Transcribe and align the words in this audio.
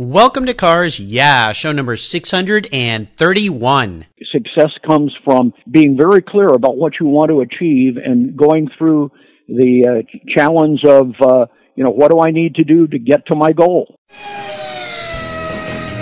Welcome 0.00 0.46
to 0.46 0.54
Cars 0.54 0.98
Yeah, 0.98 1.52
show 1.52 1.70
number 1.72 1.94
631. 1.94 4.06
Success 4.32 4.70
comes 4.86 5.14
from 5.22 5.52
being 5.70 5.94
very 5.94 6.22
clear 6.22 6.48
about 6.48 6.78
what 6.78 6.94
you 6.98 7.04
want 7.04 7.28
to 7.28 7.42
achieve 7.42 7.98
and 8.02 8.34
going 8.34 8.70
through 8.78 9.12
the 9.46 9.86
uh, 9.86 10.00
challenge 10.34 10.86
of, 10.86 11.12
uh, 11.20 11.44
you 11.76 11.84
know, 11.84 11.90
what 11.90 12.10
do 12.10 12.20
I 12.20 12.30
need 12.30 12.54
to 12.54 12.64
do 12.64 12.86
to 12.86 12.98
get 12.98 13.26
to 13.26 13.36
my 13.36 13.52
goal? 13.52 13.94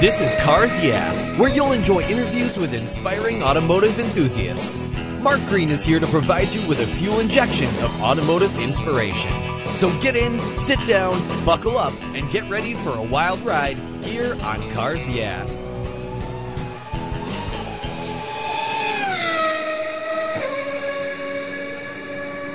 This 0.00 0.20
is 0.20 0.32
Cars 0.36 0.80
Yeah, 0.80 1.12
where 1.36 1.52
you'll 1.52 1.72
enjoy 1.72 2.02
interviews 2.02 2.56
with 2.56 2.74
inspiring 2.74 3.42
automotive 3.42 3.98
enthusiasts. 3.98 4.86
Mark 5.22 5.40
Green 5.46 5.70
is 5.70 5.84
here 5.84 5.98
to 5.98 6.06
provide 6.06 6.50
you 6.50 6.60
with 6.68 6.78
a 6.78 6.86
fuel 6.86 7.18
injection 7.18 7.66
of 7.82 8.00
automotive 8.00 8.56
inspiration. 8.60 9.57
So 9.74 9.96
get 10.00 10.16
in, 10.16 10.40
sit 10.56 10.84
down, 10.86 11.16
buckle 11.44 11.78
up, 11.78 11.92
and 12.14 12.30
get 12.30 12.48
ready 12.50 12.74
for 12.74 12.94
a 12.94 13.02
wild 13.02 13.40
ride 13.40 13.76
here 14.02 14.34
on 14.42 14.68
Cars 14.70 15.08
Yeah. 15.08 15.46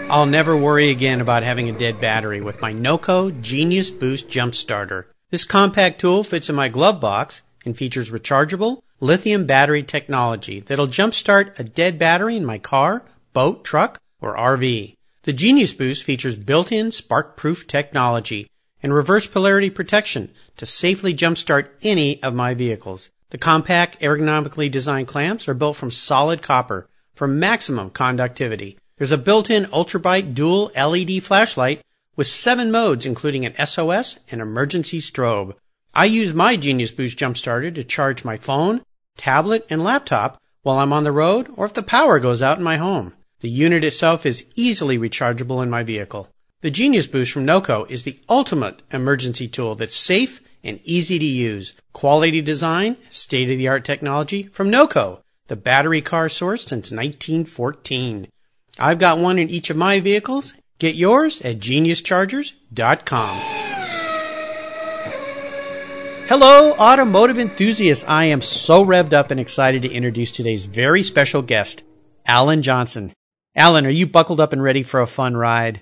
I'll 0.10 0.28
never 0.28 0.56
worry 0.56 0.92
again 0.92 1.22
about 1.22 1.42
having 1.42 1.70
a 1.70 1.80
dead 1.80 2.00
battery 2.00 2.40
with 2.40 2.62
my 2.62 2.72
NOCO 2.72 3.42
Genius 3.42 3.90
Boost 3.90 4.30
Jump 4.30 4.54
Starter. 4.54 5.08
This 5.32 5.44
compact 5.44 6.00
tool 6.00 6.24
fits 6.24 6.50
in 6.50 6.56
my 6.56 6.70
glove 6.70 7.02
box 7.02 7.42
and 7.66 7.76
features 7.76 8.12
rechargeable 8.12 8.84
lithium 9.00 9.48
battery 9.48 9.82
technology 9.82 10.60
that'll 10.60 10.88
jumpstart 10.88 11.58
a 11.60 11.64
dead 11.64 11.98
battery 11.98 12.38
in 12.38 12.46
my 12.46 12.60
car, 12.60 13.02
boat, 13.34 13.64
truck, 13.66 14.00
or 14.22 14.36
RV. 14.38 14.96
The 15.24 15.32
Genius 15.32 15.72
Boost 15.72 16.04
features 16.04 16.36
built-in 16.36 16.92
spark-proof 16.92 17.66
technology 17.66 18.50
and 18.82 18.94
reverse 18.94 19.26
polarity 19.26 19.70
protection 19.70 20.30
to 20.58 20.66
safely 20.66 21.16
jumpstart 21.16 21.70
any 21.82 22.22
of 22.22 22.34
my 22.34 22.54
vehicles. 22.54 23.10
The 23.30 23.38
compact, 23.38 24.02
ergonomically 24.02 24.70
designed 24.70 25.08
clamps 25.08 25.48
are 25.48 25.54
built 25.54 25.78
from 25.78 25.92
solid 25.92 26.42
copper 26.42 26.90
for 27.16 27.26
maximum 27.26 27.90
conductivity. 27.92 28.78
There's 28.98 29.14
a 29.14 29.18
built-in 29.18 29.64
ultrabright 29.68 30.34
dual 30.34 30.72
LED 30.76 31.24
flashlight 31.24 31.86
with 32.18 32.28
seven 32.28 32.70
modes 32.70 33.06
including 33.06 33.46
an 33.46 33.56
SOS 33.66 34.20
and 34.30 34.42
emergency 34.42 35.00
strobe. 35.00 35.56
I 35.94 36.04
use 36.04 36.34
my 36.34 36.58
Genius 36.58 36.92
Boost 36.92 37.18
Jump 37.18 37.38
Starter 37.38 37.72
to 37.72 37.86
charge 37.86 38.26
my 38.26 38.36
phone, 38.36 38.82
tablet, 39.16 39.66
and 39.70 39.86
laptop 39.86 40.42
while 40.64 40.80
I'm 40.80 40.92
on 40.92 41.06
the 41.06 41.14
road 41.14 41.48
or 41.56 41.66
if 41.66 41.74
the 41.74 41.82
power 41.82 42.20
goes 42.20 42.42
out 42.42 42.58
in 42.58 42.64
my 42.66 42.76
home. 42.76 43.14
The 43.44 43.50
unit 43.50 43.84
itself 43.84 44.26
is 44.26 44.46
easily 44.56 44.98
rechargeable 44.98 45.62
in 45.62 45.70
my 45.70 45.84
vehicle. 45.84 46.30
The 46.62 46.72
Genius 46.72 47.08
Boost 47.08 47.34
from 47.34 47.46
NOCO 47.46 47.84
is 47.90 48.04
the 48.04 48.18
ultimate 48.30 48.82
emergency 48.90 49.50
tool 49.50 49.76
that's 49.76 49.98
safe 49.98 50.40
and 50.64 50.80
easy 50.86 51.20
to 51.20 51.26
use. 51.26 51.74
Quality 51.92 52.42
design, 52.42 52.96
state 53.10 53.52
of 53.52 53.58
the 53.58 53.68
art 53.68 53.84
technology 53.84 54.44
from 54.44 54.72
NOCO, 54.72 55.20
the 55.48 55.58
battery 55.58 56.02
car 56.02 56.30
source 56.30 56.62
since 56.62 56.90
1914. 56.90 58.30
I've 58.80 58.98
got 58.98 59.20
one 59.20 59.38
in 59.38 59.50
each 59.50 59.70
of 59.70 59.76
my 59.76 60.00
vehicles. 60.00 60.54
Get 60.80 60.96
yours 60.96 61.42
at 61.42 61.60
geniuschargers.com. 61.60 63.38
Hello, 66.30 66.72
automotive 66.76 67.38
enthusiasts. 67.38 68.06
I 68.08 68.24
am 68.24 68.42
so 68.42 68.86
revved 68.86 69.12
up 69.12 69.32
and 69.32 69.40
excited 69.42 69.82
to 69.82 69.92
introduce 69.92 70.32
today's 70.32 70.64
very 70.64 71.04
special 71.04 71.42
guest, 71.42 71.84
Alan 72.26 72.62
Johnson. 72.62 73.12
Alan, 73.56 73.86
are 73.86 73.90
you 73.90 74.08
buckled 74.08 74.40
up 74.40 74.52
and 74.52 74.64
ready 74.64 74.82
for 74.82 75.00
a 75.00 75.08
fun 75.08 75.38
ride? 75.38 75.82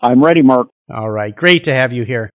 I'm 0.00 0.24
ready, 0.24 0.40
Mark. 0.40 0.68
All 0.90 1.10
right, 1.10 1.36
great 1.36 1.64
to 1.64 1.74
have 1.74 1.92
you 1.92 2.04
here. 2.04 2.30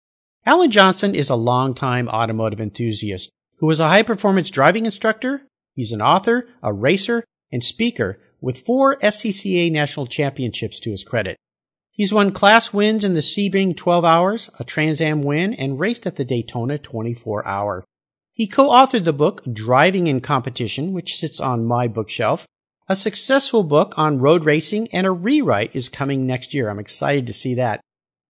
Alan 0.46 0.70
Johnson 0.70 1.16
is 1.16 1.32
a 1.32 1.36
longtime 1.36 2.08
automotive 2.08 2.62
enthusiast 2.62 3.32
who 3.58 3.70
is 3.72 3.80
a 3.80 3.88
high 3.88 4.04
performance 4.04 4.52
driving 4.52 4.86
instructor. 4.86 5.42
He's 5.74 5.92
an 5.92 6.04
author, 6.04 6.48
a 6.62 6.72
racer, 6.72 7.24
and 7.52 7.64
speaker 7.64 8.22
with 8.42 8.64
four 8.64 8.98
SCCA 8.98 9.72
national 9.72 10.06
championships 10.06 10.80
to 10.82 10.92
his 10.92 11.04
credit. 11.04 11.36
He's 11.90 12.14
won 12.14 12.32
class 12.32 12.72
wins 12.72 13.04
in 13.04 13.16
the 13.16 13.22
Sebring 13.22 13.76
12 13.76 14.06
hours, 14.06 14.52
a 14.60 14.64
Trans 14.64 15.02
Am 15.02 15.24
win, 15.24 15.56
and 15.56 15.80
raced 15.80 16.06
at 16.06 16.18
the 16.18 16.26
Daytona 16.26 16.78
24 16.78 17.48
hour. 17.48 17.84
He 18.34 18.48
co-authored 18.48 19.06
the 19.06 19.14
book 19.14 19.42
Driving 19.52 20.06
in 20.06 20.22
Competition, 20.22 20.92
which 20.94 21.16
sits 21.16 21.40
on 21.40 21.66
my 21.66 21.88
bookshelf, 21.88 22.46
a 22.88 22.96
successful 22.96 23.64
book 23.64 23.94
on 23.98 24.20
road 24.20 24.46
racing 24.46 24.88
and 24.94 25.08
a 25.08 25.12
rewrite 25.12 25.76
is 25.76 25.90
coming 25.90 26.26
next 26.26 26.54
year. 26.54 26.70
I'm 26.70 26.80
excited 26.80 27.26
to 27.28 27.34
see 27.34 27.56
that. 27.56 27.82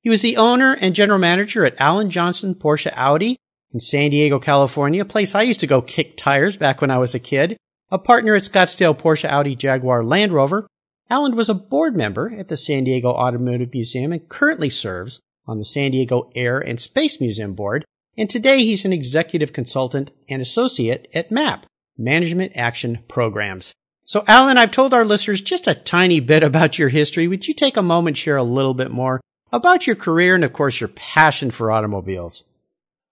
He 0.01 0.09
was 0.09 0.21
the 0.21 0.37
owner 0.37 0.73
and 0.73 0.95
general 0.95 1.19
manager 1.19 1.65
at 1.65 1.79
Alan 1.79 2.09
Johnson 2.09 2.55
Porsche 2.55 2.93
Audi 2.95 3.37
in 3.73 3.79
San 3.79 4.11
Diego, 4.11 4.39
California, 4.39 5.01
a 5.01 5.05
place 5.05 5.35
I 5.35 5.41
used 5.41 5.59
to 5.59 5.67
go 5.67 5.81
kick 5.81 6.15
tires 6.15 6.55
back 6.55 6.79
when 6.79 6.91
I 6.91 6.99
was 6.99 7.13
a 7.13 7.19
kid. 7.19 7.57
A 7.91 7.99
partner 7.99 8.35
at 8.35 8.43
Scottsdale 8.43 8.97
Porsche 8.97 9.29
Audi 9.29 9.55
Jaguar 9.55 10.03
Land 10.03 10.31
Rover. 10.31 10.67
Alan 11.09 11.35
was 11.35 11.49
a 11.49 11.53
board 11.53 11.95
member 11.95 12.33
at 12.37 12.47
the 12.47 12.57
San 12.57 12.83
Diego 12.83 13.09
Automotive 13.09 13.73
Museum 13.73 14.11
and 14.11 14.27
currently 14.29 14.69
serves 14.69 15.19
on 15.45 15.59
the 15.59 15.65
San 15.65 15.91
Diego 15.91 16.31
Air 16.33 16.59
and 16.59 16.79
Space 16.79 17.19
Museum 17.19 17.53
board. 17.53 17.85
And 18.17 18.29
today 18.29 18.63
he's 18.63 18.85
an 18.85 18.93
executive 18.93 19.53
consultant 19.53 20.11
and 20.29 20.41
associate 20.41 21.07
at 21.13 21.31
MAP, 21.31 21.65
Management 21.97 22.53
Action 22.55 22.99
Programs. 23.07 23.73
So, 24.07 24.23
Alan, 24.27 24.59
I've 24.59 24.69
told 24.69 24.93
our 24.93 25.03
listeners 25.03 25.41
just 25.41 25.67
a 25.67 25.73
tiny 25.73 26.19
bit 26.19 26.43
about 26.43 26.77
your 26.77 26.89
history. 26.89 27.27
Would 27.27 27.47
you 27.47 27.55
take 27.55 27.75
a 27.75 27.81
moment, 27.81 28.17
share 28.17 28.37
a 28.37 28.43
little 28.43 28.75
bit 28.75 28.91
more 28.91 29.19
about 29.51 29.87
your 29.87 29.95
career 29.95 30.35
and, 30.35 30.43
of 30.43 30.53
course, 30.53 30.79
your 30.79 30.89
passion 30.89 31.49
for 31.49 31.71
automobiles? 31.71 32.43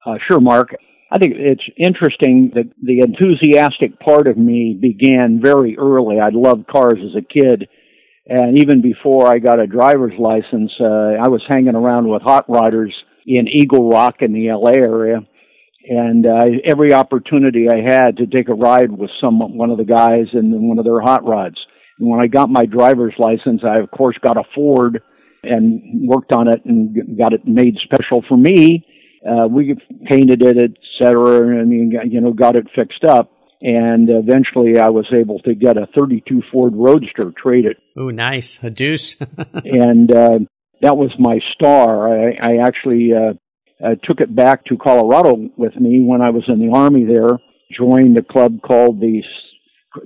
Uh, 0.06 0.18
sure, 0.28 0.40
Mark. 0.40 0.76
I 1.12 1.18
think 1.18 1.34
it's 1.36 1.64
interesting 1.78 2.52
that 2.54 2.72
the 2.82 3.00
enthusiastic 3.00 4.00
part 4.00 4.28
of 4.28 4.38
me 4.38 4.78
began 4.80 5.40
very 5.44 5.76
early. 5.80 6.20
I 6.20 6.30
loved 6.32 6.68
cars 6.68 7.00
as 7.04 7.16
a 7.16 7.22
kid. 7.22 7.68
And 8.28 8.60
even 8.60 8.82
before 8.82 9.32
I 9.32 9.40
got 9.40 9.60
a 9.60 9.68
driver's 9.68 10.18
license, 10.20 10.72
uh, 10.80 11.18
I 11.24 11.28
was 11.28 11.42
hanging 11.48 11.76
around 11.76 12.08
with 12.08 12.22
hot 12.22 12.48
rodders 12.48 12.94
in 13.26 13.48
Eagle 13.48 13.90
Rock 13.90 14.18
in 14.22 14.32
the 14.32 14.52
LA 14.52 14.72
area 14.72 15.28
and 15.84 16.26
uh, 16.26 16.46
every 16.64 16.94
opportunity 16.94 17.68
I 17.70 17.82
had 17.82 18.18
to 18.18 18.28
take 18.28 18.50
a 18.50 18.54
ride 18.54 18.92
with 18.92 19.10
some 19.20 19.40
one 19.40 19.70
of 19.70 19.78
the 19.78 19.84
guys 19.84 20.28
in 20.34 20.68
one 20.68 20.80
of 20.80 20.86
their 20.86 21.02
hot 21.02 21.26
rods. 21.28 21.58
And 22.00 22.10
when 22.10 22.20
I 22.20 22.28
got 22.28 22.50
my 22.50 22.66
driver's 22.66 23.14
license, 23.18 23.62
I 23.64 23.82
of 23.82 23.92
course 23.92 24.18
got 24.22 24.38
a 24.38 24.44
Ford 24.56 25.02
and 25.44 26.08
worked 26.08 26.32
on 26.32 26.48
it 26.48 26.64
and 26.66 27.18
got 27.18 27.34
it 27.34 27.46
made 27.46 27.78
special 27.84 28.24
for 28.28 28.38
me. 28.38 28.86
Uh, 29.28 29.48
we 29.48 29.76
painted 30.06 30.42
it, 30.42 30.58
etc., 30.58 31.60
and 31.60 31.72
you 32.12 32.22
know 32.22 32.34
got 32.34 32.56
it 32.56 32.68
fixed 32.76 33.04
up. 33.04 33.32
And 33.62 34.10
eventually, 34.10 34.78
I 34.78 34.90
was 34.90 35.06
able 35.14 35.40
to 35.40 35.56
get 35.56 35.78
a 35.78 35.88
32 35.98 36.44
Ford 36.52 36.74
Roadster 36.76 37.32
traded. 37.42 37.78
Oh, 37.96 38.10
nice, 38.10 38.60
a 38.62 38.70
deuce. 38.70 39.16
and 39.64 40.14
uh, 40.14 40.40
that 40.82 40.98
was 40.98 41.12
my 41.18 41.40
star. 41.54 42.10
I, 42.10 42.32
I 42.34 42.58
actually 42.68 43.12
uh, 43.14 43.34
uh, 43.84 43.96
took 44.04 44.22
it 44.22 44.36
back 44.36 44.66
to 44.66 44.78
Colorado 44.78 45.50
with 45.58 45.76
me 45.76 46.04
when 46.06 46.22
I 46.22 46.30
was 46.30 46.44
in 46.48 46.60
the 46.60 46.76
Army 46.76 47.06
there, 47.06 47.40
joined 47.72 48.18
a 48.18 48.24
club 48.24 48.62
called 48.62 49.00
the 49.00 49.22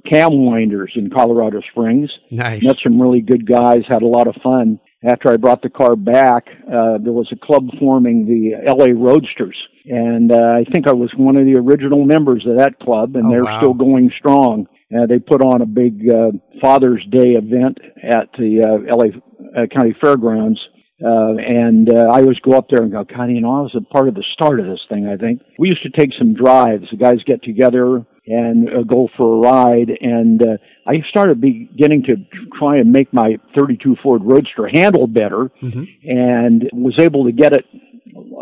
Cam 0.09 0.45
Winders 0.45 0.91
in 0.95 1.09
Colorado 1.09 1.61
Springs. 1.71 2.09
Nice. 2.31 2.65
Met 2.65 2.77
some 2.77 3.01
really 3.01 3.21
good 3.21 3.47
guys, 3.47 3.83
had 3.87 4.01
a 4.01 4.07
lot 4.07 4.27
of 4.27 4.35
fun. 4.43 4.79
After 5.07 5.31
I 5.31 5.37
brought 5.37 5.61
the 5.61 5.69
car 5.69 5.95
back, 5.95 6.47
uh, 6.65 6.97
there 6.97 7.13
was 7.13 7.29
a 7.31 7.45
club 7.45 7.67
forming 7.79 8.25
the 8.25 8.55
LA 8.65 8.87
Roadsters. 8.93 9.55
And 9.85 10.31
uh, 10.31 10.35
I 10.35 10.65
think 10.71 10.87
I 10.87 10.93
was 10.93 11.11
one 11.15 11.37
of 11.37 11.45
the 11.45 11.55
original 11.55 12.03
members 12.03 12.45
of 12.45 12.57
that 12.57 12.79
club, 12.79 13.15
and 13.15 13.27
oh, 13.27 13.29
they're 13.29 13.45
wow. 13.45 13.59
still 13.61 13.73
going 13.73 14.11
strong. 14.17 14.67
Uh, 14.93 15.05
they 15.05 15.19
put 15.19 15.41
on 15.41 15.61
a 15.61 15.65
big 15.65 16.09
uh, 16.09 16.31
Father's 16.61 17.05
Day 17.11 17.33
event 17.33 17.77
at 18.03 18.29
the 18.37 18.63
uh, 18.63 18.95
LA 18.95 19.61
uh, 19.61 19.67
County 19.67 19.95
Fairgrounds 20.01 20.59
uh, 21.03 21.35
and 21.37 21.93
uh, 21.93 22.09
I 22.11 22.21
always 22.21 22.39
go 22.39 22.53
up 22.53 22.69
there 22.69 22.81
and 22.81 22.91
go, 22.91 23.03
God, 23.03 23.25
you 23.25 23.41
know, 23.41 23.55
I 23.55 23.61
was 23.61 23.75
a 23.75 23.81
part 23.81 24.07
of 24.07 24.15
the 24.15 24.23
start 24.33 24.59
of 24.59 24.65
this 24.65 24.81
thing, 24.89 25.07
I 25.07 25.15
think. 25.15 25.41
We 25.59 25.69
used 25.69 25.83
to 25.83 25.89
take 25.89 26.09
some 26.17 26.33
drives. 26.33 26.85
The 26.89 26.97
guys 26.97 27.17
get 27.25 27.43
together 27.43 28.03
and 28.25 28.67
uh, 28.67 28.81
go 28.81 29.07
for 29.15 29.35
a 29.35 29.39
ride. 29.39 29.91
And 30.01 30.41
uh, 30.41 30.57
I 30.87 31.03
started 31.09 31.39
beginning 31.39 32.03
to 32.03 32.15
try 32.57 32.77
and 32.77 32.91
make 32.91 33.13
my 33.13 33.37
32 33.55 33.97
Ford 34.01 34.23
Roadster 34.23 34.67
handle 34.67 35.05
better 35.05 35.51
mm-hmm. 35.61 35.83
and 36.03 36.69
was 36.73 36.97
able 36.99 37.25
to 37.25 37.31
get 37.31 37.53
it 37.53 37.65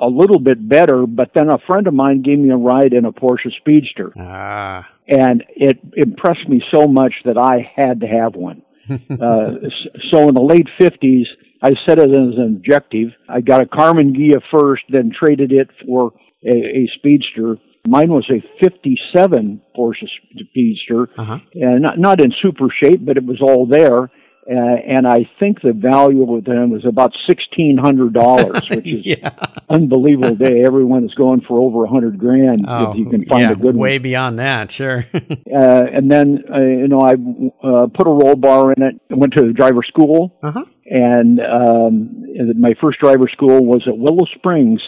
a 0.02 0.08
little 0.08 0.40
bit 0.40 0.68
better. 0.68 1.06
But 1.06 1.32
then 1.36 1.50
a 1.50 1.60
friend 1.68 1.88
of 1.88 1.94
mine 1.94 2.22
gave 2.22 2.40
me 2.40 2.52
a 2.52 2.58
ride 2.58 2.94
in 2.94 3.04
a 3.04 3.12
Porsche 3.12 3.52
Speedster. 3.60 4.14
Ah. 4.18 4.88
And 5.10 5.44
it 5.50 5.78
impressed 5.98 6.48
me 6.48 6.64
so 6.74 6.88
much 6.88 7.14
that 7.26 7.38
I 7.38 7.70
had 7.76 8.00
to 8.00 8.08
have 8.08 8.36
one. 8.36 8.62
uh, 8.90 9.70
so 10.12 10.30
in 10.30 10.36
the 10.36 10.42
late 10.42 10.68
50s, 10.80 11.26
I 11.62 11.72
set 11.86 12.00
it 12.00 12.10
as 12.10 12.38
an 12.38 12.56
objective. 12.58 13.10
I 13.28 13.42
got 13.42 13.62
a 13.62 13.66
Karmann 13.66 14.16
Ghia 14.16 14.42
first, 14.52 14.84
then 14.90 15.12
traded 15.12 15.52
it 15.52 15.70
for 15.86 16.14
a, 16.44 16.52
a 16.54 16.90
Speedster. 16.96 17.58
Mine 17.88 18.10
was 18.12 18.30
a 18.30 18.42
57 18.64 19.62
Porsche 19.78 20.08
Speedster, 20.40 21.10
uh-huh. 21.18 21.38
and 21.54 21.82
not, 21.82 22.00
not 22.00 22.22
in 22.22 22.34
super 22.42 22.68
shape, 22.84 23.06
but 23.06 23.18
it 23.18 23.26
was 23.26 23.42
all 23.42 23.66
there. 23.68 24.10
Uh, 24.48 24.54
and 24.54 25.08
I 25.08 25.28
think 25.40 25.62
the 25.62 25.74
value 25.74 26.36
of 26.36 26.44
them 26.46 26.70
was 26.70 26.86
about 26.86 27.16
sixteen 27.28 27.80
hundred 27.80 28.14
dollars, 28.14 28.70
which 28.70 28.86
is 28.86 29.04
yeah. 29.04 29.32
unbelievable 29.68 30.36
day. 30.36 30.64
Everyone 30.64 31.04
is 31.04 31.16
going 31.16 31.42
for 31.42 31.60
over 31.60 31.86
a 31.86 31.90
hundred 31.90 32.20
grand 32.20 32.64
Oh, 32.68 32.92
if 32.92 32.98
you 32.98 33.10
can 33.10 33.26
find 33.26 33.42
yeah, 33.42 33.54
a 33.54 33.56
good 33.56 33.76
way 33.76 33.96
one. 33.96 34.04
beyond 34.04 34.40
that, 34.40 34.72
sure. 34.72 35.08
Uh, 35.56 35.86
and 35.92 36.12
then 36.12 36.44
uh, 36.54 36.60
you 36.60 36.88
know 36.88 37.00
I 37.00 37.14
uh, 37.14 37.88
put 37.88 38.08
a 38.08 38.10
roll 38.10 38.36
bar 38.36 38.74
in 38.74 38.84
it. 38.84 38.96
Went 39.10 39.34
to 39.34 39.42
the 39.42 39.54
driver 39.54 39.84
school, 39.84 40.38
uh-huh. 40.44 40.66
And 40.86 41.40
um, 41.40 42.60
my 42.60 42.74
first 42.82 43.00
driver 43.00 43.28
school 43.32 43.66
was 43.66 43.84
at 43.88 43.98
Willow 43.98 44.26
Springs 44.36 44.82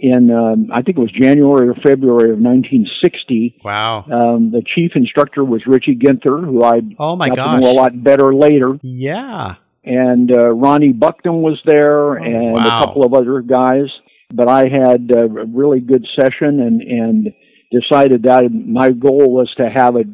in 0.00 0.30
um, 0.30 0.68
I 0.74 0.82
think 0.82 0.98
it 0.98 1.00
was 1.00 1.12
January 1.12 1.68
or 1.68 1.74
February 1.74 2.30
of 2.32 2.38
1960. 2.40 3.60
Wow. 3.64 4.04
Um, 4.10 4.50
the 4.50 4.62
chief 4.74 4.92
instructor 4.96 5.44
was 5.44 5.62
Richie 5.66 5.96
Ginther, 5.96 6.44
who 6.44 6.62
I 6.64 6.80
Oh 6.98 7.14
my 7.16 7.28
got 7.28 7.36
gosh. 7.36 7.60
to 7.60 7.66
know 7.66 7.72
a 7.72 7.78
lot 7.80 8.02
better 8.02 8.34
later. 8.34 8.78
Yeah. 8.82 9.54
And 9.84 10.32
uh, 10.32 10.48
Ronnie 10.52 10.92
Bucknum 10.92 11.42
was 11.42 11.60
there, 11.64 12.14
and 12.14 12.34
Oh, 12.36 12.52
wow. 12.54 12.80
a 12.80 12.86
couple 12.86 13.04
of 13.04 13.14
other 13.14 13.40
guys. 13.42 13.86
But 14.34 14.48
I 14.48 14.66
had 14.68 15.10
uh, 15.14 15.26
a 15.26 15.44
really 15.46 15.80
good 15.80 16.04
session, 16.18 16.58
and 16.60 16.80
and 16.82 17.28
decided 17.70 18.22
that 18.24 18.50
my 18.50 18.90
goal 18.90 19.32
was 19.32 19.52
to 19.58 19.68
have 19.68 19.94
a 19.96 20.04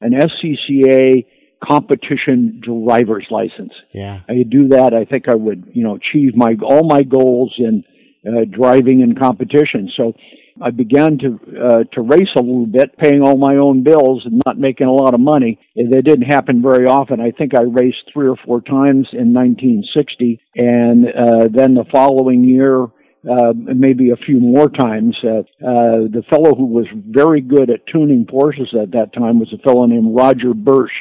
an 0.00 0.12
SCCA 0.12 1.26
competition 1.62 2.60
driver's 2.62 3.26
license. 3.30 3.72
Yeah. 3.92 4.20
I 4.28 4.44
do 4.48 4.68
that. 4.68 4.94
I 4.94 5.04
think 5.04 5.28
I 5.28 5.34
would, 5.34 5.70
you 5.72 5.82
know, 5.82 5.96
achieve 5.96 6.36
my 6.36 6.56
all 6.62 6.86
my 6.86 7.02
goals 7.02 7.54
in 7.58 7.84
uh, 8.26 8.44
driving 8.50 9.00
in 9.00 9.14
competition. 9.14 9.90
So 9.96 10.14
I 10.62 10.70
began 10.70 11.18
to 11.18 11.40
uh, 11.58 11.84
to 11.94 12.02
race 12.02 12.28
a 12.36 12.40
little 12.40 12.66
bit, 12.66 12.96
paying 12.98 13.22
all 13.22 13.36
my 13.36 13.56
own 13.56 13.82
bills 13.82 14.22
and 14.24 14.42
not 14.44 14.58
making 14.58 14.86
a 14.86 14.92
lot 14.92 15.14
of 15.14 15.20
money. 15.20 15.58
And 15.76 15.92
That 15.92 16.04
didn't 16.04 16.30
happen 16.30 16.62
very 16.62 16.86
often. 16.86 17.20
I 17.20 17.30
think 17.30 17.54
I 17.54 17.62
raced 17.62 18.10
three 18.12 18.28
or 18.28 18.36
four 18.44 18.60
times 18.60 19.08
in 19.12 19.32
1960, 19.32 20.40
and 20.56 21.06
uh, 21.08 21.48
then 21.52 21.74
the 21.74 21.84
following 21.90 22.44
year. 22.44 22.86
Uh, 23.22 23.52
maybe 23.54 24.12
a 24.12 24.16
few 24.16 24.40
more 24.40 24.70
times. 24.70 25.14
Uh, 25.22 25.40
uh, 25.62 26.08
the 26.08 26.24
fellow 26.30 26.54
who 26.54 26.64
was 26.64 26.86
very 26.94 27.42
good 27.42 27.68
at 27.68 27.86
tuning 27.86 28.24
Porsches 28.24 28.72
at 28.74 28.92
that 28.92 29.12
time 29.12 29.38
was 29.38 29.52
a 29.52 29.58
fellow 29.58 29.84
named 29.84 30.16
Roger 30.16 30.54
Bursch, 30.54 30.94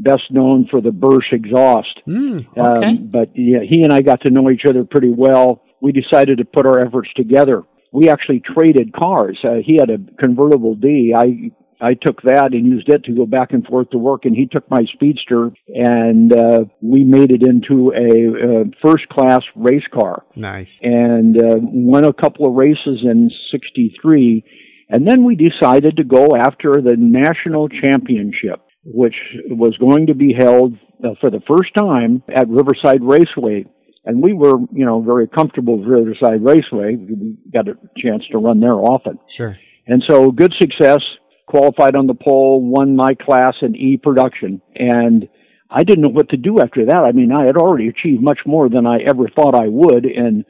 best 0.00 0.30
known 0.30 0.66
for 0.70 0.80
the 0.80 0.90
Bursch 0.90 1.32
exhaust. 1.32 2.00
Mm, 2.06 2.46
okay. 2.56 2.86
Um, 2.86 3.10
but 3.12 3.30
yeah, 3.34 3.60
he 3.68 3.82
and 3.82 3.92
I 3.92 4.02
got 4.02 4.22
to 4.22 4.30
know 4.30 4.50
each 4.50 4.64
other 4.68 4.84
pretty 4.84 5.12
well. 5.14 5.62
We 5.80 5.92
decided 5.92 6.38
to 6.38 6.44
put 6.44 6.66
our 6.66 6.84
efforts 6.84 7.10
together. 7.14 7.62
We 7.92 8.08
actually 8.08 8.40
traded 8.40 8.92
cars. 8.92 9.38
Uh, 9.42 9.56
he 9.64 9.76
had 9.76 9.90
a 9.90 9.98
convertible 10.22 10.74
D. 10.74 11.14
I 11.16 11.50
I 11.82 11.94
took 11.94 12.20
that 12.22 12.50
and 12.52 12.66
used 12.66 12.90
it 12.90 13.04
to 13.04 13.12
go 13.12 13.24
back 13.24 13.52
and 13.52 13.66
forth 13.66 13.90
to 13.90 13.98
work, 13.98 14.26
and 14.26 14.36
he 14.36 14.46
took 14.46 14.70
my 14.70 14.84
Speedster, 14.94 15.50
and 15.68 16.30
uh, 16.30 16.64
we 16.82 17.04
made 17.04 17.30
it 17.30 17.42
into 17.42 17.92
a, 17.92 18.60
uh 18.60 18.64
first 18.82 19.08
class 19.08 19.42
race 19.56 19.86
car 19.92 20.24
nice. 20.36 20.78
and 20.82 21.36
uh, 21.38 21.56
won 21.58 22.04
a 22.04 22.12
couple 22.12 22.46
of 22.46 22.54
races 22.54 23.00
in 23.02 23.30
63 23.50 24.44
and 24.90 25.06
then 25.06 25.24
we 25.24 25.36
decided 25.36 25.96
to 25.96 26.04
go 26.04 26.34
after 26.36 26.72
the 26.72 26.96
national 26.98 27.68
championship 27.68 28.60
which 28.84 29.14
was 29.50 29.76
going 29.78 30.06
to 30.06 30.14
be 30.14 30.32
held 30.32 30.74
uh, 31.04 31.10
for 31.20 31.30
the 31.30 31.40
first 31.46 31.74
time 31.74 32.22
at 32.34 32.48
Riverside 32.48 33.02
Raceway 33.02 33.66
and 34.04 34.22
we 34.22 34.32
were 34.32 34.58
you 34.72 34.84
know 34.86 35.00
very 35.02 35.28
comfortable 35.28 35.78
with 35.78 35.88
Riverside 35.88 36.42
Raceway 36.42 36.96
we 36.96 37.36
got 37.52 37.68
a 37.68 37.74
chance 37.98 38.24
to 38.32 38.38
run 38.38 38.60
there 38.60 38.74
often 38.74 39.18
Sure. 39.28 39.56
and 39.86 40.02
so 40.08 40.30
good 40.30 40.54
success, 40.58 41.02
qualified 41.46 41.96
on 41.96 42.06
the 42.06 42.14
pole, 42.14 42.62
won 42.62 42.94
my 42.96 43.12
class 43.14 43.54
in 43.60 43.74
E 43.76 43.96
production. 43.96 44.62
And 44.76 45.28
I 45.68 45.82
didn't 45.84 46.02
know 46.04 46.12
what 46.12 46.28
to 46.30 46.36
do 46.36 46.60
after 46.60 46.86
that. 46.86 46.96
I 47.04 47.12
mean, 47.12 47.32
I 47.32 47.44
had 47.44 47.56
already 47.56 47.88
achieved 47.88 48.22
much 48.22 48.40
more 48.46 48.68
than 48.68 48.86
I 48.86 48.98
ever 48.98 49.28
thought 49.28 49.54
I 49.54 49.66
would 49.68 50.04
in 50.06 50.44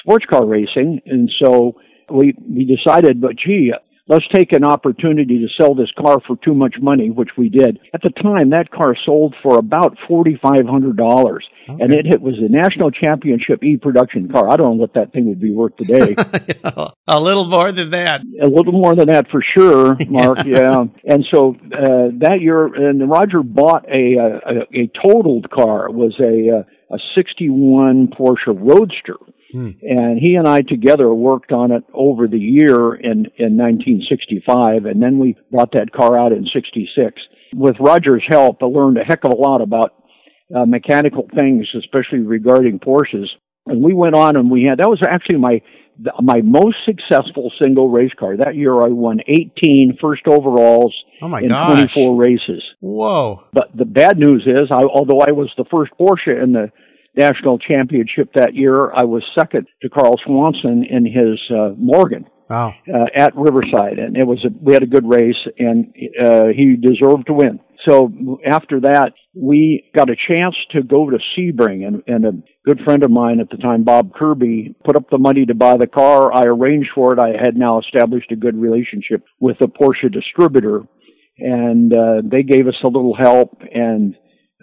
sports 0.00 0.26
car 0.26 0.46
racing. 0.46 1.00
And 1.06 1.30
so 1.42 1.76
we, 2.12 2.34
we 2.48 2.64
decided, 2.64 3.20
but 3.20 3.36
gee, 3.36 3.72
let's 4.08 4.26
take 4.34 4.52
an 4.52 4.64
opportunity 4.64 5.38
to 5.38 5.48
sell 5.62 5.74
this 5.74 5.90
car 5.98 6.18
for 6.26 6.36
too 6.44 6.54
much 6.54 6.76
money, 6.80 7.10
which 7.10 7.30
we 7.36 7.48
did. 7.48 7.78
At 7.92 8.02
the 8.02 8.10
time, 8.10 8.50
that 8.50 8.70
car 8.70 8.94
sold 9.04 9.34
for 9.42 9.58
about 9.58 9.96
$4,500 10.08 11.40
and 11.66 11.92
it, 11.92 12.06
it 12.06 12.20
was 12.20 12.34
a 12.38 12.48
national 12.48 12.90
championship 12.90 13.62
E 13.62 13.76
production 13.76 14.30
car. 14.30 14.50
I 14.50 14.56
don't 14.56 14.76
know 14.76 14.82
what 14.82 14.94
that 14.94 15.12
thing 15.12 15.28
would 15.28 15.40
be 15.40 15.52
worth 15.52 15.76
today. 15.76 16.14
a 17.06 17.20
little 17.20 17.46
more 17.46 17.72
than 17.72 17.90
that. 17.90 18.20
a 18.40 18.46
little 18.46 18.72
more 18.72 18.94
than 18.94 19.08
that 19.08 19.30
for 19.30 19.42
sure, 19.42 19.96
Mark. 20.08 20.38
yeah. 20.46 20.84
And 21.04 21.26
so 21.32 21.54
uh, 21.54 22.12
that 22.20 22.38
year, 22.40 22.66
and 22.66 23.08
Roger 23.08 23.42
bought 23.42 23.86
a 23.88 24.14
a, 24.14 24.82
a 24.82 24.90
totaled 25.02 25.50
car. 25.50 25.86
It 25.86 25.94
was 25.94 26.14
a 26.20 26.64
a 26.94 26.98
'61 27.16 28.08
Porsche 28.08 28.54
Roadster, 28.54 29.16
Hmm. 29.54 29.70
and 29.82 30.18
he 30.18 30.34
and 30.34 30.48
I 30.48 30.62
together 30.62 31.14
worked 31.14 31.52
on 31.52 31.70
it 31.70 31.84
over 31.94 32.26
the 32.26 32.38
year 32.38 32.92
in 32.92 33.26
in 33.38 33.56
1965, 33.56 34.84
and 34.84 35.00
then 35.00 35.20
we 35.20 35.36
brought 35.52 35.70
that 35.72 35.92
car 35.92 36.18
out 36.18 36.32
in 36.32 36.44
'66. 36.44 37.22
With 37.54 37.76
Roger's 37.78 38.24
help, 38.28 38.64
I 38.64 38.66
learned 38.66 38.98
a 38.98 39.04
heck 39.04 39.22
of 39.22 39.30
a 39.30 39.36
lot 39.36 39.60
about 39.60 39.94
uh, 40.52 40.66
mechanical 40.66 41.28
things, 41.32 41.68
especially 41.78 42.18
regarding 42.18 42.80
Porsches. 42.80 43.28
And 43.66 43.80
we 43.80 43.94
went 43.94 44.16
on 44.16 44.34
and 44.36 44.50
we 44.50 44.64
had 44.64 44.78
that 44.78 44.88
was 44.90 45.00
actually 45.08 45.38
my 45.38 45.62
my 46.20 46.40
most 46.42 46.78
successful 46.84 47.52
single 47.62 47.88
race 47.90 48.12
car. 48.18 48.36
That 48.36 48.56
year 48.56 48.74
I 48.74 48.88
won 48.88 49.20
18 49.28 49.98
first 50.00 50.26
overalls 50.26 50.92
Oh 51.22 51.34
in 51.36 51.48
gosh. 51.48 51.94
24 51.94 52.16
races. 52.16 52.62
Whoa. 52.80 53.44
But 53.52 53.68
the 53.74 53.84
bad 53.84 54.18
news 54.18 54.42
is, 54.46 54.68
I, 54.72 54.82
although 54.82 55.20
I 55.20 55.30
was 55.30 55.52
the 55.56 55.64
first 55.70 55.92
Porsche 55.98 56.42
in 56.42 56.52
the 56.52 56.72
national 57.16 57.58
championship 57.58 58.30
that 58.34 58.54
year, 58.54 58.92
I 58.94 59.04
was 59.04 59.22
second 59.38 59.66
to 59.82 59.88
Carl 59.88 60.18
Swanson 60.24 60.84
in 60.88 61.04
his 61.04 61.40
uh, 61.50 61.74
Morgan 61.76 62.26
Wow. 62.50 62.74
uh, 62.92 63.06
at 63.14 63.34
Riverside, 63.36 63.98
and 63.98 64.16
it 64.16 64.26
was 64.26 64.44
a, 64.44 64.48
we 64.60 64.74
had 64.74 64.82
a 64.82 64.86
good 64.86 65.08
race, 65.08 65.36
and 65.58 65.94
uh, 66.22 66.46
he 66.54 66.76
deserved 66.76 67.26
to 67.28 67.32
win. 67.32 67.60
So 67.86 68.38
after 68.46 68.80
that, 68.80 69.12
we 69.34 69.90
got 69.94 70.10
a 70.10 70.16
chance 70.28 70.54
to 70.70 70.82
go 70.82 71.10
to 71.10 71.18
Sebring, 71.36 71.86
and, 71.86 72.02
and 72.06 72.24
a 72.24 72.32
good 72.66 72.80
friend 72.84 73.02
of 73.02 73.10
mine 73.10 73.40
at 73.40 73.50
the 73.50 73.56
time, 73.56 73.84
Bob 73.84 74.14
Kirby, 74.14 74.74
put 74.84 74.96
up 74.96 75.08
the 75.10 75.18
money 75.18 75.46
to 75.46 75.54
buy 75.54 75.76
the 75.76 75.86
car. 75.86 76.32
I 76.32 76.44
arranged 76.44 76.90
for 76.94 77.12
it. 77.12 77.18
I 77.18 77.30
had 77.30 77.56
now 77.56 77.80
established 77.80 78.30
a 78.30 78.36
good 78.36 78.56
relationship 78.56 79.24
with 79.40 79.58
the 79.58 79.66
Porsche 79.66 80.12
distributor, 80.12 80.82
and 81.38 81.96
uh, 81.96 82.22
they 82.24 82.42
gave 82.42 82.68
us 82.68 82.76
a 82.84 82.88
little 82.88 83.14
help, 83.14 83.60
and 83.72 84.14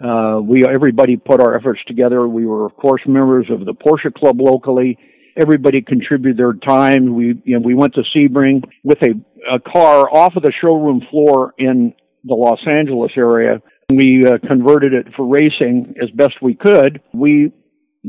uh, 0.02 0.40
we 0.40 0.66
everybody 0.66 1.16
put 1.16 1.40
our 1.40 1.56
efforts 1.56 1.80
together. 1.86 2.26
We 2.26 2.46
were, 2.46 2.66
of 2.66 2.76
course, 2.76 3.02
members 3.06 3.46
of 3.50 3.64
the 3.64 3.74
Porsche 3.74 4.12
Club 4.12 4.40
locally 4.40 4.98
everybody 5.36 5.82
contributed 5.82 6.36
their 6.36 6.52
time. 6.54 7.14
We 7.14 7.40
you 7.44 7.58
know 7.58 7.64
we 7.64 7.74
went 7.74 7.94
to 7.94 8.02
Sebring 8.14 8.64
with 8.82 8.98
a, 9.02 9.14
a 9.54 9.60
car 9.60 10.08
off 10.10 10.36
of 10.36 10.42
the 10.42 10.52
showroom 10.60 11.02
floor 11.10 11.54
in 11.58 11.94
the 12.24 12.34
Los 12.34 12.60
Angeles 12.66 13.12
area. 13.16 13.60
We 13.90 14.24
uh, 14.24 14.38
converted 14.48 14.94
it 14.94 15.08
for 15.16 15.26
racing 15.26 15.94
as 16.02 16.10
best 16.10 16.34
we 16.40 16.54
could. 16.54 17.00
We 17.12 17.52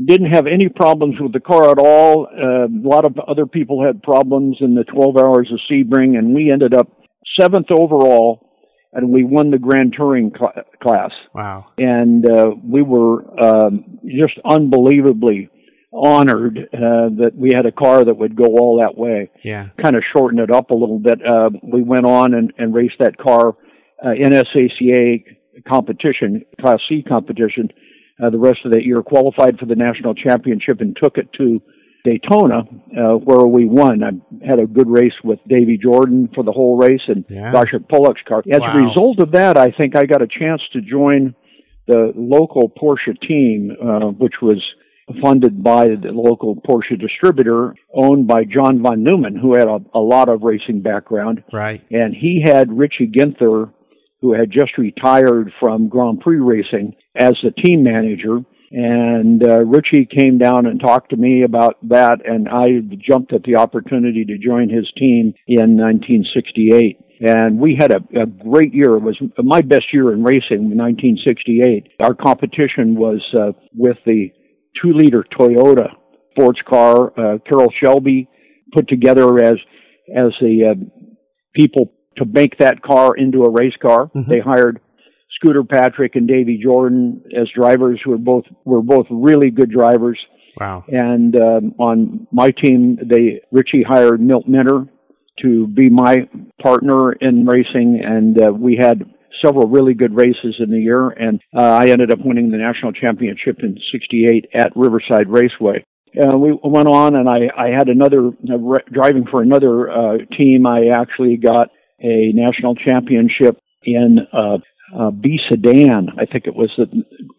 didn't 0.06 0.32
have 0.32 0.46
any 0.46 0.68
problems 0.68 1.16
with 1.20 1.32
the 1.32 1.40
car 1.40 1.70
at 1.70 1.78
all. 1.78 2.26
Uh, 2.26 2.66
a 2.66 2.88
lot 2.88 3.04
of 3.04 3.18
other 3.18 3.46
people 3.46 3.84
had 3.84 4.02
problems 4.02 4.56
in 4.60 4.74
the 4.74 4.84
12 4.84 5.16
hours 5.16 5.52
of 5.52 5.60
Sebring, 5.70 6.18
and 6.18 6.34
we 6.34 6.50
ended 6.50 6.74
up 6.74 6.88
seventh 7.38 7.70
overall, 7.70 8.43
and 8.94 9.10
we 9.10 9.24
won 9.24 9.50
the 9.50 9.58
Grand 9.58 9.92
Touring 9.96 10.32
cl- 10.38 10.52
class 10.82 11.10
Wow. 11.34 11.66
and 11.78 12.28
uh, 12.30 12.50
we 12.62 12.82
were 12.82 13.24
um, 13.42 13.98
just 14.06 14.34
unbelievably 14.44 15.50
honored 15.92 16.58
uh, 16.72 17.08
that 17.20 17.32
we 17.36 17.52
had 17.54 17.66
a 17.66 17.72
car 17.72 18.04
that 18.04 18.16
would 18.16 18.34
go 18.34 18.44
all 18.46 18.78
that 18.80 18.98
way. 18.98 19.30
Yeah. 19.44 19.68
Kind 19.80 19.94
of 19.94 20.02
shorten 20.12 20.40
it 20.40 20.50
up 20.50 20.70
a 20.70 20.74
little 20.74 20.98
bit. 20.98 21.24
Uh, 21.24 21.50
we 21.62 21.82
went 21.82 22.04
on 22.04 22.34
and, 22.34 22.52
and 22.58 22.74
raced 22.74 22.96
that 22.98 23.16
car 23.16 23.54
uh, 24.04 24.10
in 24.10 24.30
SCCA 24.30 25.22
competition, 25.68 26.44
Class 26.60 26.80
C 26.88 27.02
competition, 27.06 27.68
uh, 28.22 28.28
the 28.30 28.38
rest 28.38 28.58
of 28.64 28.72
that 28.72 28.84
year. 28.84 29.02
Qualified 29.02 29.58
for 29.58 29.66
the 29.66 29.76
national 29.76 30.14
championship 30.14 30.80
and 30.80 30.96
took 31.00 31.16
it 31.16 31.32
to 31.34 31.62
Daytona, 32.04 32.58
uh, 32.96 33.14
where 33.16 33.46
we 33.46 33.64
won. 33.64 34.04
I 34.04 34.46
had 34.46 34.58
a 34.60 34.66
good 34.66 34.88
race 34.88 35.14
with 35.24 35.38
Davy 35.48 35.78
Jordan 35.78 36.28
for 36.34 36.44
the 36.44 36.52
whole 36.52 36.76
race 36.76 37.00
and 37.08 37.24
Yeah. 37.28 37.50
Vasek 37.52 37.88
Polak's 37.88 38.20
car. 38.28 38.42
As 38.50 38.60
Wow. 38.60 38.74
a 38.78 38.86
result 38.86 39.18
of 39.20 39.32
that, 39.32 39.56
I 39.58 39.70
think 39.70 39.96
I 39.96 40.04
got 40.04 40.20
a 40.20 40.26
chance 40.26 40.60
to 40.74 40.80
join 40.82 41.34
the 41.86 42.12
local 42.14 42.68
Porsche 42.68 43.18
team, 43.20 43.74
uh, 43.82 44.10
which 44.10 44.40
was 44.42 44.62
funded 45.20 45.62
by 45.62 45.88
the 45.88 46.12
local 46.12 46.56
Porsche 46.56 46.98
distributor 46.98 47.74
owned 47.94 48.26
by 48.26 48.44
John 48.44 48.80
von 48.82 49.02
Neumann, 49.02 49.36
who 49.36 49.54
had 49.54 49.68
a, 49.68 49.80
a 49.94 50.00
lot 50.00 50.28
of 50.28 50.42
racing 50.42 50.80
background. 50.80 51.42
Right. 51.52 51.80
And 51.90 52.14
he 52.14 52.42
had 52.42 52.70
Richie 52.72 53.08
Ginther, 53.08 53.70
who 54.20 54.32
had 54.32 54.50
just 54.50 54.76
retired 54.78 55.52
from 55.60 55.88
Grand 55.88 56.20
Prix 56.20 56.38
racing, 56.38 56.94
as 57.14 57.34
the 57.42 57.50
team 57.50 57.82
manager. 57.82 58.40
And 58.70 59.42
uh, 59.42 59.64
Richie 59.66 60.06
came 60.06 60.38
down 60.38 60.66
and 60.66 60.80
talked 60.80 61.10
to 61.10 61.16
me 61.16 61.42
about 61.42 61.76
that, 61.88 62.20
and 62.24 62.48
I 62.48 62.80
jumped 62.98 63.32
at 63.32 63.42
the 63.44 63.56
opportunity 63.56 64.24
to 64.24 64.38
join 64.38 64.68
his 64.68 64.90
team 64.98 65.34
in 65.46 65.76
1968. 65.76 66.98
and 67.20 67.58
we 67.58 67.76
had 67.78 67.92
a, 67.92 68.00
a 68.20 68.26
great 68.26 68.74
year. 68.74 68.96
It 68.96 69.02
was 69.02 69.16
my 69.38 69.60
best 69.60 69.92
year 69.92 70.12
in 70.12 70.24
racing 70.24 70.70
in 70.70 70.76
1968. 70.76 71.92
Our 72.00 72.14
competition 72.14 72.96
was 72.96 73.22
uh, 73.34 73.52
with 73.74 73.98
the 74.04 74.30
two-liter 74.82 75.24
Toyota 75.38 75.90
sports 76.32 76.60
car. 76.68 77.12
Uh, 77.18 77.38
Carroll 77.48 77.72
Shelby 77.80 78.28
put 78.72 78.88
together 78.88 79.38
as 79.42 79.56
as 80.14 80.32
the 80.40 80.66
uh, 80.70 80.74
people 81.54 81.92
to 82.16 82.24
make 82.26 82.58
that 82.58 82.82
car 82.82 83.16
into 83.16 83.44
a 83.44 83.50
race 83.50 83.76
car. 83.80 84.06
Mm-hmm. 84.06 84.30
They 84.30 84.40
hired 84.40 84.80
Scooter 85.34 85.64
Patrick 85.64 86.16
and 86.16 86.28
Davy 86.28 86.60
Jordan 86.62 87.22
as 87.36 87.48
drivers 87.54 88.00
who 88.04 88.10
were 88.10 88.18
both 88.18 88.44
were 88.64 88.82
both 88.82 89.06
really 89.10 89.50
good 89.50 89.70
drivers. 89.70 90.18
Wow. 90.60 90.84
And 90.88 91.34
um, 91.36 91.74
on 91.78 92.26
my 92.30 92.50
team, 92.50 92.98
they 93.02 93.40
Richie 93.50 93.82
hired 93.82 94.20
Milt 94.20 94.46
Minter 94.46 94.86
to 95.42 95.66
be 95.66 95.90
my 95.90 96.28
partner 96.62 97.12
in 97.12 97.44
racing, 97.44 98.00
and 98.04 98.40
uh, 98.40 98.52
we 98.52 98.76
had 98.80 99.02
several 99.44 99.68
really 99.68 99.94
good 99.94 100.14
races 100.14 100.56
in 100.60 100.70
the 100.70 100.78
year. 100.78 101.10
And 101.10 101.40
uh, 101.56 101.78
I 101.80 101.88
ended 101.88 102.12
up 102.12 102.20
winning 102.24 102.50
the 102.50 102.58
national 102.58 102.92
championship 102.92 103.58
in 103.62 103.76
'68 103.90 104.46
at 104.54 104.72
Riverside 104.76 105.28
Raceway. 105.28 105.84
Uh, 106.16 106.36
we 106.38 106.56
went 106.62 106.88
on, 106.88 107.16
and 107.16 107.28
I, 107.28 107.50
I 107.58 107.70
had 107.70 107.88
another 107.88 108.28
uh, 108.28 108.78
driving 108.92 109.26
for 109.28 109.42
another 109.42 109.90
uh, 109.90 110.18
team. 110.36 110.64
I 110.64 110.88
actually 110.94 111.36
got 111.36 111.68
a 112.00 112.30
national 112.32 112.76
championship 112.76 113.58
in 113.82 114.18
uh, 114.98 115.10
B 115.10 115.40
sedan. 115.48 116.08
I 116.18 116.26
think 116.26 116.46
it 116.46 116.54
was 116.54 116.70
the 116.76 116.86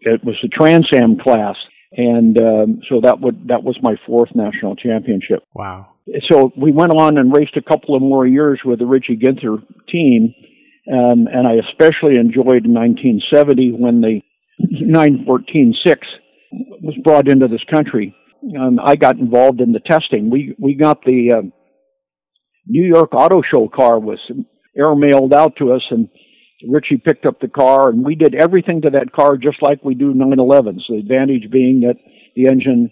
it 0.00 0.24
was 0.24 0.36
the 0.42 0.48
Trans 0.48 0.88
Am 0.92 1.18
class, 1.18 1.56
and 1.92 2.38
um, 2.40 2.80
so 2.88 3.00
that 3.02 3.20
would 3.20 3.48
that 3.48 3.62
was 3.62 3.76
my 3.82 3.96
fourth 4.06 4.30
national 4.34 4.76
championship. 4.76 5.42
Wow! 5.54 5.88
So 6.28 6.52
we 6.56 6.72
went 6.72 6.92
on 6.92 7.18
and 7.18 7.34
raced 7.34 7.56
a 7.56 7.62
couple 7.62 7.94
of 7.94 8.02
more 8.02 8.26
years 8.26 8.60
with 8.64 8.78
the 8.78 8.86
Richie 8.86 9.16
Ginther 9.16 9.62
team, 9.88 10.34
um, 10.92 11.26
and 11.32 11.46
I 11.46 11.54
especially 11.68 12.18
enjoyed 12.18 12.66
1970 12.66 13.72
when 13.72 14.00
the 14.00 14.20
914-6 14.60 15.74
was 16.82 16.94
brought 17.02 17.28
into 17.28 17.48
this 17.48 17.64
country. 17.70 18.14
Um, 18.58 18.78
I 18.82 18.96
got 18.96 19.16
involved 19.16 19.60
in 19.60 19.72
the 19.72 19.80
testing. 19.80 20.30
We 20.30 20.54
we 20.58 20.74
got 20.74 21.02
the 21.04 21.32
uh, 21.38 21.42
New 22.66 22.86
York 22.86 23.14
Auto 23.14 23.42
Show 23.42 23.68
car 23.68 23.98
was 23.98 24.18
airmailed 24.78 25.32
out 25.32 25.56
to 25.56 25.72
us, 25.72 25.82
and 25.90 26.08
Richie 26.66 26.96
picked 26.96 27.26
up 27.26 27.40
the 27.40 27.48
car, 27.48 27.90
and 27.90 28.04
we 28.04 28.14
did 28.14 28.34
everything 28.34 28.82
to 28.82 28.90
that 28.90 29.12
car 29.12 29.36
just 29.36 29.62
like 29.62 29.84
we 29.84 29.94
do 29.94 30.14
911s. 30.14 30.82
The 30.88 30.98
advantage 30.98 31.50
being 31.50 31.80
that 31.80 31.96
the 32.34 32.46
engine 32.46 32.90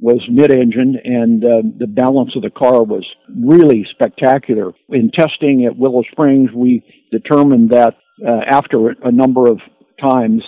was 0.00 0.20
mid-engine, 0.28 0.96
and 1.04 1.44
uh, 1.44 1.62
the 1.78 1.86
balance 1.86 2.34
of 2.34 2.42
the 2.42 2.50
car 2.50 2.82
was 2.82 3.06
really 3.38 3.86
spectacular. 3.90 4.72
In 4.88 5.10
testing 5.10 5.64
at 5.64 5.76
Willow 5.76 6.02
Springs, 6.10 6.50
we 6.54 6.82
determined 7.12 7.70
that 7.70 7.94
uh, 8.26 8.40
after 8.50 8.90
a 9.04 9.12
number 9.12 9.46
of 9.48 9.60
times, 10.00 10.42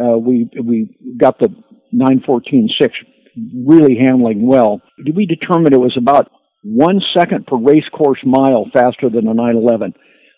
uh, 0.00 0.16
we 0.16 0.48
we 0.62 0.96
got 1.18 1.38
the 1.38 1.48
914-6 1.94 2.70
really 3.66 3.96
handling 3.96 4.46
well. 4.46 4.80
We 5.14 5.26
determined 5.26 5.74
it 5.74 5.78
was 5.78 5.96
about 5.96 6.30
one 6.62 7.00
second 7.16 7.46
per 7.46 7.56
race 7.56 7.88
course 7.92 8.20
mile 8.24 8.66
faster 8.72 9.10
than 9.10 9.28
a 9.28 9.34
911 9.34 9.94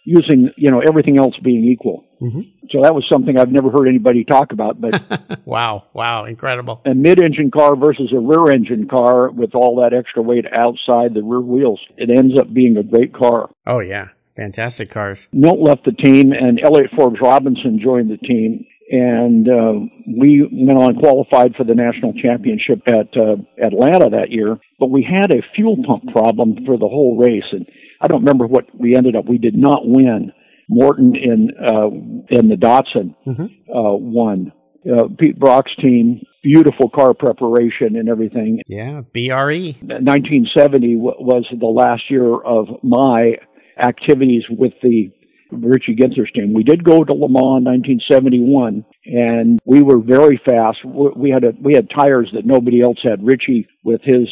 using 0.06 0.50
you 0.56 0.70
know 0.70 0.80
everything 0.80 1.18
else 1.18 1.36
being 1.42 1.64
equal. 1.64 2.04
Mm-hmm. 2.22 2.40
So 2.70 2.82
that 2.82 2.94
was 2.94 3.04
something 3.12 3.38
I've 3.38 3.50
never 3.50 3.70
heard 3.70 3.88
anybody 3.88 4.24
talk 4.24 4.52
about. 4.52 4.80
But 4.80 5.40
wow, 5.44 5.84
wow, 5.92 6.24
incredible! 6.24 6.80
A 6.86 6.94
mid-engine 6.94 7.50
car 7.50 7.76
versus 7.76 8.12
a 8.12 8.20
rear-engine 8.20 8.88
car 8.88 9.30
with 9.30 9.54
all 9.54 9.82
that 9.82 9.92
extra 9.92 10.22
weight 10.22 10.46
outside 10.50 11.12
the 11.12 11.22
rear 11.22 11.40
wheels, 11.40 11.80
it 11.98 12.08
ends 12.08 12.38
up 12.38 12.52
being 12.54 12.76
a 12.78 12.82
great 12.82 13.12
car. 13.12 13.50
Oh 13.66 13.80
yeah, 13.80 14.08
fantastic 14.36 14.90
cars. 14.90 15.28
Milt 15.32 15.58
left 15.58 15.84
the 15.84 15.92
team, 15.92 16.32
and 16.32 16.60
Elliott 16.62 16.92
Forbes 16.96 17.20
Robinson 17.20 17.80
joined 17.82 18.10
the 18.10 18.16
team. 18.16 18.64
And 18.88 19.48
uh, 19.48 19.72
we 20.06 20.48
went 20.48 20.78
on 20.78 20.94
qualified 21.00 21.56
for 21.56 21.64
the 21.64 21.74
national 21.74 22.12
championship 22.12 22.82
at 22.86 23.08
uh, 23.16 23.34
Atlanta 23.60 24.10
that 24.10 24.30
year, 24.30 24.58
but 24.78 24.90
we 24.90 25.02
had 25.02 25.32
a 25.32 25.42
fuel 25.56 25.76
pump 25.84 26.04
problem 26.12 26.64
for 26.64 26.78
the 26.78 26.86
whole 26.86 27.16
race, 27.18 27.50
and 27.50 27.66
I 28.00 28.06
don't 28.08 28.20
remember 28.20 28.46
what 28.46 28.66
we 28.78 28.96
ended 28.96 29.16
up. 29.16 29.26
We 29.26 29.38
did 29.38 29.56
not 29.56 29.80
win. 29.84 30.32
Morton 30.68 31.14
in 31.14 31.50
uh, 31.58 31.88
in 32.36 32.48
the 32.48 32.56
Datsun 32.56 33.14
mm-hmm. 33.26 33.44
uh, 33.72 33.94
won. 33.94 34.52
Uh, 34.86 35.08
Pete 35.18 35.38
Brock's 35.38 35.74
team, 35.80 36.24
beautiful 36.42 36.88
car 36.88 37.12
preparation 37.12 37.96
and 37.96 38.08
everything. 38.08 38.60
Yeah, 38.68 39.00
BRE. 39.12 39.74
1970 39.82 40.94
w- 40.94 41.14
was 41.18 41.44
the 41.50 41.66
last 41.66 42.04
year 42.08 42.34
of 42.34 42.68
my 42.84 43.32
activities 43.78 44.44
with 44.48 44.72
the 44.82 45.10
Richie 45.50 45.96
Ginther's 45.96 46.30
team. 46.32 46.52
We 46.52 46.62
did 46.62 46.84
go 46.84 47.04
to 47.04 47.12
Le 47.12 47.28
Mans 47.28 47.58
in 47.58 47.64
1971, 47.64 48.84
and 49.06 49.58
we 49.64 49.82
were 49.82 49.98
very 49.98 50.40
fast. 50.44 50.78
We 50.84 51.30
had 51.30 51.44
a, 51.44 51.52
we 51.60 51.74
had 51.74 51.88
tires 51.90 52.30
that 52.34 52.46
nobody 52.46 52.80
else 52.80 52.98
had. 53.02 53.24
Richie, 53.24 53.68
with 53.84 54.02
his 54.02 54.28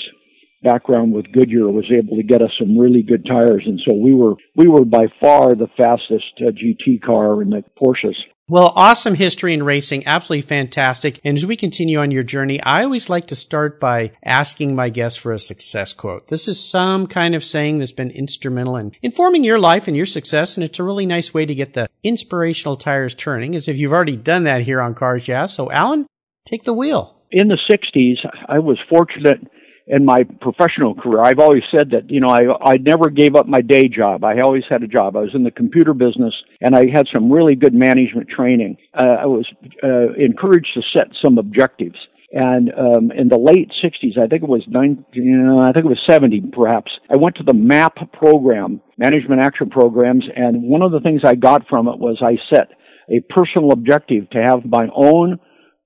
background 0.64 1.12
with 1.12 1.30
Goodyear 1.30 1.68
was 1.68 1.90
able 1.96 2.16
to 2.16 2.22
get 2.24 2.42
us 2.42 2.50
some 2.58 2.76
really 2.76 3.02
good 3.02 3.24
tires, 3.24 3.62
and 3.66 3.80
so 3.86 3.94
we 3.94 4.14
were 4.14 4.34
we 4.56 4.66
were 4.66 4.84
by 4.84 5.06
far 5.20 5.54
the 5.54 5.68
fastest 5.76 6.24
uh, 6.40 6.50
GT 6.50 7.00
car 7.00 7.40
in 7.42 7.50
the 7.50 7.62
Porsches. 7.80 8.16
Well, 8.46 8.74
awesome 8.76 9.14
history 9.14 9.54
in 9.54 9.62
racing, 9.62 10.06
absolutely 10.06 10.46
fantastic. 10.46 11.18
And 11.24 11.38
as 11.38 11.46
we 11.46 11.56
continue 11.56 11.98
on 11.98 12.10
your 12.10 12.22
journey, 12.22 12.60
I 12.60 12.84
always 12.84 13.08
like 13.08 13.26
to 13.28 13.34
start 13.34 13.80
by 13.80 14.12
asking 14.22 14.74
my 14.74 14.90
guests 14.90 15.18
for 15.18 15.32
a 15.32 15.38
success 15.38 15.94
quote. 15.94 16.28
This 16.28 16.46
is 16.46 16.62
some 16.62 17.06
kind 17.06 17.34
of 17.34 17.42
saying 17.42 17.78
that's 17.78 17.92
been 17.92 18.10
instrumental 18.10 18.76
in 18.76 18.92
informing 19.00 19.44
your 19.44 19.58
life 19.58 19.88
and 19.88 19.96
your 19.96 20.04
success, 20.04 20.58
and 20.58 20.64
it's 20.64 20.78
a 20.78 20.84
really 20.84 21.06
nice 21.06 21.32
way 21.32 21.46
to 21.46 21.54
get 21.54 21.72
the 21.72 21.88
inspirational 22.02 22.76
tires 22.76 23.14
turning, 23.14 23.54
as 23.54 23.66
if 23.66 23.78
you've 23.78 23.94
already 23.94 24.16
done 24.16 24.44
that 24.44 24.60
here 24.60 24.82
on 24.82 24.94
Cars 24.94 25.26
Yeah. 25.26 25.46
So, 25.46 25.70
Alan, 25.70 26.06
take 26.44 26.64
the 26.64 26.74
wheel. 26.74 27.16
In 27.30 27.48
the 27.48 27.58
60s, 27.70 28.18
I 28.46 28.58
was 28.58 28.78
fortunate 28.90 29.40
in 29.86 30.04
my 30.04 30.24
professional 30.40 30.94
career, 30.94 31.20
I've 31.20 31.38
always 31.38 31.62
said 31.70 31.90
that, 31.90 32.10
you 32.10 32.20
know, 32.20 32.28
I, 32.28 32.72
I 32.72 32.76
never 32.78 33.10
gave 33.10 33.36
up 33.36 33.46
my 33.46 33.60
day 33.60 33.88
job. 33.88 34.24
I 34.24 34.38
always 34.40 34.64
had 34.68 34.82
a 34.82 34.88
job. 34.88 35.16
I 35.16 35.20
was 35.20 35.34
in 35.34 35.44
the 35.44 35.50
computer 35.50 35.92
business 35.92 36.34
and 36.60 36.74
I 36.74 36.86
had 36.92 37.06
some 37.12 37.30
really 37.30 37.54
good 37.54 37.74
management 37.74 38.28
training. 38.28 38.78
Uh, 38.94 39.06
I 39.06 39.26
was 39.26 39.46
uh, 39.82 40.14
encouraged 40.14 40.68
to 40.74 40.82
set 40.92 41.08
some 41.22 41.36
objectives. 41.38 41.98
And 42.32 42.72
um, 42.72 43.12
in 43.12 43.28
the 43.28 43.38
late 43.38 43.70
60s, 43.82 44.18
I 44.18 44.26
think 44.26 44.42
it 44.42 44.48
was 44.48 44.64
nine, 44.66 45.04
you 45.12 45.36
know, 45.36 45.60
I 45.60 45.72
think 45.72 45.84
it 45.84 45.88
was 45.88 46.02
70 46.08 46.50
perhaps, 46.52 46.90
I 47.08 47.16
went 47.16 47.36
to 47.36 47.44
the 47.44 47.54
MAP 47.54 48.12
program, 48.12 48.80
Management 48.98 49.40
Action 49.40 49.70
Programs, 49.70 50.24
and 50.34 50.62
one 50.64 50.82
of 50.82 50.90
the 50.90 50.98
things 50.98 51.20
I 51.24 51.36
got 51.36 51.68
from 51.68 51.86
it 51.86 51.98
was 51.98 52.20
I 52.20 52.36
set 52.52 52.70
a 53.08 53.20
personal 53.32 53.70
objective 53.70 54.28
to 54.30 54.42
have 54.42 54.64
my 54.64 54.88
own 54.96 55.38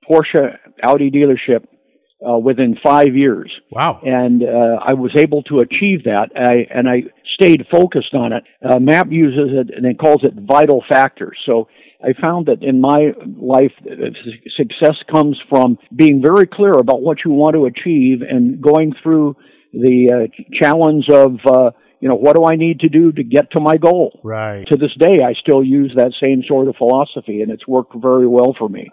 Porsche 0.09 0.57
Audi 0.83 1.11
dealership 1.11 1.67
uh, 2.27 2.39
within 2.39 2.77
five 2.83 3.15
years. 3.15 3.51
Wow! 3.71 4.01
And 4.03 4.43
uh, 4.43 4.81
I 4.85 4.95
was 4.95 5.13
able 5.17 5.43
to 5.45 5.59
achieve 5.59 6.05
that, 6.05 6.31
I, 6.37 6.67
and 6.75 6.89
I 6.89 7.03
stayed 7.35 7.67
focused 7.71 8.15
on 8.15 8.33
it. 8.33 8.45
Uh, 8.65 8.79
MAP 8.79 9.11
uses 9.11 9.51
it 9.53 9.75
and 9.75 9.87
it 9.87 9.99
calls 9.99 10.25
it 10.25 10.35
vital 10.35 10.83
factors. 10.89 11.39
So 11.47 11.69
I 12.03 12.13
found 12.21 12.47
that 12.47 12.63
in 12.63 12.81
my 12.81 13.13
life, 13.37 13.73
uh, 13.81 14.11
success 14.57 14.97
comes 15.11 15.41
from 15.49 15.79
being 15.95 16.23
very 16.25 16.47
clear 16.47 16.73
about 16.73 17.03
what 17.03 17.19
you 17.25 17.31
want 17.31 17.55
to 17.55 17.67
achieve 17.67 18.23
and 18.23 18.61
going 18.61 18.95
through 19.03 19.37
the 19.73 20.29
uh, 20.29 20.45
challenge 20.53 21.09
of. 21.09 21.39
Uh, 21.47 21.71
you 22.01 22.09
know, 22.09 22.15
what 22.15 22.37
do 22.37 22.45
I 22.45 22.55
need 22.55 22.79
to 22.81 22.89
do 22.89 23.11
to 23.11 23.25
get 23.25 23.51
to 23.51 23.61
my 23.61 23.77
goal? 23.77 24.21
Right. 24.23 24.65
To 24.69 24.77
this 24.77 24.95
day, 25.01 25.19
I 25.25 25.35
still 25.35 25.65
use 25.65 25.93
that 25.97 26.13
same 26.21 26.45
sort 26.47 26.69
of 26.69 26.77
philosophy, 26.77 27.43
and 27.43 27.51
it's 27.51 27.67
worked 27.67 27.93
very 27.97 28.29
well 28.29 28.55
for 28.57 28.69
me. 28.69 28.89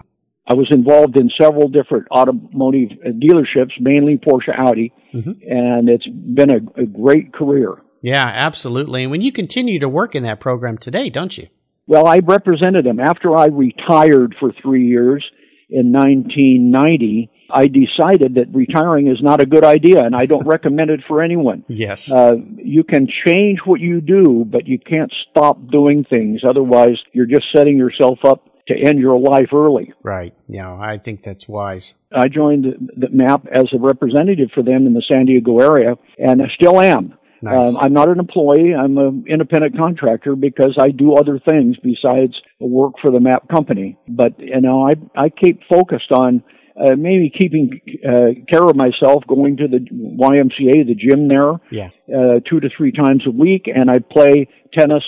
I 0.47 0.53
was 0.53 0.67
involved 0.69 1.17
in 1.17 1.29
several 1.41 1.69
different 1.69 2.07
automotive 2.11 2.97
dealerships, 3.03 3.71
mainly 3.79 4.17
Porsche 4.17 4.57
Audi, 4.57 4.93
mm-hmm. 5.13 5.31
and 5.49 5.89
it's 5.89 6.07
been 6.07 6.51
a, 6.51 6.81
a, 6.81 6.85
great 6.85 7.33
career. 7.33 7.81
Yeah, 8.01 8.23
absolutely. 8.23 9.03
And 9.03 9.11
when 9.11 9.21
you 9.21 9.31
continue 9.31 9.79
to 9.79 9.89
work 9.89 10.13
in 10.13 10.21
that 10.23 10.39
program 10.39 10.77
today, 10.77 11.09
don't 11.09 11.35
you? 11.35 11.47
Well, 11.87 12.07
I 12.07 12.19
represented 12.19 12.85
them. 12.85 12.99
After 12.99 13.35
I 13.35 13.47
retired 13.47 14.35
for 14.39 14.51
three 14.61 14.85
years 14.85 15.25
in 15.69 15.91
1990, 15.91 17.31
I 17.49 17.67
decided 17.67 18.35
that 18.35 18.53
retiring 18.53 19.07
is 19.07 19.17
not 19.21 19.41
a 19.41 19.45
good 19.45 19.63
idea, 19.63 20.03
and 20.03 20.15
I 20.15 20.27
don't 20.27 20.45
recommend 20.47 20.91
it 20.91 21.01
for 21.07 21.23
anyone. 21.23 21.63
Yes. 21.67 22.11
Uh, 22.11 22.33
you 22.57 22.83
can 22.83 23.07
change 23.25 23.59
what 23.65 23.79
you 23.79 24.01
do, 24.01 24.45
but 24.47 24.67
you 24.67 24.77
can't 24.77 25.11
stop 25.29 25.57
doing 25.71 26.03
things. 26.07 26.41
Otherwise, 26.47 26.97
you're 27.13 27.25
just 27.25 27.45
setting 27.55 27.77
yourself 27.77 28.19
up 28.23 28.47
to 28.67 28.75
end 28.75 28.99
your 28.99 29.19
life 29.19 29.49
early. 29.53 29.93
Right. 30.03 30.33
Yeah, 30.47 30.75
I 30.75 30.97
think 30.97 31.23
that's 31.23 31.47
wise. 31.47 31.93
I 32.11 32.27
joined 32.27 32.65
the 32.97 33.09
MAP 33.09 33.45
as 33.51 33.65
a 33.73 33.79
representative 33.79 34.49
for 34.53 34.63
them 34.63 34.87
in 34.87 34.93
the 34.93 35.03
San 35.07 35.25
Diego 35.25 35.59
area, 35.59 35.95
and 36.17 36.41
I 36.41 36.47
still 36.49 36.79
am. 36.79 37.15
Nice. 37.41 37.67
Um, 37.67 37.77
I'm 37.79 37.93
not 37.93 38.09
an 38.09 38.19
employee. 38.19 38.73
I'm 38.73 38.97
an 38.97 39.25
independent 39.27 39.77
contractor 39.77 40.35
because 40.35 40.77
I 40.79 40.89
do 40.89 41.13
other 41.13 41.39
things 41.47 41.75
besides 41.83 42.33
work 42.59 42.93
for 43.01 43.11
the 43.11 43.19
MAP 43.19 43.47
company. 43.49 43.97
But 44.07 44.39
you 44.39 44.61
know, 44.61 44.87
I 44.87 44.93
I 45.15 45.29
keep 45.29 45.61
focused 45.69 46.11
on 46.11 46.43
uh, 46.79 46.95
maybe 46.95 47.29
keeping 47.29 47.79
uh, 48.07 48.41
care 48.49 48.63
of 48.63 48.75
myself, 48.75 49.23
going 49.27 49.57
to 49.57 49.67
the 49.67 49.79
YMCA, 49.79 50.85
the 50.85 50.95
gym 50.95 51.27
there, 51.27 51.53
yeah. 51.71 51.89
uh, 52.13 52.39
two 52.49 52.59
to 52.59 52.69
three 52.75 52.91
times 52.91 53.23
a 53.25 53.31
week, 53.31 53.69
and 53.73 53.89
I 53.89 53.99
play 53.99 54.47
tennis 54.77 55.03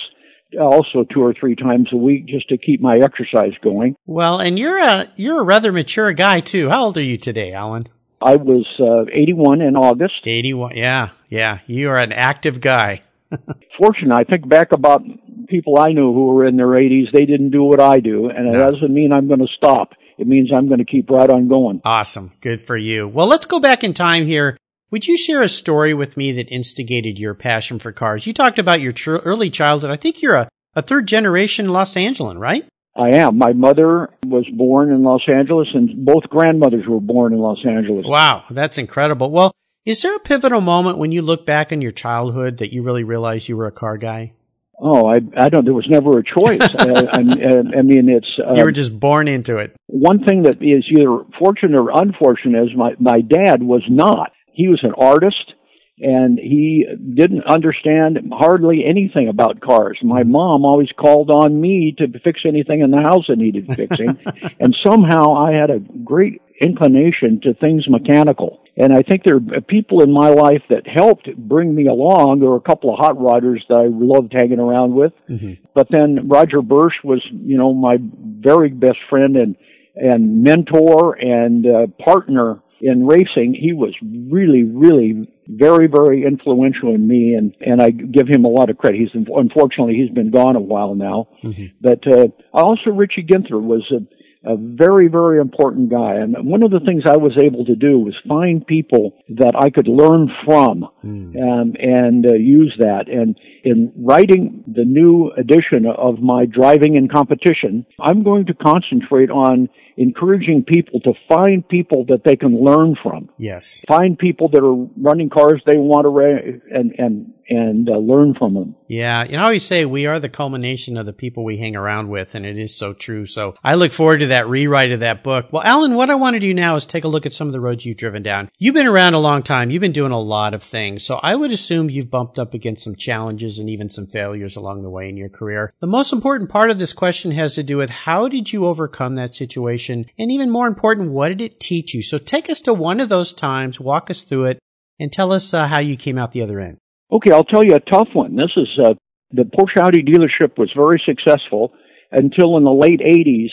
also 0.60 1.04
two 1.04 1.22
or 1.22 1.34
three 1.34 1.54
times 1.54 1.88
a 1.92 1.96
week 1.96 2.26
just 2.26 2.48
to 2.48 2.58
keep 2.58 2.80
my 2.80 2.98
exercise 2.98 3.52
going. 3.62 3.96
Well, 4.06 4.38
and 4.40 4.58
you're 4.58 4.78
a 4.78 5.10
you're 5.16 5.40
a 5.40 5.44
rather 5.44 5.72
mature 5.72 6.12
guy 6.12 6.40
too. 6.40 6.68
How 6.68 6.84
old 6.84 6.96
are 6.96 7.02
you 7.02 7.18
today, 7.18 7.52
Alan? 7.52 7.88
I 8.20 8.36
was 8.36 8.66
uh, 8.80 9.08
81 9.12 9.60
in 9.60 9.76
August. 9.76 10.14
81. 10.24 10.76
Yeah, 10.76 11.10
yeah. 11.28 11.58
You 11.66 11.90
are 11.90 11.98
an 11.98 12.12
active 12.12 12.60
guy. 12.60 13.02
Fortunate. 13.78 14.16
I 14.16 14.24
think 14.24 14.48
back 14.48 14.72
about 14.72 15.02
people 15.48 15.78
I 15.78 15.92
knew 15.92 16.12
who 16.12 16.26
were 16.26 16.46
in 16.46 16.56
their 16.56 16.66
80s. 16.66 17.12
They 17.12 17.26
didn't 17.26 17.50
do 17.50 17.62
what 17.62 17.80
I 17.80 18.00
do, 18.00 18.28
and 18.28 18.54
it 18.54 18.58
doesn't 18.58 18.92
mean 18.92 19.12
I'm 19.12 19.28
going 19.28 19.40
to 19.40 19.48
stop. 19.56 19.92
It 20.18 20.26
means 20.26 20.50
I'm 20.52 20.66
going 20.66 20.78
to 20.78 20.84
keep 20.84 21.10
right 21.10 21.30
on 21.30 21.48
going. 21.48 21.80
Awesome. 21.84 22.32
Good 22.40 22.62
for 22.62 22.76
you. 22.76 23.06
Well, 23.06 23.28
let's 23.28 23.46
go 23.46 23.60
back 23.60 23.84
in 23.84 23.94
time 23.94 24.26
here. 24.26 24.56
Would 24.90 25.06
you 25.06 25.18
share 25.18 25.42
a 25.42 25.50
story 25.50 25.92
with 25.92 26.16
me 26.16 26.32
that 26.32 26.48
instigated 26.48 27.18
your 27.18 27.34
passion 27.34 27.78
for 27.78 27.92
cars? 27.92 28.26
You 28.26 28.32
talked 28.32 28.58
about 28.58 28.80
your 28.80 28.92
tr- 28.92 29.16
early 29.16 29.50
childhood. 29.50 29.90
I 29.90 29.96
think 29.96 30.22
you're 30.22 30.34
a, 30.34 30.48
a 30.74 30.80
third 30.80 31.06
generation 31.06 31.68
Los 31.68 31.94
Angeles, 31.94 32.38
right? 32.38 32.66
I 32.96 33.10
am. 33.10 33.36
My 33.36 33.52
mother 33.52 34.08
was 34.26 34.46
born 34.56 34.90
in 34.90 35.02
Los 35.02 35.20
Angeles, 35.30 35.68
and 35.74 36.06
both 36.06 36.24
grandmothers 36.30 36.86
were 36.88 37.00
born 37.00 37.34
in 37.34 37.38
Los 37.38 37.64
Angeles. 37.66 38.06
Wow, 38.08 38.44
that's 38.50 38.78
incredible. 38.78 39.30
Well, 39.30 39.52
is 39.84 40.00
there 40.00 40.16
a 40.16 40.20
pivotal 40.20 40.62
moment 40.62 40.96
when 40.96 41.12
you 41.12 41.20
look 41.20 41.44
back 41.44 41.70
on 41.70 41.82
your 41.82 41.92
childhood 41.92 42.58
that 42.58 42.72
you 42.72 42.82
really 42.82 43.04
realize 43.04 43.46
you 43.46 43.58
were 43.58 43.66
a 43.66 43.72
car 43.72 43.98
guy? 43.98 44.32
Oh, 44.80 45.06
I 45.06 45.20
I 45.36 45.50
don't. 45.50 45.66
There 45.66 45.74
was 45.74 45.88
never 45.88 46.18
a 46.18 46.24
choice. 46.24 46.60
uh, 46.74 47.06
I, 47.12 47.18
I, 47.18 47.82
mean, 47.82 48.08
it's 48.08 48.38
uh, 48.42 48.54
you 48.54 48.64
were 48.64 48.72
just 48.72 48.98
born 48.98 49.28
into 49.28 49.58
it. 49.58 49.76
One 49.86 50.24
thing 50.24 50.44
that 50.44 50.62
is 50.62 50.84
either 50.90 51.24
fortunate 51.38 51.78
or 51.78 51.90
unfortunate 51.90 52.64
is 52.64 52.76
my 52.76 52.94
my 52.98 53.20
dad 53.20 53.62
was 53.62 53.82
not. 53.88 54.32
He 54.58 54.66
was 54.66 54.82
an 54.82 54.92
artist 54.98 55.54
and 56.00 56.36
he 56.36 56.84
didn't 57.14 57.44
understand 57.44 58.18
hardly 58.32 58.84
anything 58.84 59.28
about 59.28 59.60
cars. 59.60 59.98
My 60.02 60.24
mom 60.24 60.64
always 60.64 60.88
called 60.98 61.30
on 61.30 61.60
me 61.60 61.94
to 61.98 62.06
fix 62.24 62.40
anything 62.44 62.80
in 62.80 62.90
the 62.90 63.00
house 63.00 63.26
that 63.28 63.38
needed 63.38 63.68
fixing, 63.74 64.18
and 64.60 64.76
somehow 64.84 65.34
I 65.34 65.52
had 65.52 65.70
a 65.70 65.78
great 65.78 66.42
inclination 66.60 67.40
to 67.42 67.54
things 67.54 67.88
mechanical. 67.88 68.64
And 68.76 68.92
I 68.92 69.02
think 69.02 69.22
there 69.24 69.36
are 69.36 69.60
people 69.60 70.02
in 70.02 70.12
my 70.12 70.28
life 70.28 70.62
that 70.70 70.86
helped 70.86 71.28
bring 71.36 71.72
me 71.72 71.86
along. 71.86 72.40
There 72.40 72.50
were 72.50 72.56
a 72.56 72.60
couple 72.60 72.92
of 72.92 72.98
hot 72.98 73.16
rodders 73.16 73.60
that 73.68 73.74
I 73.74 73.86
loved 73.88 74.32
hanging 74.32 74.60
around 74.60 74.94
with. 74.94 75.12
Mm-hmm. 75.28 75.54
But 75.74 75.86
then 75.90 76.28
Roger 76.28 76.62
Bursch 76.62 76.94
was, 77.04 77.24
you 77.30 77.56
know, 77.58 77.72
my 77.72 77.98
very 78.00 78.70
best 78.70 78.98
friend 79.08 79.36
and 79.36 79.56
and 79.94 80.42
mentor 80.44 81.14
and 81.14 81.66
uh, 81.66 81.86
partner 82.04 82.60
in 82.80 83.06
racing, 83.06 83.54
he 83.54 83.72
was 83.72 83.94
really, 84.02 84.62
really 84.62 85.28
very, 85.46 85.86
very 85.86 86.24
influential 86.24 86.94
in 86.94 87.06
me, 87.06 87.34
and 87.34 87.54
and 87.60 87.82
I 87.82 87.90
give 87.90 88.28
him 88.28 88.44
a 88.44 88.48
lot 88.48 88.70
of 88.70 88.78
credit. 88.78 89.00
He's 89.00 89.26
unfortunately 89.34 89.94
he's 89.94 90.14
been 90.14 90.30
gone 90.30 90.56
a 90.56 90.60
while 90.60 90.94
now, 90.94 91.28
mm-hmm. 91.42 91.66
but 91.80 92.06
uh, 92.06 92.28
also 92.52 92.90
Richie 92.90 93.24
Ginther 93.24 93.60
was 93.60 93.82
a 93.90 94.06
a 94.44 94.56
very, 94.56 95.08
very 95.08 95.40
important 95.40 95.90
guy. 95.90 96.14
And 96.14 96.34
one 96.46 96.62
of 96.62 96.70
the 96.70 96.80
things 96.80 97.02
I 97.06 97.16
was 97.16 97.36
able 97.42 97.64
to 97.64 97.74
do 97.74 97.98
was 97.98 98.14
find 98.26 98.66
people 98.66 99.12
that 99.30 99.54
I 99.58 99.68
could 99.68 99.88
learn 99.88 100.30
from 100.44 100.88
mm. 101.04 101.36
um, 101.36 101.74
and 101.78 102.24
uh, 102.24 102.34
use 102.34 102.74
that. 102.78 103.08
And 103.08 103.38
in 103.64 103.92
writing 103.96 104.64
the 104.66 104.84
new 104.84 105.32
edition 105.36 105.86
of 105.86 106.20
my 106.20 106.46
Driving 106.46 106.94
in 106.94 107.08
Competition, 107.08 107.84
I'm 108.00 108.22
going 108.22 108.46
to 108.46 108.54
concentrate 108.54 109.30
on 109.30 109.68
encouraging 109.98 110.64
people 110.64 111.00
to 111.00 111.12
find 111.28 111.68
people 111.68 112.06
that 112.06 112.22
they 112.24 112.36
can 112.36 112.64
learn 112.64 112.96
from. 113.02 113.28
Yes. 113.36 113.82
Find 113.88 114.16
people 114.16 114.48
that 114.50 114.62
are 114.62 114.88
running 114.96 115.28
cars 115.28 115.60
they 115.66 115.76
want 115.76 116.04
to 116.04 116.08
ra- 116.08 116.78
and 116.78 116.94
and 116.96 117.34
and 117.48 117.88
uh, 117.88 117.96
learn 117.96 118.34
from 118.34 118.54
them. 118.54 118.76
Yeah, 118.88 119.24
you 119.24 119.32
know, 119.32 119.40
I 119.40 119.44
always 119.44 119.64
say 119.64 119.84
we 119.84 120.06
are 120.06 120.20
the 120.20 120.28
culmination 120.28 120.96
of 120.96 121.06
the 121.06 121.12
people 121.12 121.44
we 121.44 121.58
hang 121.58 121.76
around 121.76 122.08
with, 122.08 122.34
and 122.34 122.44
it 122.44 122.58
is 122.58 122.76
so 122.76 122.92
true. 122.92 123.26
So 123.26 123.54
I 123.64 123.74
look 123.74 123.92
forward 123.92 124.20
to 124.20 124.26
that 124.28 124.48
rewrite 124.48 124.92
of 124.92 125.00
that 125.00 125.24
book. 125.24 125.46
Well, 125.50 125.62
Alan, 125.62 125.94
what 125.94 126.10
I 126.10 126.14
want 126.14 126.34
to 126.34 126.40
do 126.40 126.52
now 126.52 126.76
is 126.76 126.84
take 126.84 127.04
a 127.04 127.08
look 127.08 127.26
at 127.26 127.32
some 127.32 127.46
of 127.46 127.52
the 127.52 127.60
roads 127.60 127.84
you've 127.86 127.96
driven 127.96 128.22
down. 128.22 128.50
You've 128.58 128.74
been 128.74 128.86
around 128.86 129.14
a 129.14 129.18
long 129.18 129.42
time. 129.42 129.70
You've 129.70 129.80
been 129.80 129.92
doing 129.92 130.12
a 130.12 130.20
lot 130.20 130.52
of 130.52 130.62
things. 130.62 131.04
So 131.04 131.20
I 131.22 131.34
would 131.36 131.50
assume 131.50 131.90
you've 131.90 132.10
bumped 132.10 132.38
up 132.38 132.52
against 132.52 132.84
some 132.84 132.96
challenges 132.96 133.58
and 133.58 133.70
even 133.70 133.88
some 133.88 134.06
failures 134.06 134.56
along 134.56 134.82
the 134.82 134.90
way 134.90 135.08
in 135.08 135.16
your 135.16 135.30
career. 135.30 135.72
The 135.80 135.86
most 135.86 136.12
important 136.12 136.50
part 136.50 136.70
of 136.70 136.78
this 136.78 136.92
question 136.92 137.30
has 137.32 137.54
to 137.54 137.62
do 137.62 137.78
with 137.78 137.90
how 137.90 138.28
did 138.28 138.52
you 138.52 138.66
overcome 138.66 139.14
that 139.14 139.34
situation? 139.34 139.87
And 139.88 140.30
even 140.32 140.50
more 140.50 140.66
important, 140.66 141.10
what 141.10 141.28
did 141.28 141.40
it 141.40 141.60
teach 141.60 141.94
you? 141.94 142.02
So 142.02 142.18
take 142.18 142.50
us 142.50 142.60
to 142.62 142.74
one 142.74 143.00
of 143.00 143.08
those 143.08 143.32
times, 143.32 143.80
walk 143.80 144.10
us 144.10 144.22
through 144.22 144.46
it, 144.46 144.58
and 144.98 145.12
tell 145.12 145.32
us 145.32 145.54
uh, 145.54 145.66
how 145.66 145.78
you 145.78 145.96
came 145.96 146.18
out 146.18 146.32
the 146.32 146.42
other 146.42 146.60
end. 146.60 146.78
Okay, 147.10 147.32
I'll 147.32 147.44
tell 147.44 147.64
you 147.64 147.74
a 147.74 147.80
tough 147.80 148.08
one. 148.12 148.36
This 148.36 148.52
is 148.56 148.68
uh, 148.84 148.94
the 149.30 149.44
Porsche 149.44 149.82
Audi 149.82 150.02
dealership 150.02 150.58
was 150.58 150.70
very 150.74 151.00
successful 151.04 151.72
until 152.10 152.56
in 152.56 152.64
the 152.64 152.70
late 152.70 153.00
80s, 153.00 153.50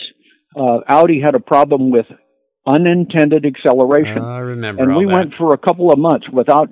uh, 0.56 0.80
Audi 0.88 1.20
had 1.20 1.34
a 1.34 1.40
problem 1.40 1.90
with 1.90 2.06
unintended 2.66 3.46
acceleration. 3.46 4.18
I 4.18 4.38
remember. 4.38 4.82
And 4.82 4.96
we 4.96 5.06
that. 5.06 5.14
went 5.14 5.34
for 5.38 5.54
a 5.54 5.58
couple 5.58 5.92
of 5.92 5.98
months 5.98 6.26
without 6.32 6.68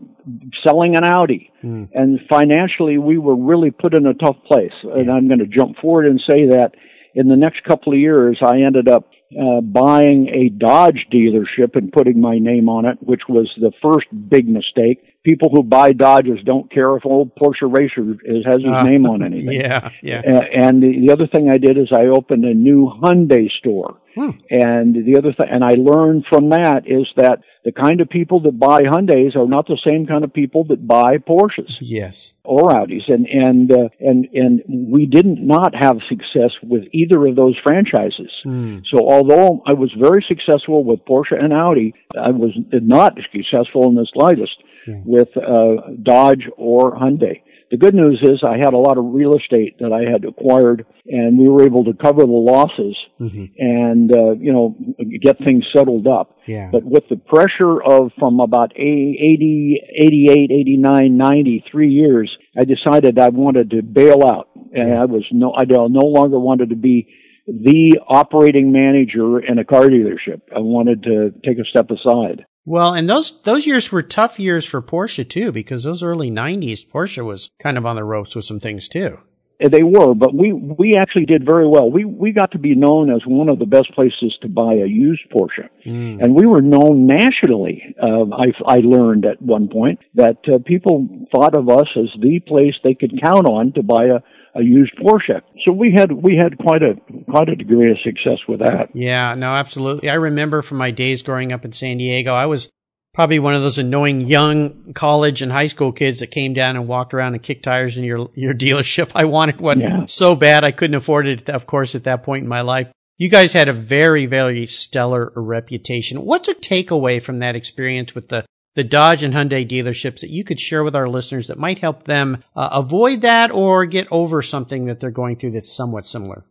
selling 0.66 0.96
an 0.96 1.04
Audi. 1.04 1.52
Mm. 1.62 1.88
And 1.92 2.20
financially, 2.28 2.98
we 2.98 3.18
were 3.18 3.36
really 3.36 3.70
put 3.70 3.94
in 3.94 4.06
a 4.06 4.14
tough 4.14 4.36
place. 4.46 4.72
Yeah. 4.82 4.94
And 4.94 5.10
I'm 5.10 5.28
going 5.28 5.40
to 5.40 5.46
jump 5.46 5.76
forward 5.80 6.06
and 6.06 6.20
say 6.26 6.46
that 6.48 6.72
in 7.14 7.28
the 7.28 7.36
next 7.36 7.62
couple 7.64 7.92
of 7.92 7.98
years, 7.98 8.38
I 8.44 8.62
ended 8.62 8.88
up 8.88 9.08
uh, 9.40 9.60
buying 9.60 10.28
a 10.28 10.48
Dodge 10.48 11.06
dealership 11.12 11.74
and 11.76 11.92
putting 11.92 12.20
my 12.20 12.38
name 12.38 12.68
on 12.68 12.84
it, 12.84 12.98
which 13.00 13.22
was 13.28 13.50
the 13.60 13.72
first 13.82 14.06
big 14.28 14.48
mistake. 14.48 15.02
People 15.24 15.48
who 15.50 15.62
buy 15.62 15.92
Dodges 15.92 16.38
don't 16.44 16.70
care 16.70 16.96
if 16.96 17.06
old 17.06 17.34
Porsche 17.34 17.70
Racer 17.70 18.12
is, 18.24 18.44
has 18.44 18.62
his 18.62 18.72
uh, 18.72 18.82
name 18.82 19.06
on 19.10 19.22
anything. 19.22 19.60
Yeah, 19.60 19.90
yeah. 20.02 20.20
Uh, 20.20 20.42
and 20.54 20.82
the, 20.82 21.06
the 21.06 21.12
other 21.12 21.26
thing 21.26 21.48
I 21.48 21.58
did 21.58 21.78
is 21.78 21.88
I 21.92 22.06
opened 22.06 22.44
a 22.44 22.54
new 22.54 22.90
Hyundai 23.02 23.50
store. 23.58 23.96
Hmm. 24.14 24.30
And 24.48 24.94
the 24.94 25.16
other 25.18 25.32
thing, 25.32 25.46
and 25.50 25.64
I 25.64 25.74
learned 25.74 26.24
from 26.28 26.50
that 26.50 26.82
is 26.86 27.06
that 27.16 27.40
the 27.64 27.72
kind 27.72 28.00
of 28.00 28.08
people 28.08 28.40
that 28.40 28.58
buy 28.58 28.82
Hyundais 28.82 29.34
are 29.36 29.48
not 29.48 29.66
the 29.66 29.78
same 29.84 30.06
kind 30.06 30.22
of 30.22 30.32
people 30.32 30.64
that 30.64 30.86
buy 30.86 31.16
Porsches. 31.18 31.76
Yes. 31.80 32.34
Or 32.44 32.70
Audis. 32.70 33.10
And, 33.10 33.26
and, 33.26 33.72
uh, 33.72 33.88
and, 34.00 34.28
and 34.32 34.62
we 34.68 35.06
didn't 35.06 35.44
not 35.44 35.74
have 35.74 35.98
success 36.08 36.52
with 36.62 36.84
either 36.92 37.26
of 37.26 37.36
those 37.36 37.56
franchises. 37.62 38.30
Hmm. 38.44 38.78
So 38.90 38.98
although 38.98 39.62
I 39.66 39.74
was 39.74 39.92
very 39.98 40.24
successful 40.26 40.84
with 40.84 41.04
Porsche 41.04 41.42
and 41.42 41.52
Audi, 41.52 41.94
I 42.16 42.30
was 42.30 42.52
not 42.72 43.18
successful 43.32 43.88
in 43.88 43.94
the 43.94 44.06
slightest 44.12 44.56
hmm. 44.84 45.00
with, 45.04 45.36
uh, 45.36 45.90
Dodge 46.02 46.48
or 46.56 46.96
Hyundai. 46.96 47.40
The 47.74 47.78
good 47.78 47.94
news 47.96 48.20
is 48.22 48.44
I 48.44 48.56
had 48.56 48.72
a 48.72 48.78
lot 48.78 48.98
of 48.98 49.04
real 49.06 49.36
estate 49.36 49.80
that 49.80 49.92
I 49.92 50.08
had 50.08 50.24
acquired, 50.24 50.86
and 51.06 51.36
we 51.36 51.48
were 51.48 51.64
able 51.64 51.82
to 51.86 51.92
cover 51.92 52.20
the 52.20 52.30
losses 52.30 52.96
mm-hmm. 53.20 53.46
and 53.58 54.12
uh, 54.16 54.30
you 54.38 54.52
know 54.52 54.76
get 55.20 55.38
things 55.38 55.64
settled 55.74 56.06
up. 56.06 56.38
Yeah. 56.46 56.68
But 56.70 56.84
with 56.84 57.02
the 57.10 57.16
pressure 57.16 57.82
of 57.82 58.12
from 58.16 58.38
about 58.38 58.70
80, 58.76 59.80
88, 59.90 60.52
89, 60.52 61.16
90, 61.16 61.64
three 61.68 61.90
years, 61.90 62.30
I 62.56 62.62
decided 62.62 63.18
I 63.18 63.30
wanted 63.30 63.70
to 63.70 63.82
bail 63.82 64.22
out, 64.24 64.50
and 64.54 64.90
yeah. 64.90 65.02
I 65.02 65.06
was 65.06 65.24
no 65.32 65.52
I 65.52 65.64
no 65.64 66.06
longer 66.06 66.38
wanted 66.38 66.70
to 66.70 66.76
be 66.76 67.08
the 67.48 67.98
operating 68.06 68.70
manager 68.70 69.40
in 69.40 69.58
a 69.58 69.64
car 69.64 69.88
dealership. 69.88 70.42
I 70.54 70.60
wanted 70.60 71.02
to 71.02 71.32
take 71.44 71.58
a 71.58 71.64
step 71.64 71.90
aside. 71.90 72.46
Well, 72.66 72.94
and 72.94 73.08
those 73.08 73.40
those 73.42 73.66
years 73.66 73.92
were 73.92 74.02
tough 74.02 74.40
years 74.40 74.64
for 74.64 74.80
Porsche 74.80 75.28
too, 75.28 75.52
because 75.52 75.84
those 75.84 76.02
early 76.02 76.30
'90s, 76.30 76.86
Porsche 76.86 77.24
was 77.24 77.50
kind 77.58 77.76
of 77.76 77.84
on 77.84 77.96
the 77.96 78.04
ropes 78.04 78.34
with 78.34 78.44
some 78.44 78.60
things 78.60 78.88
too. 78.88 79.18
They 79.60 79.82
were, 79.82 80.14
but 80.14 80.34
we 80.34 80.52
we 80.52 80.94
actually 80.96 81.26
did 81.26 81.44
very 81.44 81.68
well. 81.68 81.90
We 81.90 82.04
we 82.04 82.32
got 82.32 82.52
to 82.52 82.58
be 82.58 82.74
known 82.74 83.10
as 83.10 83.22
one 83.24 83.48
of 83.48 83.58
the 83.58 83.66
best 83.66 83.92
places 83.94 84.36
to 84.42 84.48
buy 84.48 84.74
a 84.74 84.86
used 84.86 85.22
Porsche, 85.30 85.68
mm. 85.86 86.20
and 86.20 86.34
we 86.34 86.44
were 86.44 86.60
known 86.60 87.06
nationally. 87.06 87.94
Uh, 88.02 88.24
I 88.34 88.52
I 88.66 88.76
learned 88.78 89.26
at 89.26 89.40
one 89.40 89.68
point 89.68 90.00
that 90.14 90.38
uh, 90.52 90.58
people 90.64 91.26
thought 91.32 91.54
of 91.54 91.68
us 91.68 91.88
as 91.96 92.08
the 92.20 92.40
place 92.40 92.74
they 92.82 92.94
could 92.94 93.20
count 93.22 93.46
on 93.46 93.72
to 93.74 93.82
buy 93.82 94.06
a 94.06 94.20
a 94.54 94.62
used 94.62 94.92
Porsche. 94.96 95.40
So 95.64 95.72
we 95.72 95.92
had 95.92 96.12
we 96.12 96.36
had 96.36 96.58
quite 96.58 96.82
a 96.82 96.94
quite 97.30 97.48
a 97.48 97.56
degree 97.56 97.90
of 97.90 97.98
success 98.04 98.38
with 98.48 98.60
that. 98.60 98.88
Yeah, 98.94 99.34
no, 99.34 99.50
absolutely. 99.50 100.08
I 100.08 100.14
remember 100.14 100.62
from 100.62 100.78
my 100.78 100.90
days 100.90 101.22
growing 101.22 101.52
up 101.52 101.64
in 101.64 101.72
San 101.72 101.98
Diego, 101.98 102.32
I 102.32 102.46
was 102.46 102.70
probably 103.14 103.38
one 103.38 103.54
of 103.54 103.62
those 103.62 103.78
annoying 103.78 104.22
young 104.22 104.92
college 104.92 105.40
and 105.40 105.50
high 105.50 105.68
school 105.68 105.92
kids 105.92 106.20
that 106.20 106.28
came 106.28 106.52
down 106.52 106.76
and 106.76 106.88
walked 106.88 107.14
around 107.14 107.34
and 107.34 107.42
kicked 107.42 107.64
tires 107.64 107.96
in 107.96 108.04
your 108.04 108.28
your 108.34 108.54
dealership. 108.64 109.10
I 109.14 109.24
wanted 109.24 109.60
one 109.60 109.80
yeah. 109.80 110.06
so 110.06 110.34
bad 110.34 110.64
I 110.64 110.72
couldn't 110.72 110.96
afford 110.96 111.26
it, 111.26 111.48
of 111.48 111.66
course, 111.66 111.94
at 111.94 112.04
that 112.04 112.22
point 112.22 112.42
in 112.42 112.48
my 112.48 112.60
life. 112.60 112.88
You 113.16 113.28
guys 113.28 113.52
had 113.52 113.68
a 113.68 113.72
very, 113.72 114.26
very 114.26 114.66
stellar 114.66 115.32
reputation. 115.36 116.24
What's 116.24 116.48
a 116.48 116.54
takeaway 116.54 117.22
from 117.22 117.38
that 117.38 117.54
experience 117.54 118.12
with 118.12 118.28
the 118.28 118.44
the 118.74 118.84
Dodge 118.84 119.22
and 119.22 119.34
Hyundai 119.34 119.68
dealerships 119.68 120.20
that 120.20 120.30
you 120.30 120.44
could 120.44 120.60
share 120.60 120.84
with 120.84 120.96
our 120.96 121.08
listeners 121.08 121.48
that 121.48 121.58
might 121.58 121.78
help 121.78 122.04
them 122.04 122.42
uh, 122.56 122.68
avoid 122.72 123.22
that 123.22 123.50
or 123.50 123.86
get 123.86 124.08
over 124.10 124.42
something 124.42 124.86
that 124.86 125.00
they're 125.00 125.10
going 125.10 125.36
through 125.36 125.52
that's 125.52 125.72
somewhat 125.72 126.06
similar? 126.06 126.44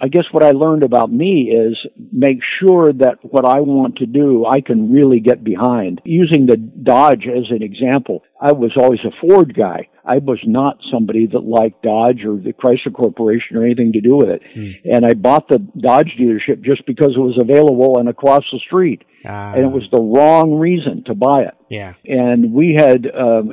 I 0.00 0.08
guess 0.08 0.24
what 0.32 0.42
I 0.42 0.52
learned 0.52 0.82
about 0.82 1.12
me 1.12 1.50
is 1.50 1.76
make 2.10 2.38
sure 2.58 2.92
that 2.92 3.18
what 3.22 3.44
I 3.44 3.60
want 3.60 3.96
to 3.96 4.06
do, 4.06 4.46
I 4.46 4.62
can 4.62 4.90
really 4.90 5.20
get 5.20 5.44
behind. 5.44 6.00
Using 6.04 6.46
the 6.46 6.56
Dodge 6.56 7.26
as 7.26 7.50
an 7.50 7.62
example, 7.62 8.22
I 8.40 8.52
was 8.52 8.72
always 8.76 9.00
a 9.04 9.12
Ford 9.20 9.54
guy. 9.54 9.88
I 10.04 10.16
was 10.16 10.40
not 10.44 10.78
somebody 10.90 11.26
that 11.26 11.40
liked 11.40 11.82
Dodge 11.82 12.24
or 12.24 12.36
the 12.36 12.54
Chrysler 12.54 12.94
Corporation 12.94 13.58
or 13.58 13.64
anything 13.64 13.92
to 13.92 14.00
do 14.00 14.16
with 14.16 14.30
it. 14.30 14.42
Mm. 14.56 14.72
And 14.90 15.06
I 15.06 15.12
bought 15.12 15.48
the 15.48 15.58
Dodge 15.58 16.16
dealership 16.18 16.62
just 16.64 16.86
because 16.86 17.10
it 17.14 17.20
was 17.20 17.38
available 17.38 17.98
and 17.98 18.08
across 18.08 18.44
the 18.50 18.58
street. 18.58 19.04
Uh, 19.22 19.52
and 19.54 19.64
it 19.66 19.70
was 19.70 19.86
the 19.92 20.00
wrong 20.00 20.54
reason 20.54 21.04
to 21.04 21.14
buy 21.14 21.42
it. 21.42 21.54
Yeah. 21.68 21.92
And 22.06 22.54
we 22.54 22.74
had 22.78 23.06
um, 23.14 23.52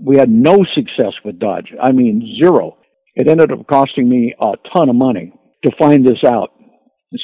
we 0.00 0.16
had 0.16 0.30
no 0.30 0.64
success 0.74 1.14
with 1.24 1.40
Dodge. 1.40 1.74
I 1.82 1.90
mean, 1.90 2.38
zero. 2.40 2.78
It 3.16 3.26
ended 3.26 3.50
up 3.50 3.66
costing 3.66 4.08
me 4.08 4.34
a 4.40 4.52
ton 4.76 4.88
of 4.88 4.94
money 4.94 5.32
to 5.66 5.76
find 5.78 6.06
this 6.06 6.22
out. 6.24 6.50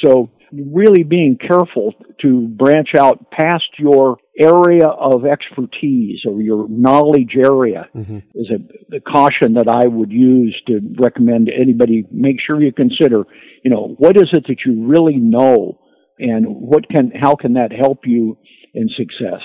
So 0.04 0.30
really 0.52 1.02
being 1.02 1.38
careful 1.38 1.94
to 2.20 2.48
branch 2.48 2.90
out 2.98 3.30
past 3.30 3.64
your 3.78 4.18
area 4.38 4.86
of 4.86 5.24
expertise 5.24 6.20
or 6.26 6.40
your 6.40 6.68
knowledge 6.68 7.36
area 7.36 7.88
mm-hmm. 7.94 8.18
is 8.34 8.50
a, 8.50 8.96
a, 8.96 9.00
caution 9.00 9.54
that 9.54 9.68
I 9.68 9.86
would 9.86 10.10
use 10.10 10.60
to 10.66 10.80
recommend 10.98 11.46
to 11.46 11.52
anybody. 11.54 12.04
Make 12.10 12.36
sure 12.44 12.62
you 12.62 12.72
consider, 12.72 13.24
you 13.64 13.70
know, 13.70 13.94
what 13.98 14.16
is 14.16 14.28
it 14.32 14.44
that 14.48 14.58
you 14.64 14.86
really 14.86 15.16
know 15.16 15.80
and 16.18 16.46
what 16.46 16.88
can, 16.88 17.10
how 17.10 17.34
can 17.34 17.54
that 17.54 17.72
help 17.72 18.00
you 18.04 18.38
in 18.74 18.88
success? 18.88 19.42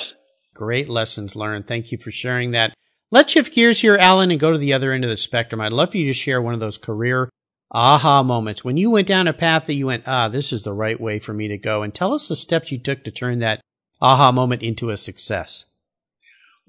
Great 0.54 0.90
lessons 0.90 1.36
learned. 1.36 1.68
Thank 1.68 1.92
you 1.92 1.98
for 1.98 2.12
sharing 2.12 2.52
that. 2.52 2.74
Let's 3.12 3.32
shift 3.32 3.54
gears 3.54 3.80
here, 3.80 3.96
Alan, 3.96 4.32
and 4.32 4.40
go 4.40 4.52
to 4.52 4.58
the 4.58 4.74
other 4.74 4.92
end 4.92 5.06
of 5.06 5.10
the 5.10 5.18
spectrum. 5.18 5.62
I'd 5.62 5.72
love 5.72 5.92
for 5.92 5.98
you 5.98 6.08
to 6.08 6.14
share 6.14 6.42
one 6.42 6.54
of 6.54 6.60
those 6.60 6.78
career 6.78 7.30
aha 7.72 8.24
moments 8.24 8.64
when 8.64 8.78
you 8.78 8.90
went 8.90 9.08
down 9.08 9.28
a 9.28 9.34
path 9.34 9.66
that 9.66 9.74
you 9.74 9.88
went, 9.88 10.04
ah, 10.08 10.30
this 10.30 10.54
is 10.54 10.64
the 10.64 10.74
right 10.74 11.00
way 11.00 11.20
for 11.20 11.34
me 11.34 11.48
to 11.48 11.58
go. 11.58 11.84
And 11.84 11.94
tell 11.94 12.14
us 12.14 12.28
the 12.28 12.36
steps 12.36 12.72
you 12.72 12.78
took 12.78 13.04
to 13.04 13.12
turn 13.12 13.40
that 13.40 13.62
aha 14.02 14.32
moment 14.32 14.64
into 14.64 14.90
a 14.90 14.98
success. 14.98 15.66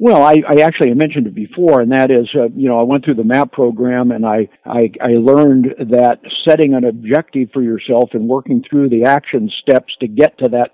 Well, 0.00 0.22
I, 0.22 0.36
I 0.48 0.60
actually 0.60 0.94
mentioned 0.94 1.26
it 1.26 1.34
before, 1.34 1.80
and 1.80 1.90
that 1.90 2.12
is, 2.12 2.28
uh, 2.32 2.48
you 2.54 2.68
know, 2.68 2.78
I 2.78 2.84
went 2.84 3.04
through 3.04 3.14
the 3.14 3.24
MAP 3.24 3.50
program, 3.50 4.12
and 4.12 4.24
I, 4.24 4.48
I 4.64 4.92
I 5.00 5.14
learned 5.18 5.74
that 5.90 6.20
setting 6.46 6.74
an 6.74 6.84
objective 6.84 7.48
for 7.52 7.62
yourself 7.62 8.10
and 8.12 8.28
working 8.28 8.62
through 8.62 8.90
the 8.90 9.04
action 9.06 9.50
steps 9.60 9.92
to 9.98 10.06
get 10.06 10.38
to 10.38 10.48
that, 10.50 10.70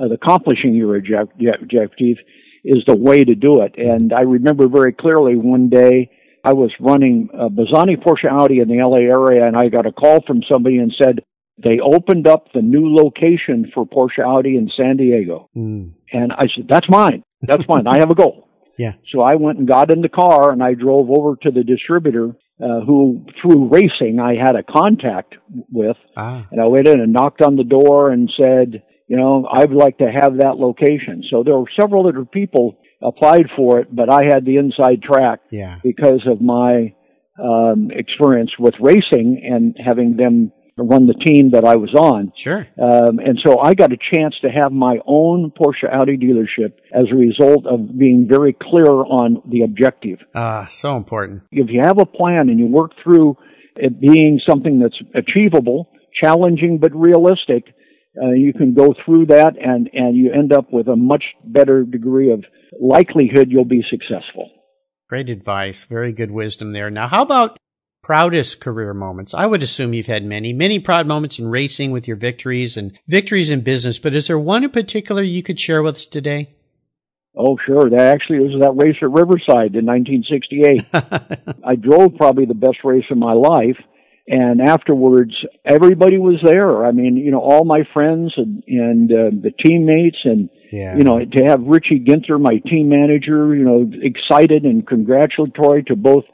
uh, 0.00 0.08
accomplishing 0.08 0.74
your 0.74 0.96
objective, 0.96 2.18
is 2.64 2.84
the 2.86 2.96
way 2.96 3.24
to 3.24 3.34
do 3.34 3.62
it. 3.62 3.74
And 3.76 4.12
I 4.12 4.20
remember 4.20 4.68
very 4.68 4.92
clearly 4.92 5.34
one 5.34 5.68
day 5.68 6.10
I 6.44 6.52
was 6.52 6.72
running 6.80 7.28
uh, 7.34 7.48
Bazzani 7.48 8.02
Porsche 8.02 8.30
Audi 8.30 8.60
in 8.60 8.68
the 8.68 8.82
LA 8.82 8.98
area, 8.98 9.46
and 9.46 9.56
I 9.56 9.68
got 9.68 9.86
a 9.86 9.92
call 9.92 10.20
from 10.26 10.42
somebody 10.48 10.78
and 10.78 10.92
said 10.96 11.24
they 11.62 11.78
opened 11.80 12.26
up 12.26 12.46
the 12.54 12.62
new 12.62 12.94
location 12.94 13.70
for 13.74 13.86
Porsche 13.86 14.24
Audi 14.24 14.56
in 14.56 14.70
San 14.76 14.96
Diego. 14.96 15.50
Mm. 15.56 15.92
And 16.12 16.32
I 16.32 16.46
said, 16.54 16.66
"That's 16.68 16.88
mine. 16.88 17.22
That's 17.42 17.64
mine. 17.68 17.86
I 17.86 17.98
have 17.98 18.10
a 18.10 18.14
goal." 18.14 18.46
Yeah. 18.78 18.92
So 19.12 19.20
I 19.20 19.34
went 19.34 19.58
and 19.58 19.68
got 19.68 19.90
in 19.90 20.00
the 20.00 20.08
car 20.08 20.52
and 20.52 20.62
I 20.62 20.72
drove 20.72 21.10
over 21.10 21.36
to 21.42 21.50
the 21.50 21.62
distributor 21.62 22.34
uh, 22.62 22.80
who, 22.80 23.26
through 23.40 23.68
racing, 23.68 24.18
I 24.18 24.36
had 24.36 24.56
a 24.56 24.62
contact 24.62 25.34
with. 25.70 25.98
Ah. 26.16 26.46
And 26.50 26.62
I 26.62 26.66
went 26.66 26.88
in 26.88 26.98
and 26.98 27.12
knocked 27.12 27.42
on 27.42 27.56
the 27.56 27.64
door 27.64 28.10
and 28.10 28.32
said, 28.34 28.82
you 29.06 29.16
know, 29.16 29.46
I'd 29.52 29.72
like 29.72 29.98
to 29.98 30.10
have 30.10 30.38
that 30.38 30.56
location. 30.56 31.24
So 31.28 31.42
there 31.42 31.58
were 31.58 31.70
several 31.78 32.08
other 32.08 32.24
people 32.24 32.78
applied 33.02 33.46
for 33.56 33.80
it, 33.80 33.94
but 33.94 34.10
I 34.10 34.24
had 34.24 34.44
the 34.44 34.56
inside 34.56 35.02
track 35.02 35.40
yeah. 35.50 35.78
because 35.82 36.26
of 36.26 36.40
my 36.40 36.94
um, 37.42 37.90
experience 37.90 38.50
with 38.58 38.74
racing 38.80 39.42
and 39.44 39.76
having 39.82 40.16
them 40.16 40.52
run 40.76 41.06
the 41.06 41.14
team 41.14 41.50
that 41.50 41.64
I 41.64 41.76
was 41.76 41.94
on. 41.94 42.32
Sure. 42.34 42.66
Um, 42.80 43.18
and 43.18 43.38
so 43.44 43.58
I 43.58 43.74
got 43.74 43.92
a 43.92 43.98
chance 44.14 44.34
to 44.42 44.48
have 44.48 44.72
my 44.72 44.98
own 45.06 45.50
Porsche 45.50 45.92
Audi 45.92 46.16
dealership 46.16 46.72
as 46.92 47.04
a 47.10 47.14
result 47.14 47.66
of 47.66 47.98
being 47.98 48.26
very 48.28 48.56
clear 48.60 48.86
on 48.86 49.42
the 49.46 49.62
objective. 49.62 50.18
Ah, 50.34 50.64
uh, 50.64 50.68
so 50.68 50.96
important. 50.96 51.42
If 51.50 51.70
you 51.70 51.82
have 51.82 51.98
a 51.98 52.06
plan 52.06 52.48
and 52.48 52.58
you 52.58 52.66
work 52.66 52.92
through 53.02 53.36
it 53.76 54.00
being 54.00 54.40
something 54.46 54.78
that's 54.78 54.98
achievable, 55.14 55.90
challenging 56.20 56.78
but 56.78 56.94
realistic, 56.94 57.64
uh, 58.20 58.30
you 58.30 58.52
can 58.52 58.74
go 58.74 58.94
through 59.04 59.26
that 59.26 59.54
and, 59.60 59.88
and 59.92 60.16
you 60.16 60.32
end 60.32 60.52
up 60.52 60.72
with 60.72 60.88
a 60.88 60.96
much 60.96 61.24
better 61.44 61.84
degree 61.84 62.32
of 62.32 62.44
likelihood 62.80 63.48
you'll 63.50 63.64
be 63.64 63.84
successful. 63.88 64.50
Great 65.08 65.28
advice. 65.28 65.84
Very 65.84 66.12
good 66.12 66.30
wisdom 66.30 66.72
there. 66.72 66.90
Now, 66.90 67.08
how 67.08 67.22
about 67.22 67.58
proudest 68.02 68.60
career 68.60 68.94
moments? 68.94 69.34
I 69.34 69.46
would 69.46 69.62
assume 69.62 69.92
you've 69.92 70.06
had 70.06 70.24
many, 70.24 70.52
many 70.52 70.78
proud 70.78 71.06
moments 71.06 71.38
in 71.38 71.48
racing 71.48 71.90
with 71.90 72.08
your 72.08 72.16
victories 72.16 72.76
and 72.76 72.98
victories 73.06 73.50
in 73.50 73.60
business, 73.60 73.98
but 73.98 74.14
is 74.14 74.28
there 74.28 74.38
one 74.38 74.64
in 74.64 74.70
particular 74.70 75.22
you 75.22 75.42
could 75.42 75.58
share 75.58 75.82
with 75.82 75.96
us 75.96 76.06
today? 76.06 76.54
Oh, 77.36 77.56
sure. 77.64 77.88
That 77.90 78.12
actually 78.12 78.40
was 78.40 78.60
that 78.60 78.72
race 78.72 78.96
at 79.00 79.10
Riverside 79.10 79.76
in 79.76 79.86
1968. 79.86 81.58
I 81.64 81.76
drove 81.76 82.16
probably 82.16 82.44
the 82.44 82.54
best 82.54 82.78
race 82.82 83.04
of 83.10 83.18
my 83.18 83.32
life 83.32 83.76
and 84.30 84.60
afterwards 84.60 85.34
everybody 85.64 86.16
was 86.16 86.36
there. 86.42 86.86
I 86.86 86.92
mean 86.92 87.16
you 87.16 87.30
know 87.30 87.40
all 87.40 87.64
my 87.64 87.82
friends 87.92 88.32
and 88.36 88.62
and 88.66 89.12
uh, 89.12 89.30
the 89.42 89.50
teammates 89.50 90.18
and 90.24 90.48
yeah. 90.72 90.96
you 90.96 91.02
know 91.02 91.18
to 91.18 91.44
have 91.44 91.60
richie 91.62 92.00
ginther 92.00 92.40
my 92.40 92.58
team 92.58 92.88
manager 92.88 93.54
you 93.54 93.64
know 93.64 93.90
excited 94.02 94.64
and 94.64 94.86
congratulatory 94.86 95.82
to 95.84 95.96
both 95.96 96.24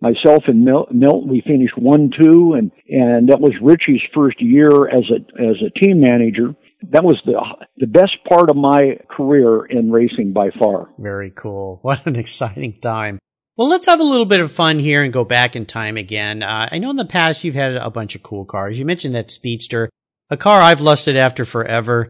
myself 0.00 0.44
and 0.46 0.64
Milt, 0.64 1.26
we 1.26 1.40
finished 1.40 1.78
one 1.78 2.10
two 2.10 2.52
and 2.52 2.70
and 2.88 3.30
that 3.30 3.40
was 3.40 3.52
richie's 3.62 4.02
first 4.14 4.40
year 4.40 4.88
as 4.88 5.04
a 5.10 5.42
as 5.42 5.56
a 5.62 5.70
team 5.78 6.00
manager. 6.00 6.54
That 6.90 7.04
was 7.04 7.20
the 7.24 7.40
the 7.78 7.86
best 7.86 8.16
part 8.28 8.50
of 8.50 8.56
my 8.56 8.98
career 9.08 9.64
in 9.64 9.90
racing 9.90 10.34
by 10.34 10.50
far. 10.58 10.90
Very 10.98 11.30
cool. 11.30 11.78
What 11.82 12.06
an 12.06 12.16
exciting 12.16 12.78
time 12.80 13.18
well, 13.56 13.68
let's 13.68 13.86
have 13.86 14.00
a 14.00 14.04
little 14.04 14.26
bit 14.26 14.40
of 14.40 14.52
fun 14.52 14.78
here 14.78 15.02
and 15.02 15.12
go 15.12 15.24
back 15.24 15.56
in 15.56 15.64
time 15.64 15.96
again. 15.96 16.42
Uh, 16.42 16.68
I 16.70 16.78
know 16.78 16.90
in 16.90 16.96
the 16.96 17.06
past 17.06 17.42
you've 17.42 17.54
had 17.54 17.74
a 17.74 17.90
bunch 17.90 18.14
of 18.14 18.22
cool 18.22 18.44
cars. 18.44 18.78
You 18.78 18.84
mentioned 18.84 19.14
that 19.14 19.30
Speedster, 19.30 19.88
a 20.28 20.36
car 20.36 20.60
I've 20.60 20.80
lusted 20.82 21.16
after 21.16 21.44
forever. 21.44 22.08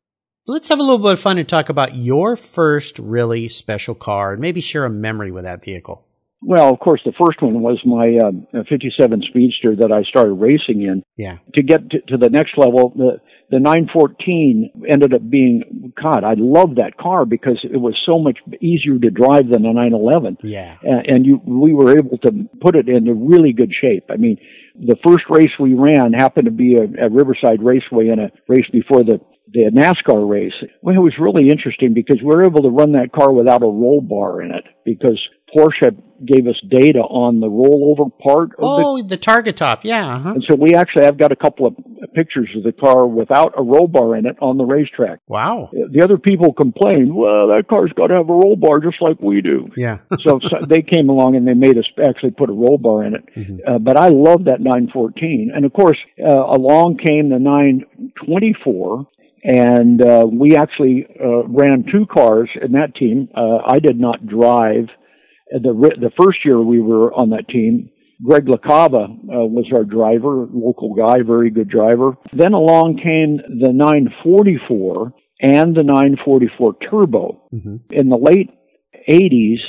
Let's 0.48 0.68
have 0.68 0.78
a 0.80 0.82
little 0.82 0.98
bit 0.98 1.12
of 1.12 1.20
fun 1.20 1.38
and 1.38 1.48
talk 1.48 1.68
about 1.68 1.96
your 1.96 2.36
first 2.36 2.98
really 2.98 3.48
special 3.48 3.94
car 3.94 4.32
and 4.32 4.40
maybe 4.40 4.60
share 4.60 4.84
a 4.84 4.90
memory 4.90 5.30
with 5.30 5.44
that 5.44 5.64
vehicle. 5.64 6.05
Well, 6.42 6.72
of 6.72 6.78
course, 6.78 7.00
the 7.04 7.12
first 7.12 7.40
one 7.40 7.62
was 7.62 7.80
my 7.84 8.18
uh, 8.18 8.62
57 8.68 9.22
Speedster 9.30 9.76
that 9.76 9.90
I 9.90 10.02
started 10.02 10.34
racing 10.34 10.82
in. 10.82 11.02
Yeah. 11.16 11.38
To 11.54 11.62
get 11.62 11.90
to, 11.90 12.00
to 12.08 12.16
the 12.18 12.28
next 12.28 12.58
level, 12.58 12.92
the 12.94 13.20
the 13.48 13.60
914 13.60 14.72
ended 14.88 15.14
up 15.14 15.28
being 15.30 15.92
God. 16.00 16.24
I 16.24 16.34
love 16.36 16.76
that 16.76 16.98
car 16.98 17.24
because 17.24 17.58
it 17.62 17.76
was 17.76 17.94
so 18.04 18.18
much 18.18 18.38
easier 18.60 18.98
to 18.98 19.10
drive 19.10 19.48
than 19.48 19.64
a 19.64 19.72
911. 19.72 20.38
Yeah. 20.42 20.76
And, 20.82 21.06
and 21.06 21.26
you, 21.26 21.40
we 21.46 21.72
were 21.72 21.96
able 21.96 22.18
to 22.18 22.48
put 22.60 22.74
it 22.74 22.88
into 22.88 23.14
really 23.14 23.52
good 23.52 23.72
shape. 23.72 24.06
I 24.10 24.16
mean, 24.16 24.36
the 24.74 24.96
first 25.06 25.24
race 25.30 25.52
we 25.60 25.74
ran 25.74 26.12
happened 26.12 26.46
to 26.46 26.50
be 26.50 26.74
a, 26.74 27.06
a 27.06 27.08
Riverside 27.08 27.62
Raceway 27.62 28.08
in 28.08 28.18
a 28.18 28.30
race 28.48 28.66
before 28.72 29.04
the 29.04 29.20
the 29.52 29.70
NASCAR 29.72 30.28
race. 30.28 30.52
Well, 30.82 30.96
it 30.96 30.98
was 30.98 31.14
really 31.20 31.48
interesting 31.48 31.94
because 31.94 32.18
we 32.20 32.26
were 32.26 32.44
able 32.44 32.62
to 32.62 32.68
run 32.68 32.92
that 32.92 33.12
car 33.12 33.32
without 33.32 33.62
a 33.62 33.66
roll 33.66 34.00
bar 34.00 34.42
in 34.42 34.50
it 34.50 34.64
because 34.84 35.20
Porsche 35.54 35.96
gave 36.24 36.46
us 36.46 36.60
data 36.68 37.00
on 37.00 37.40
the 37.40 37.46
rollover 37.46 38.10
part 38.18 38.50
of 38.52 38.58
oh, 38.58 38.96
the, 38.98 39.08
the 39.08 39.18
targa 39.18 39.54
top, 39.54 39.84
yeah. 39.84 40.16
Uh-huh. 40.16 40.30
And 40.30 40.44
so 40.48 40.56
we 40.56 40.74
actually 40.74 41.04
have 41.04 41.18
got 41.18 41.30
a 41.30 41.36
couple 41.36 41.66
of 41.66 41.76
pictures 42.14 42.48
of 42.56 42.62
the 42.62 42.72
car 42.72 43.06
without 43.06 43.54
a 43.56 43.62
roll 43.62 43.86
bar 43.86 44.16
in 44.16 44.26
it 44.26 44.36
on 44.40 44.56
the 44.56 44.64
racetrack. 44.64 45.20
Wow. 45.28 45.70
The 45.72 46.02
other 46.02 46.18
people 46.18 46.52
complained, 46.52 47.14
well, 47.14 47.48
that 47.48 47.64
car's 47.68 47.92
got 47.92 48.08
to 48.08 48.14
have 48.14 48.28
a 48.28 48.32
roll 48.32 48.56
bar 48.56 48.78
just 48.80 49.00
like 49.00 49.20
we 49.20 49.40
do. 49.40 49.68
Yeah. 49.76 49.98
so, 50.20 50.40
so, 50.42 50.58
they 50.66 50.82
came 50.82 51.08
along 51.08 51.36
and 51.36 51.46
they 51.46 51.54
made 51.54 51.78
us 51.78 51.86
actually 52.04 52.32
put 52.32 52.50
a 52.50 52.54
roll 52.54 52.78
bar 52.78 53.04
in 53.04 53.14
it. 53.14 53.24
Mm-hmm. 53.36 53.58
Uh, 53.66 53.78
but 53.78 53.96
I 53.96 54.08
love 54.08 54.44
that 54.44 54.60
914. 54.60 55.52
And 55.54 55.64
of 55.64 55.72
course, 55.72 55.98
uh, 56.18 56.32
along 56.32 56.98
came 57.06 57.28
the 57.28 57.38
924 57.38 59.06
and 59.44 60.04
uh, 60.04 60.26
we 60.30 60.56
actually 60.56 61.06
uh, 61.22 61.44
ran 61.46 61.84
two 61.90 62.06
cars 62.06 62.50
in 62.60 62.72
that 62.72 62.96
team. 62.96 63.28
Uh, 63.34 63.58
I 63.64 63.78
did 63.78 64.00
not 64.00 64.26
drive 64.26 64.88
the 65.50 65.72
the 66.00 66.10
first 66.20 66.44
year 66.44 66.60
we 66.60 66.80
were 66.80 67.12
on 67.14 67.30
that 67.30 67.48
team. 67.48 67.90
Greg 68.22 68.46
LaCava 68.46 69.10
uh, 69.10 69.46
was 69.46 69.66
our 69.74 69.84
driver, 69.84 70.46
local 70.50 70.94
guy, 70.94 71.22
very 71.22 71.50
good 71.50 71.68
driver. 71.68 72.16
Then 72.32 72.54
along 72.54 72.98
came 73.02 73.36
the 73.36 73.72
944 73.72 75.12
and 75.40 75.76
the 75.76 75.82
944 75.82 76.76
Turbo. 76.90 77.42
Mm-hmm. 77.52 77.76
In 77.90 78.08
the 78.08 78.16
late 78.16 78.50
80s, 79.08 79.60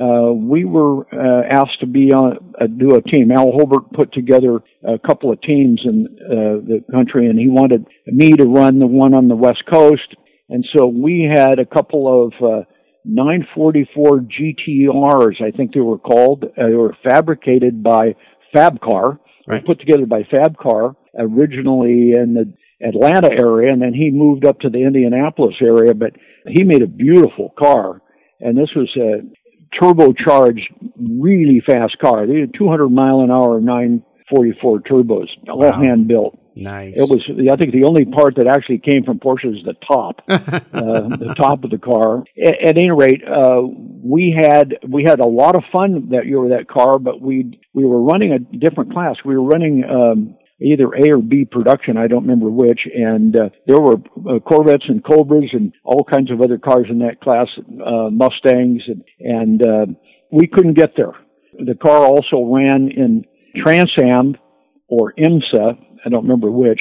uh, 0.00 0.32
we 0.32 0.64
were 0.64 1.06
uh, 1.12 1.42
asked 1.50 1.80
to 1.80 1.86
be 1.86 2.12
on 2.12 2.54
uh, 2.58 2.66
do 2.66 2.94
a 2.94 3.02
team. 3.02 3.30
Al 3.30 3.52
Holbert 3.52 3.92
put 3.92 4.10
together 4.12 4.60
a 4.82 4.98
couple 4.98 5.30
of 5.30 5.40
teams 5.42 5.82
in 5.84 6.06
uh, 6.24 6.64
the 6.66 6.82
country, 6.90 7.28
and 7.28 7.38
he 7.38 7.48
wanted 7.48 7.86
me 8.06 8.30
to 8.32 8.44
run 8.44 8.78
the 8.78 8.86
one 8.86 9.12
on 9.12 9.28
the 9.28 9.36
West 9.36 9.64
Coast. 9.70 10.16
And 10.48 10.66
so 10.74 10.86
we 10.86 11.30
had 11.30 11.58
a 11.58 11.66
couple 11.66 12.24
of 12.24 12.32
uh, 12.42 12.62
944 13.04 14.20
GTRs, 14.20 15.42
I 15.42 15.50
think 15.56 15.74
they 15.74 15.80
were 15.80 15.98
called. 15.98 16.44
Uh, 16.44 16.68
they 16.68 16.74
were 16.74 16.96
fabricated 17.02 17.82
by 17.82 18.14
Fabcar, 18.54 19.18
right. 19.46 19.64
put 19.64 19.80
together 19.80 20.06
by 20.06 20.22
Fabcar, 20.22 20.94
originally 21.18 22.12
in 22.12 22.34
the 22.34 22.52
Atlanta 22.86 23.30
area, 23.30 23.72
and 23.72 23.80
then 23.80 23.94
he 23.94 24.10
moved 24.10 24.44
up 24.44 24.60
to 24.60 24.70
the 24.70 24.82
Indianapolis 24.82 25.56
area. 25.60 25.94
But 25.94 26.12
he 26.46 26.64
made 26.64 26.82
a 26.82 26.86
beautiful 26.86 27.52
car, 27.58 28.02
and 28.40 28.56
this 28.56 28.70
was 28.74 28.90
a 28.96 29.22
turbocharged, 29.80 30.62
really 30.98 31.62
fast 31.64 31.98
car. 31.98 32.26
They 32.26 32.40
had 32.40 32.52
200 32.56 32.88
mile 32.88 33.20
an 33.20 33.30
hour 33.30 33.60
944 33.60 34.80
turbos, 34.80 35.28
all 35.48 35.60
Wow. 35.60 35.80
hand 35.80 36.08
built. 36.08 36.38
Nice. 36.54 36.94
It 36.96 37.08
was, 37.08 37.22
I 37.50 37.56
think, 37.56 37.72
the 37.72 37.84
only 37.84 38.04
part 38.04 38.36
that 38.36 38.46
actually 38.46 38.78
came 38.78 39.04
from 39.04 39.18
Porsche 39.18 39.56
is 39.56 39.64
the 39.64 39.74
top, 39.86 40.20
uh, 40.28 41.08
the 41.16 41.34
top 41.36 41.64
of 41.64 41.70
the 41.70 41.78
car. 41.78 42.24
At, 42.36 42.68
at 42.68 42.76
any 42.78 42.90
rate, 42.90 43.22
uh, 43.26 43.62
we 43.62 44.34
had 44.36 44.76
we 44.88 45.04
had 45.04 45.20
a 45.20 45.26
lot 45.26 45.56
of 45.56 45.62
fun 45.72 46.10
that 46.10 46.26
year 46.26 46.40
with 46.40 46.50
that 46.50 46.68
car, 46.68 46.98
but 46.98 47.20
we 47.20 47.58
we 47.72 47.84
were 47.84 48.02
running 48.02 48.32
a 48.32 48.38
different 48.38 48.92
class. 48.92 49.16
We 49.24 49.36
were 49.36 49.44
running 49.44 49.84
um, 49.84 50.36
either 50.62 50.94
A 50.94 51.10
or 51.10 51.18
B 51.18 51.44
production, 51.44 51.96
I 51.96 52.06
don't 52.06 52.22
remember 52.22 52.50
which, 52.50 52.80
and 52.94 53.34
uh, 53.36 53.48
there 53.66 53.80
were 53.80 53.96
uh, 54.28 54.38
Corvettes 54.40 54.84
and 54.88 55.04
Cobras 55.04 55.50
and 55.52 55.72
all 55.84 56.04
kinds 56.04 56.30
of 56.30 56.40
other 56.40 56.58
cars 56.58 56.86
in 56.88 56.98
that 57.00 57.20
class, 57.20 57.48
uh, 57.58 58.10
Mustangs, 58.10 58.82
and, 58.86 59.04
and 59.20 59.62
uh, 59.62 59.86
we 60.30 60.46
couldn't 60.46 60.74
get 60.74 60.94
there. 60.96 61.12
The 61.58 61.74
car 61.74 62.04
also 62.04 62.44
ran 62.44 62.90
in 62.90 63.24
Trans 63.56 63.92
Am 63.98 64.36
or 64.88 65.12
IMSA, 65.18 65.78
I 66.04 66.08
don't 66.08 66.22
remember 66.22 66.50
which. 66.50 66.80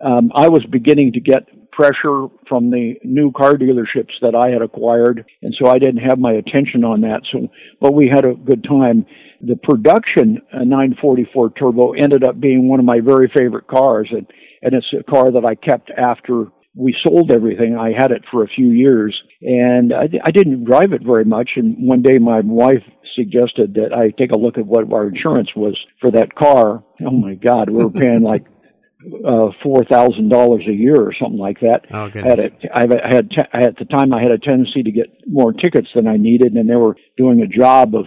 Um, 0.00 0.30
I 0.34 0.48
was 0.48 0.64
beginning 0.66 1.12
to 1.12 1.20
get 1.20 1.48
pressure 1.72 2.26
from 2.48 2.70
the 2.70 2.94
new 3.04 3.30
car 3.30 3.54
dealerships 3.54 4.10
that 4.20 4.34
I 4.34 4.50
had 4.50 4.62
acquired, 4.62 5.24
and 5.42 5.54
so 5.58 5.68
I 5.68 5.78
didn't 5.78 6.02
have 6.08 6.18
my 6.18 6.32
attention 6.32 6.82
on 6.84 7.00
that. 7.02 7.20
So, 7.30 7.48
but 7.80 7.94
we 7.94 8.08
had 8.08 8.24
a 8.24 8.34
good 8.34 8.64
time. 8.64 9.06
The 9.40 9.54
production 9.56 10.42
uh, 10.52 10.64
944 10.64 11.50
Turbo 11.50 11.92
ended 11.92 12.24
up 12.24 12.40
being 12.40 12.68
one 12.68 12.80
of 12.80 12.84
my 12.84 12.98
very 13.00 13.30
favorite 13.34 13.68
cars, 13.68 14.08
and 14.10 14.26
and 14.62 14.74
it's 14.74 14.92
a 14.92 15.04
car 15.04 15.30
that 15.30 15.44
I 15.44 15.54
kept 15.54 15.90
after 15.90 16.46
we 16.74 16.94
sold 17.06 17.30
everything. 17.30 17.76
I 17.76 17.90
had 17.96 18.10
it 18.12 18.22
for 18.30 18.44
a 18.44 18.48
few 18.48 18.70
years, 18.70 19.18
and 19.42 19.92
I, 19.92 20.08
I 20.24 20.30
didn't 20.30 20.64
drive 20.64 20.92
it 20.92 21.02
very 21.04 21.24
much. 21.24 21.50
And 21.56 21.74
one 21.78 22.02
day, 22.02 22.18
my 22.18 22.40
wife 22.40 22.82
suggested 23.16 23.74
that 23.74 23.92
I 23.92 24.10
take 24.10 24.30
a 24.32 24.38
look 24.38 24.58
at 24.58 24.66
what 24.66 24.92
our 24.92 25.08
insurance 25.08 25.48
was 25.56 25.76
for 26.00 26.10
that 26.12 26.34
car. 26.34 26.84
Oh 27.04 27.10
my 27.10 27.34
God, 27.34 27.70
we 27.70 27.82
were 27.82 27.90
paying 27.90 28.22
like 28.22 28.44
uh, 29.26 29.48
four 29.62 29.84
thousand 29.90 30.28
dollars 30.28 30.64
a 30.68 30.72
year 30.72 30.96
or 31.00 31.12
something 31.20 31.38
like 31.38 31.60
that. 31.60 31.86
oh 31.92 32.08
goodness. 32.10 32.50
a, 32.64 32.76
I 32.76 33.14
had 33.14 33.30
te- 33.30 33.52
at 33.52 33.76
the 33.78 33.84
time 33.86 34.12
I 34.12 34.22
had 34.22 34.30
a 34.30 34.38
tendency 34.38 34.82
to 34.82 34.90
get 34.92 35.06
more 35.26 35.52
tickets 35.52 35.88
than 35.94 36.06
I 36.06 36.16
needed, 36.16 36.52
and 36.52 36.68
they 36.68 36.76
were 36.76 36.96
doing 37.16 37.40
a 37.40 37.46
job 37.46 37.94
of 37.94 38.04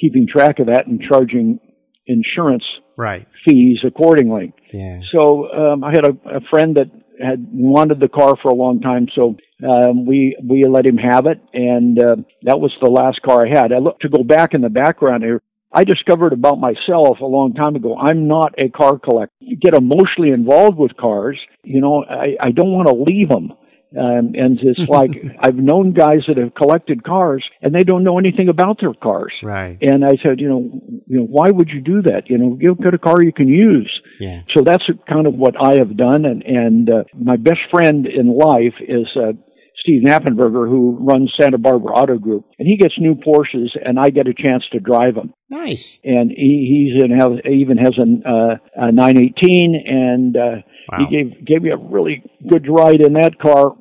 keeping 0.00 0.26
track 0.30 0.58
of 0.58 0.66
that 0.66 0.86
and 0.86 1.00
charging 1.00 1.58
insurance 2.06 2.64
Right. 2.98 3.26
fees 3.46 3.80
accordingly. 3.84 4.54
Yeah. 4.72 5.00
So 5.12 5.50
um, 5.52 5.84
I 5.84 5.90
had 5.90 6.06
a, 6.06 6.36
a 6.36 6.40
friend 6.50 6.76
that 6.76 6.86
had 7.20 7.46
wanted 7.52 8.00
the 8.00 8.08
car 8.08 8.36
for 8.40 8.48
a 8.48 8.54
long 8.54 8.80
time, 8.80 9.08
so 9.14 9.36
um, 9.64 10.06
we 10.06 10.36
we 10.42 10.64
let 10.64 10.86
him 10.86 10.98
have 10.98 11.26
it, 11.26 11.40
and 11.52 12.02
uh, 12.02 12.16
that 12.42 12.60
was 12.60 12.72
the 12.80 12.90
last 12.90 13.22
car 13.22 13.46
I 13.46 13.48
had. 13.48 13.72
I 13.72 13.78
look 13.78 13.98
to 14.00 14.08
go 14.08 14.22
back 14.22 14.54
in 14.54 14.60
the 14.60 14.68
background 14.68 15.22
here. 15.22 15.42
I 15.72 15.84
discovered 15.84 16.32
about 16.32 16.58
myself 16.58 17.20
a 17.20 17.26
long 17.26 17.52
time 17.54 17.76
ago. 17.76 17.96
I'm 17.96 18.28
not 18.28 18.54
a 18.58 18.68
car 18.68 18.98
collector. 18.98 19.34
Get 19.60 19.74
emotionally 19.74 20.30
involved 20.30 20.78
with 20.78 20.96
cars. 20.96 21.38
You 21.64 21.80
know, 21.80 22.04
I, 22.04 22.36
I 22.40 22.50
don't 22.50 22.72
want 22.72 22.88
to 22.88 22.94
leave 22.94 23.28
them. 23.28 23.52
Um, 23.96 24.32
and 24.34 24.58
it's 24.60 24.80
like 24.88 25.10
I've 25.40 25.56
known 25.56 25.92
guys 25.92 26.24
that 26.28 26.36
have 26.36 26.54
collected 26.54 27.04
cars 27.04 27.44
and 27.62 27.74
they 27.74 27.80
don't 27.80 28.04
know 28.04 28.18
anything 28.18 28.48
about 28.48 28.80
their 28.80 28.94
cars. 28.94 29.32
Right. 29.42 29.78
And 29.80 30.04
I 30.04 30.16
said, 30.22 30.40
you 30.40 30.48
know, 30.48 30.82
you 31.06 31.18
know, 31.18 31.26
why 31.26 31.50
would 31.50 31.68
you 31.68 31.80
do 31.80 32.02
that? 32.02 32.28
You 32.28 32.38
know, 32.38 32.54
get, 32.54 32.94
a 32.94 32.98
car 32.98 33.22
you 33.22 33.32
can 33.32 33.48
use. 33.48 34.00
Yeah. 34.20 34.42
So 34.54 34.62
that's 34.64 34.84
kind 35.08 35.26
of 35.26 35.34
what 35.34 35.54
I 35.60 35.76
have 35.76 35.96
done. 35.96 36.24
And, 36.24 36.42
and 36.42 36.90
uh, 36.90 37.04
my 37.14 37.36
best 37.36 37.60
friend 37.70 38.06
in 38.06 38.36
life 38.36 38.74
is 38.80 39.06
uh, 39.16 39.32
Steve 39.78 40.02
Knappenberger, 40.04 40.68
who 40.68 40.96
runs 41.00 41.32
Santa 41.38 41.58
Barbara 41.58 41.92
Auto 41.92 42.18
Group. 42.18 42.46
And 42.58 42.66
he 42.66 42.76
gets 42.76 42.94
new 42.98 43.14
Porsches, 43.14 43.76
and 43.84 43.98
I 44.00 44.10
get 44.10 44.26
a 44.26 44.34
chance 44.34 44.64
to 44.72 44.80
drive 44.80 45.14
them. 45.14 45.32
Nice. 45.50 45.98
And 46.02 46.30
he 46.30 46.92
he's 46.94 47.02
in 47.04 47.10
have, 47.18 47.32
even 47.50 47.76
has 47.78 47.94
an, 47.98 48.22
uh, 48.26 48.56
a 48.74 48.92
918, 48.92 49.82
and 49.86 50.36
uh, 50.36 50.62
Wow. 50.90 50.98
he 51.10 51.16
gave 51.16 51.44
gave 51.44 51.62
me 51.62 51.70
a 51.70 51.76
really 51.76 52.22
good 52.48 52.66
ride 52.68 53.00
in 53.00 53.14
that 53.14 53.38
car. 53.40 53.74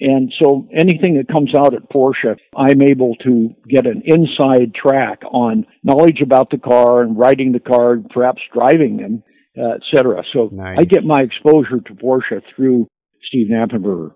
And 0.00 0.32
so 0.40 0.68
anything 0.76 1.16
that 1.16 1.28
comes 1.28 1.54
out 1.54 1.72
at 1.74 1.88
Porsche, 1.90 2.36
I'm 2.56 2.82
able 2.82 3.14
to 3.24 3.50
get 3.68 3.86
an 3.86 4.02
inside 4.04 4.74
track 4.74 5.20
on 5.30 5.66
knowledge 5.82 6.20
about 6.20 6.50
the 6.50 6.58
car 6.58 7.02
and 7.02 7.16
riding 7.18 7.52
the 7.52 7.58
car, 7.60 7.96
perhaps 8.12 8.42
driving 8.52 8.96
them, 8.96 9.22
uh, 9.56 9.74
et 9.76 9.82
cetera. 9.92 10.22
So 10.32 10.50
Nice. 10.52 10.78
I 10.80 10.84
get 10.84 11.04
my 11.04 11.20
exposure 11.22 11.80
to 11.80 11.94
Porsche 11.94 12.42
through 12.54 12.86
Steve 13.24 13.48
Knappenberger. 13.50 14.12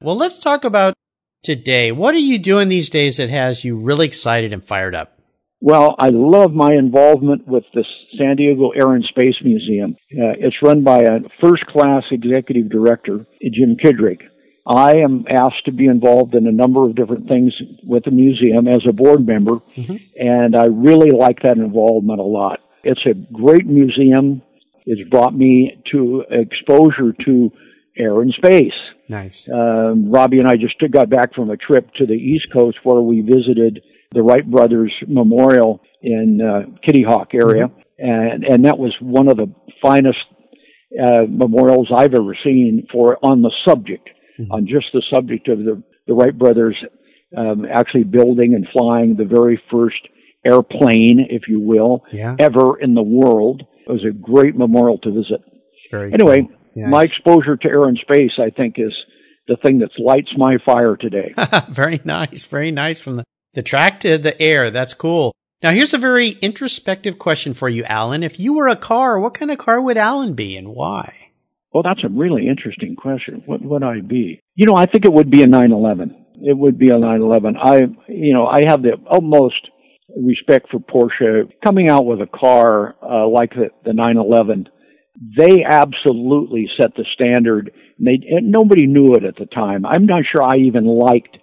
Well, 0.00 0.16
let's 0.16 0.38
talk 0.38 0.64
about 0.64 0.94
today. 1.42 1.90
What 1.92 2.14
are 2.14 2.18
you 2.18 2.38
doing 2.38 2.68
these 2.68 2.88
days 2.88 3.16
that 3.16 3.30
has 3.30 3.64
you 3.64 3.78
really 3.78 4.06
excited 4.06 4.52
and 4.52 4.64
fired 4.64 4.94
up? 4.94 5.18
Well, 5.60 5.96
I 5.98 6.08
love 6.12 6.52
my 6.52 6.72
involvement 6.72 7.48
with 7.48 7.64
the 7.74 7.84
San 8.16 8.36
Diego 8.36 8.70
Air 8.70 8.92
and 8.94 9.04
Space 9.04 9.34
Museum. 9.42 9.96
Uh, 10.12 10.38
it's 10.38 10.54
run 10.62 10.84
by 10.84 11.00
a 11.00 11.18
first 11.42 11.66
class 11.66 12.04
executive 12.12 12.70
director, 12.70 13.26
Jim 13.42 13.76
Kidrick. 13.82 14.20
I 14.68 14.98
am 14.98 15.24
asked 15.28 15.64
to 15.64 15.72
be 15.72 15.86
involved 15.86 16.34
in 16.36 16.46
a 16.46 16.52
number 16.52 16.84
of 16.84 16.94
different 16.94 17.26
things 17.26 17.52
with 17.82 18.04
the 18.04 18.12
museum 18.12 18.68
as 18.68 18.82
a 18.88 18.92
board 18.92 19.26
member, 19.26 19.58
Mhm. 19.76 19.98
and 20.16 20.54
I 20.54 20.66
really 20.66 21.10
like 21.10 21.40
that 21.42 21.56
involvement 21.56 22.20
a 22.20 22.24
lot. 22.24 22.60
It's 22.84 23.04
a 23.06 23.14
great 23.14 23.66
museum. 23.66 24.42
It's 24.86 25.08
brought 25.10 25.34
me 25.34 25.78
to 25.90 26.24
exposure 26.30 27.14
to 27.24 27.50
air 27.98 28.20
and 28.22 28.32
space. 28.34 28.72
Nice. 29.08 29.48
Um, 29.52 30.10
Robbie 30.10 30.38
and 30.38 30.48
I 30.48 30.56
just 30.56 30.76
got 30.92 31.10
back 31.10 31.34
from 31.34 31.50
a 31.50 31.56
trip 31.56 31.92
to 31.94 32.06
the 32.06 32.12
East 32.14 32.46
Coast 32.52 32.78
where 32.84 33.00
we 33.00 33.20
visited 33.20 33.82
the 34.12 34.22
Wright 34.22 34.48
Brothers 34.48 34.92
Memorial 35.06 35.80
in 36.02 36.40
uh, 36.40 36.78
Kitty 36.84 37.02
Hawk 37.02 37.28
area, 37.34 37.70
and 37.98 38.44
and 38.44 38.64
that 38.64 38.78
was 38.78 38.94
one 39.00 39.28
of 39.28 39.36
the 39.36 39.52
finest 39.82 40.18
uh, 41.02 41.24
memorials 41.28 41.88
I've 41.94 42.14
ever 42.14 42.36
seen 42.44 42.86
for 42.92 43.18
on 43.22 43.42
the 43.42 43.52
subject, 43.66 44.08
Mhm. 44.38 44.46
on 44.52 44.66
just 44.66 44.86
the 44.92 45.02
subject 45.10 45.48
of 45.48 45.58
the 45.58 45.82
the 46.06 46.14
Wright 46.14 46.36
brothers 46.36 46.76
um, 47.36 47.66
actually 47.70 48.04
building 48.04 48.54
and 48.54 48.66
flying 48.72 49.14
the 49.16 49.24
very 49.26 49.60
first 49.70 49.98
airplane, 50.46 51.26
if 51.28 51.48
you 51.48 51.60
will, 51.60 52.04
Yeah. 52.12 52.36
ever 52.38 52.78
in 52.80 52.94
the 52.94 53.02
world. 53.02 53.62
It 53.86 53.92
was 53.92 54.04
a 54.04 54.10
great 54.12 54.56
memorial 54.56 54.98
to 54.98 55.10
visit. 55.10 55.40
Very 55.90 56.12
Anyway, 56.12 56.40
cool. 56.42 56.50
Yes. 56.78 56.88
my 56.90 57.04
exposure 57.04 57.56
to 57.56 57.68
air 57.68 57.84
and 57.84 57.98
space, 57.98 58.32
I 58.38 58.50
think, 58.50 58.76
is 58.78 58.94
the 59.46 59.56
thing 59.56 59.78
that 59.78 59.90
lights 59.98 60.30
my 60.36 60.58
fire 60.64 60.96
today. 60.96 61.34
very 61.68 62.00
nice. 62.04 62.44
Very 62.44 62.70
nice. 62.70 63.00
From 63.00 63.16
the, 63.16 63.24
the 63.54 63.62
track 63.62 64.00
to 64.00 64.18
the 64.18 64.40
air. 64.40 64.70
That's 64.70 64.94
cool. 64.94 65.34
Now 65.62 65.72
here's 65.72 65.94
a 65.94 65.98
very 65.98 66.30
introspective 66.30 67.18
question 67.18 67.54
for 67.54 67.68
you, 67.68 67.84
Alan. 67.84 68.22
If 68.22 68.38
you 68.38 68.54
were 68.54 68.68
a 68.68 68.76
car, 68.76 69.18
what 69.18 69.34
kind 69.34 69.50
of 69.50 69.58
car 69.58 69.80
would 69.80 69.96
Alan 69.96 70.34
be 70.34 70.56
and 70.56 70.68
why? 70.68 71.28
well, 71.72 71.82
that's 71.82 72.04
a 72.04 72.08
really 72.08 72.48
interesting 72.48 72.96
question. 72.96 73.42
What 73.46 73.62
would 73.62 73.82
I 73.82 74.00
be? 74.00 74.40
You 74.54 74.66
know, 74.66 74.74
I 74.74 74.86
think 74.86 75.04
it 75.04 75.12
would 75.12 75.30
be 75.30 75.42
a 75.42 75.46
911. 75.46 76.26
It 76.42 76.56
would 76.56 76.78
be 76.78 76.88
a 76.88 76.98
911. 76.98 77.56
I, 77.56 77.80
you 78.08 78.32
know, 78.32 78.46
I 78.46 78.62
have 78.66 78.82
the 78.82 78.92
utmost 79.10 79.68
respect 80.16 80.70
for 80.70 80.78
Porsche 80.78 81.50
coming 81.62 81.90
out 81.90 82.06
with 82.06 82.20
a 82.20 82.26
car 82.26 82.96
uh, 83.02 83.28
like 83.28 83.50
the, 83.50 83.68
the 83.84 83.92
911. 83.92 84.68
They 85.36 85.64
absolutely 85.64 86.70
set 86.80 86.94
the 86.96 87.04
standard. 87.12 87.72
And 87.98 88.06
they 88.06 88.26
and 88.28 88.50
nobody 88.50 88.86
knew 88.86 89.14
it 89.14 89.24
at 89.24 89.36
the 89.36 89.46
time. 89.46 89.84
I'm 89.84 90.06
not 90.06 90.24
sure 90.30 90.42
I 90.42 90.58
even 90.58 90.86
liked 90.86 91.36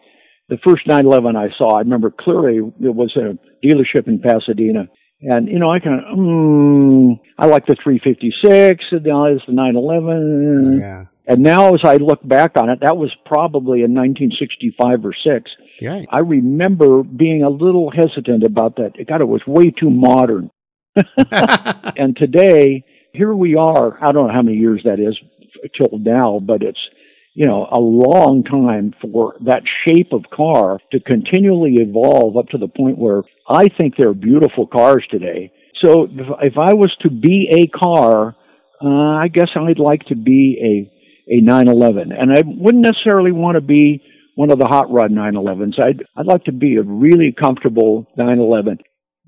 the 0.50 0.58
first 0.66 0.88
911 0.88 1.36
I 1.36 1.56
saw. 1.58 1.76
I 1.76 1.80
remember 1.80 2.12
clearly 2.12 2.58
it 2.58 2.96
was 2.96 3.16
a 3.16 3.38
dealership 3.66 4.08
in 4.08 4.20
Pasadena. 4.20 4.88
And, 5.22 5.48
you 5.48 5.60
know, 5.60 5.72
I 5.72 5.80
kind 5.80 6.02
of, 6.02 6.18
mm, 6.18 7.20
I 7.40 7.48
like 7.48 7.66
the 7.66 7.76
356, 7.82 8.86
and 8.92 9.04
now 9.04 9.26
it's 9.26 9.46
the 9.48 9.54
911. 9.54 10.80
Yeah. 10.80 11.06
And 11.28 11.42
now 11.42 11.74
as 11.74 11.82
I 11.84 11.96
look 11.96 12.26
back 12.28 12.52
on 12.58 12.70
it, 12.70 12.80
that 12.82 12.98
was 12.98 13.12
probably 13.26 13.80
in 13.82 13.96
1965 13.96 15.06
or 15.06 15.14
6. 15.14 15.52
Yeah. 15.82 16.02
I 16.12 16.20
remember 16.20 17.02
being 17.02 17.42
a 17.42 17.50
little 17.50 17.90
hesitant 17.90 18.44
about 18.44 18.76
that. 18.76 18.94
God, 19.08 19.22
it 19.22 19.28
was 19.28 19.42
way 19.48 19.72
too 19.72 19.90
modern. 19.90 20.52
And 21.98 22.16
today, 22.16 22.84
here 23.16 23.34
we 23.34 23.56
are. 23.56 23.98
I 24.02 24.12
don't 24.12 24.28
know 24.28 24.34
how 24.34 24.42
many 24.42 24.58
years 24.58 24.82
that 24.86 25.00
is 25.00 25.18
till 25.76 26.00
now, 26.00 26.40
but 26.46 26.62
it's, 26.62 26.80
you 27.34 27.46
know, 27.46 27.68
a 27.72 27.80
long 27.80 28.44
time 28.44 28.94
for 29.02 29.36
that 29.46 29.64
shape 29.88 30.14
of 30.14 30.24
car 30.34 30.80
to 30.92 31.00
continually 31.00 31.76
evolve 31.80 32.38
up 32.38 32.48
to 32.50 32.58
the 32.58 32.68
point 32.68 32.98
where 32.98 33.24
I 33.50 33.66
think 33.78 33.96
they're 33.98 34.14
beautiful 34.14 34.68
cars 34.68 35.06
today. 35.10 35.52
So 35.84 36.08
if, 36.42 36.58
I 36.58 36.74
was 36.74 36.96
to 37.02 37.10
be 37.10 37.50
a 37.52 37.68
car, 37.78 38.36
uh, 38.82 38.88
I 38.88 39.28
guess 39.28 39.50
I'd 39.56 39.80
like 39.80 40.04
to 40.06 40.16
be 40.16 40.90
a, 41.30 41.36
a 41.36 41.42
911. 41.42 42.12
And 42.12 42.32
I 42.32 42.44
wouldn't 42.46 42.86
necessarily 42.86 43.32
want 43.32 43.56
to 43.56 43.62
be 43.62 44.02
one 44.36 44.52
of 44.52 44.60
the 44.60 44.66
hot 44.66 44.92
rod 44.92 45.12
911s. 45.12 45.84
I'd, 45.84 46.04
I'd 46.16 46.26
like 46.26 46.46
to 46.46 46.52
be 46.52 46.76
a 46.78 46.84
really 46.84 47.34
comfortable 47.38 48.08
911. 48.18 48.80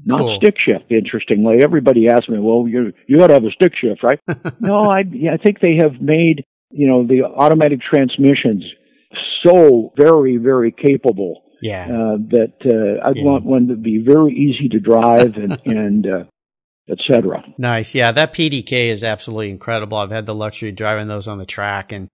Not 0.05 0.19
Cool. 0.19 0.39
stick 0.41 0.55
shift. 0.63 0.91
Interestingly, 0.91 1.63
everybody 1.63 2.07
asks 2.07 2.29
me, 2.29 2.39
"Well, 2.39 2.67
you 2.67 2.93
you 3.07 3.17
got 3.17 3.27
to 3.27 3.33
have 3.33 3.43
a 3.45 3.51
stick 3.51 3.73
shift, 3.75 4.03
right?" 4.03 4.19
no, 4.60 4.89
I 4.89 5.03
yeah, 5.12 5.33
I 5.33 5.38
think 5.38 5.60
they 5.60 5.75
have 5.81 6.01
made 6.01 6.43
you 6.71 6.88
know 6.88 7.05
the 7.05 7.23
automatic 7.23 7.79
transmissions 7.81 8.63
so 9.43 9.93
very 9.97 10.38
very 10.38 10.71
capable 10.71 11.43
Yeah. 11.62 11.86
uh, 11.86 12.17
that 12.29 12.53
uh, 12.65 13.07
I'd 13.07 13.15
Yeah. 13.15 13.23
want 13.23 13.45
one 13.45 13.67
to 13.69 13.75
be 13.75 13.99
very 14.05 14.33
easy 14.33 14.69
to 14.69 14.79
drive 14.79 15.36
and 15.38 15.57
and 15.65 16.05
uh, 16.07 16.23
etc. 16.89 17.43
Nice. 17.57 17.95
Yeah, 17.95 18.12
that 18.12 18.33
PDK 18.33 18.89
is 18.89 19.03
absolutely 19.03 19.49
incredible. 19.49 19.97
I've 19.97 20.12
had 20.12 20.25
the 20.25 20.36
luxury 20.36 20.69
of 20.69 20.75
driving 20.75 21.07
those 21.07 21.27
on 21.27 21.38
the 21.38 21.45
track 21.45 21.91
and 21.91 22.07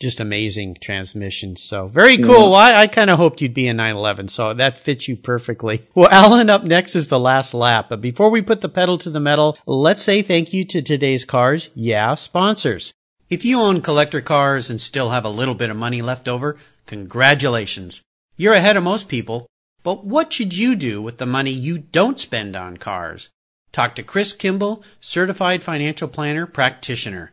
just 0.00 0.18
amazing 0.18 0.76
transmission. 0.80 1.56
So 1.56 1.86
very 1.86 2.16
Yeah. 2.16 2.26
cool. 2.26 2.52
Mm-hmm. 2.52 2.74
I, 2.76 2.80
I 2.82 2.86
kind 2.86 3.10
of 3.10 3.18
hoped 3.18 3.40
you'd 3.40 3.54
be 3.54 3.68
a 3.68 3.74
911, 3.74 4.28
so 4.28 4.52
that 4.54 4.78
fits 4.78 5.06
you 5.08 5.16
perfectly. 5.16 5.86
Well, 5.94 6.08
Alan, 6.10 6.48
up 6.50 6.64
next 6.64 6.96
is 6.96 7.08
the 7.08 7.20
last 7.20 7.52
lap. 7.54 7.86
But 7.90 8.00
before 8.00 8.30
we 8.30 8.40
put 8.42 8.62
the 8.62 8.68
pedal 8.68 8.96
to 8.98 9.10
the 9.10 9.20
metal, 9.20 9.58
let's 9.66 10.02
say 10.02 10.22
thank 10.22 10.52
you 10.52 10.64
to 10.66 10.80
today's 10.82 11.24
Cars 11.24 11.68
Yeah 11.74 12.14
sponsors. 12.14 12.92
If 13.28 13.44
you 13.44 13.60
own 13.60 13.80
collector 13.82 14.20
cars 14.20 14.70
and 14.70 14.80
still 14.80 15.10
have 15.10 15.24
a 15.24 15.28
little 15.28 15.54
bit 15.54 15.70
of 15.70 15.76
money 15.76 16.02
left 16.02 16.26
over, 16.26 16.56
congratulations. 16.86 18.00
You're 18.36 18.54
ahead 18.54 18.76
of 18.76 18.82
most 18.82 19.08
people. 19.08 19.46
But 19.82 20.04
what 20.04 20.32
should 20.32 20.56
you 20.56 20.74
do 20.76 21.00
with 21.02 21.18
the 21.18 21.26
money 21.26 21.50
you 21.50 21.78
don't 21.78 22.18
spend 22.18 22.56
on 22.56 22.76
cars? 22.76 23.28
Talk 23.72 23.94
to 23.94 24.02
Chris 24.02 24.32
Kimball, 24.32 24.82
certified 25.00 25.62
financial 25.62 26.08
planner 26.08 26.46
practitioner. 26.46 27.32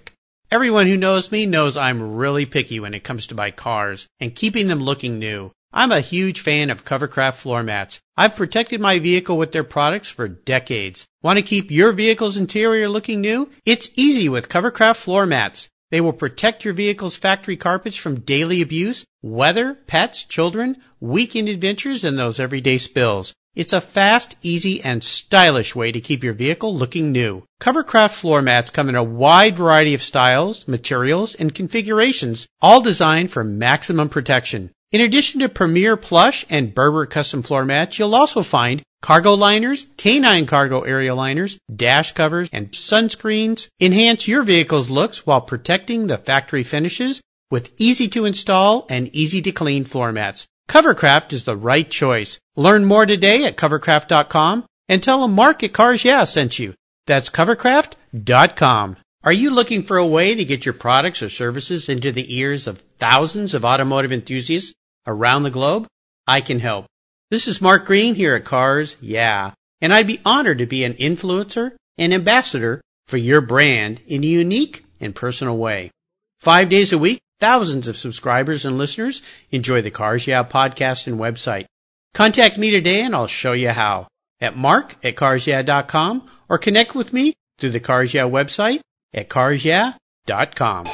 Everyone 0.51 0.87
who 0.87 0.97
knows 0.97 1.31
me 1.31 1.45
knows 1.45 1.77
I'm 1.77 2.17
really 2.17 2.45
picky 2.45 2.81
when 2.81 2.93
it 2.93 3.05
comes 3.05 3.25
to 3.27 3.35
my 3.35 3.51
cars 3.51 4.09
and 4.19 4.35
keeping 4.35 4.67
them 4.67 4.81
looking 4.81 5.17
new. 5.17 5.53
I'm 5.71 5.93
a 5.93 6.01
huge 6.01 6.41
fan 6.41 6.69
of 6.69 6.83
Covercraft 6.83 7.35
floor 7.35 7.63
mats. 7.63 8.01
I've 8.17 8.35
protected 8.35 8.81
my 8.81 8.99
vehicle 8.99 9.37
with 9.37 9.53
their 9.53 9.63
products 9.63 10.09
for 10.09 10.27
decades. 10.27 11.05
Want 11.23 11.39
to 11.39 11.41
keep 11.41 11.71
your 11.71 11.93
vehicle's 11.93 12.35
interior 12.35 12.89
looking 12.89 13.21
new? 13.21 13.49
It's 13.63 13.91
easy 13.95 14.27
with 14.27 14.49
Covercraft 14.49 14.97
floor 14.97 15.25
mats. 15.25 15.69
They 15.89 16.01
will 16.01 16.11
protect 16.11 16.65
your 16.65 16.73
vehicle's 16.73 17.15
factory 17.15 17.55
carpets 17.55 17.95
from 17.95 18.19
daily 18.19 18.61
abuse, 18.61 19.05
weather, 19.21 19.75
pets, 19.87 20.25
children, 20.25 20.75
weekend 20.99 21.47
adventures, 21.47 22.03
and 22.03 22.19
those 22.19 22.41
everyday 22.41 22.77
spills. 22.77 23.33
It's 23.53 23.73
a 23.73 23.81
fast, 23.81 24.37
easy, 24.41 24.81
and 24.81 25.03
stylish 25.03 25.75
way 25.75 25.91
to 25.91 25.99
keep 25.99 26.23
your 26.23 26.31
vehicle 26.31 26.73
looking 26.73 27.11
new. 27.11 27.43
Covercraft 27.59 28.11
floor 28.11 28.41
mats 28.41 28.69
come 28.69 28.87
in 28.87 28.95
a 28.95 29.03
wide 29.03 29.57
variety 29.57 29.93
of 29.93 30.01
styles, 30.01 30.69
materials, 30.69 31.35
and 31.35 31.53
configurations, 31.53 32.47
all 32.61 32.79
designed 32.79 33.29
for 33.29 33.43
maximum 33.43 34.07
protection. 34.07 34.71
In 34.93 35.01
addition 35.01 35.41
to 35.41 35.49
Premier 35.49 35.97
Plush 35.97 36.45
and 36.49 36.73
Berber 36.73 37.05
custom 37.05 37.43
floor 37.43 37.65
mats, 37.65 37.99
you'll 37.99 38.15
also 38.15 38.41
find 38.41 38.83
cargo 39.01 39.33
liners, 39.33 39.87
canine 39.97 40.45
cargo 40.45 40.81
area 40.83 41.13
liners, 41.13 41.57
dash 41.75 42.13
covers, 42.13 42.49
and 42.53 42.71
sunscreens. 42.71 43.67
Enhance 43.81 44.29
your 44.29 44.43
vehicle's 44.43 44.89
looks 44.89 45.25
while 45.25 45.41
protecting 45.41 46.07
the 46.07 46.17
factory 46.17 46.63
finishes 46.63 47.19
with 47.49 47.73
easy 47.77 48.07
to 48.07 48.23
install 48.23 48.85
and 48.89 49.13
easy 49.13 49.41
to 49.41 49.51
clean 49.51 49.83
floor 49.83 50.13
mats. 50.13 50.47
Covercraft 50.71 51.33
is 51.33 51.43
the 51.43 51.57
right 51.57 51.91
choice. 51.91 52.39
Learn 52.55 52.85
more 52.85 53.05
today 53.05 53.43
at 53.43 53.57
covercraft.com 53.57 54.65
and 54.87 55.03
tell 55.03 55.21
them 55.21 55.33
Mark 55.33 55.65
at 55.65 55.73
Cars 55.73 56.05
Yeah 56.05 56.23
sent 56.23 56.59
you. 56.59 56.75
That's 57.07 57.29
covercraft.com. 57.29 58.95
Are 59.25 59.33
you 59.33 59.49
looking 59.51 59.83
for 59.83 59.97
a 59.97 60.07
way 60.07 60.33
to 60.33 60.45
get 60.45 60.65
your 60.65 60.73
products 60.73 61.21
or 61.21 61.27
services 61.27 61.89
into 61.89 62.13
the 62.13 62.37
ears 62.37 62.67
of 62.67 62.85
thousands 62.99 63.53
of 63.53 63.65
automotive 63.65 64.13
enthusiasts 64.13 64.73
around 65.05 65.43
the 65.43 65.49
globe? 65.49 65.87
I 66.25 66.39
can 66.39 66.61
help. 66.61 66.85
This 67.29 67.49
is 67.49 67.61
Mark 67.61 67.85
Green 67.85 68.15
here 68.15 68.33
at 68.33 68.45
Cars 68.45 68.95
Yeah, 69.01 69.51
and 69.81 69.93
I'd 69.93 70.07
be 70.07 70.21
honored 70.23 70.59
to 70.59 70.65
be 70.65 70.85
an 70.85 70.93
influencer 70.93 71.73
and 71.97 72.13
ambassador 72.13 72.79
for 73.07 73.17
your 73.17 73.41
brand 73.41 73.99
in 74.07 74.23
a 74.23 74.27
unique 74.27 74.85
and 75.01 75.13
personal 75.13 75.57
way. 75.57 75.91
Five 76.39 76.69
days 76.69 76.93
a 76.93 76.97
week, 76.97 77.19
thousands 77.41 77.87
of 77.87 77.97
subscribers 77.97 78.63
and 78.63 78.77
listeners 78.77 79.21
enjoy 79.51 79.81
the 79.81 79.91
Cars 79.91 80.27
Yeah 80.27 80.43
podcast 80.43 81.07
and 81.07 81.19
website. 81.19 81.65
Contact 82.13 82.57
me 82.57 82.71
today 82.71 83.01
and 83.01 83.13
I'll 83.13 83.27
show 83.27 83.51
you 83.51 83.69
how 83.69 84.07
at 84.39 84.55
mark 84.55 84.95
at 85.03 85.15
carsyeah.com 85.15 86.29
or 86.47 86.57
connect 86.57 86.95
with 86.95 87.11
me 87.11 87.33
through 87.59 87.71
the 87.71 87.79
Cars 87.79 88.13
Yeah 88.13 88.29
website 88.29 88.79
at 89.13 89.27
carsyeah.com. 89.27 90.87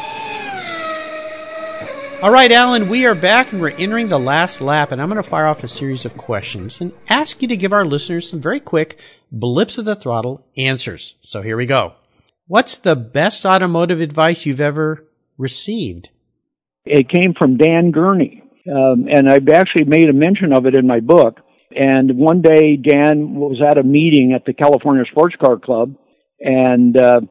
All 2.19 2.31
right, 2.31 2.51
Alan, 2.51 2.89
we 2.89 3.05
are 3.05 3.13
back 3.13 3.51
and 3.51 3.61
we're 3.61 3.69
entering 3.69 4.09
the 4.09 4.17
last 4.17 4.59
lap, 4.59 4.91
and 4.91 4.99
I'm 4.99 5.07
going 5.07 5.21
to 5.21 5.29
fire 5.29 5.45
off 5.45 5.63
a 5.63 5.67
series 5.67 6.03
of 6.03 6.17
questions 6.17 6.81
and 6.81 6.91
ask 7.09 7.43
you 7.43 7.47
to 7.47 7.55
give 7.55 7.73
our 7.73 7.85
listeners 7.85 8.27
some 8.27 8.41
very 8.41 8.59
quick 8.59 8.97
blips 9.31 9.77
of 9.77 9.85
the 9.85 9.95
throttle 9.95 10.43
answers. 10.57 11.13
So 11.21 11.43
here 11.43 11.55
we 11.55 11.67
go. 11.67 11.93
What's 12.47 12.75
the 12.75 12.95
best 12.95 13.45
automotive 13.45 14.01
advice 14.01 14.47
you've 14.47 14.59
ever 14.59 15.05
received? 15.37 16.09
It 16.89 17.09
came 17.09 17.33
from 17.39 17.57
Dan 17.57 17.91
Gurney, 17.91 18.43
um, 18.69 19.07
and 19.09 19.29
I've 19.29 19.47
actually 19.53 19.85
made 19.85 20.09
a 20.09 20.13
mention 20.13 20.53
of 20.53 20.65
it 20.65 20.75
in 20.75 20.87
my 20.87 20.99
book. 20.99 21.39
And 21.75 22.17
one 22.17 22.41
day, 22.41 22.77
Dan 22.77 23.35
was 23.35 23.61
at 23.65 23.77
a 23.77 23.83
meeting 23.83 24.33
at 24.33 24.45
the 24.45 24.53
California 24.53 25.03
Sports 25.11 25.35
Car 25.35 25.57
Club, 25.57 25.95
and 26.39 26.95
uh, 26.97 27.21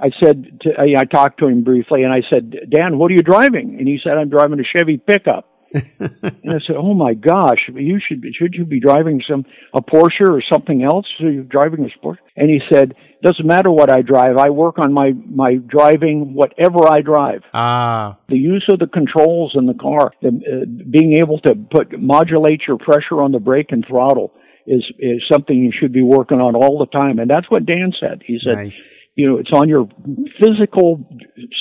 I 0.00 0.10
said, 0.22 0.60
to, 0.62 0.70
I, 0.76 1.00
I 1.02 1.04
talked 1.04 1.38
to 1.40 1.46
him 1.46 1.62
briefly, 1.62 2.02
and 2.02 2.12
I 2.12 2.22
said, 2.32 2.52
Dan, 2.70 2.98
what 2.98 3.10
are 3.10 3.14
you 3.14 3.22
driving? 3.22 3.76
And 3.78 3.86
he 3.86 3.98
said, 4.02 4.18
I'm 4.18 4.28
driving 4.30 4.58
a 4.58 4.64
Chevy 4.64 4.96
pickup. 4.96 5.48
And 5.74 6.52
I 6.54 6.60
said, 6.66 6.76
"Oh 6.76 6.94
my 6.94 7.14
gosh, 7.14 7.68
you 7.74 7.98
should 8.06 8.24
should 8.34 8.54
you 8.54 8.64
be 8.64 8.80
driving 8.80 9.22
some 9.28 9.44
a 9.74 9.82
Porsche 9.82 10.28
or 10.28 10.42
something 10.42 10.82
else? 10.82 11.06
Are 11.20 11.30
you 11.30 11.42
driving 11.42 11.84
a 11.84 11.90
sport?" 11.90 12.20
And 12.36 12.48
he 12.48 12.60
said, 12.70 12.94
"Doesn't 13.22 13.46
matter 13.46 13.70
what 13.70 13.90
I 13.90 14.02
drive. 14.02 14.36
I 14.36 14.50
work 14.50 14.78
on 14.78 14.92
my 14.92 15.12
my 15.12 15.56
driving 15.56 16.34
whatever 16.34 16.88
I 16.88 17.00
drive. 17.00 17.42
Ah, 17.52 18.18
The 18.28 18.38
use 18.38 18.66
of 18.70 18.78
the 18.78 18.86
controls 18.86 19.52
in 19.54 19.66
the 19.66 19.74
car, 19.74 20.12
the, 20.22 20.28
uh, 20.28 20.64
being 20.90 21.20
able 21.22 21.40
to 21.40 21.54
put 21.54 21.98
modulate 22.00 22.62
your 22.68 22.78
pressure 22.78 23.20
on 23.20 23.32
the 23.32 23.40
brake 23.40 23.72
and 23.72 23.84
throttle." 23.86 24.32
Is, 24.66 24.82
is 24.98 25.22
something 25.30 25.54
you 25.54 25.70
should 25.78 25.92
be 25.92 26.00
working 26.00 26.40
on 26.40 26.56
all 26.56 26.78
the 26.78 26.86
time, 26.86 27.18
and 27.18 27.28
that's 27.28 27.44
what 27.50 27.66
Dan 27.66 27.92
said. 28.00 28.22
He 28.24 28.38
said, 28.42 28.56
nice. 28.56 28.90
You 29.16 29.28
know, 29.28 29.38
it's 29.38 29.52
on 29.52 29.68
your 29.68 29.88
physical 30.40 31.08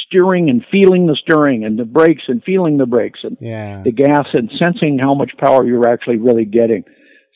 steering 0.07 0.49
and 0.49 0.63
feeling 0.71 1.05
the 1.05 1.15
steering 1.21 1.63
and 1.65 1.77
the 1.77 1.85
brakes 1.85 2.23
and 2.27 2.43
feeling 2.43 2.77
the 2.77 2.85
brakes 2.85 3.19
and 3.23 3.37
Yeah. 3.39 3.81
the 3.83 3.91
gas 3.91 4.27
and 4.33 4.51
sensing 4.57 4.97
how 4.99 5.13
much 5.13 5.31
power 5.37 5.65
you're 5.65 5.87
actually 5.87 6.17
really 6.17 6.45
getting. 6.45 6.83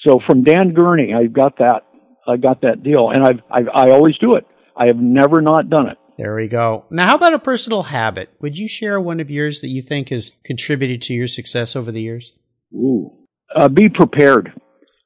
So 0.05 0.19
from 0.25 0.43
Dan 0.43 0.73
Gurney, 0.73 1.13
I 1.13 1.25
got 1.27 1.57
that. 1.59 1.83
I 2.27 2.37
got 2.37 2.61
that 2.61 2.83
deal, 2.83 3.09
and 3.09 3.23
I've, 3.23 3.39
I've 3.49 3.67
I 3.73 3.91
always 3.91 4.17
do 4.17 4.35
it. 4.35 4.45
I 4.75 4.87
have 4.87 4.97
never 4.97 5.41
not 5.41 5.69
done 5.69 5.87
it. 5.87 5.97
There 6.17 6.35
we 6.35 6.47
go. 6.47 6.85
Now, 6.89 7.07
how 7.07 7.15
about 7.15 7.33
a 7.33 7.39
personal 7.39 7.83
habit? 7.83 8.29
Would 8.41 8.57
you 8.57 8.67
share 8.67 8.99
one 8.99 9.19
of 9.19 9.29
yours 9.29 9.61
that 9.61 9.69
you 9.69 9.81
think 9.81 10.09
has 10.09 10.33
contributed 10.43 11.01
to 11.03 11.13
your 11.13 11.27
success 11.27 11.75
over 11.75 11.91
the 11.91 12.01
years? 12.01 12.33
Ooh. 12.73 13.11
Uh, 13.55 13.69
be 13.69 13.87
prepared. 13.87 14.51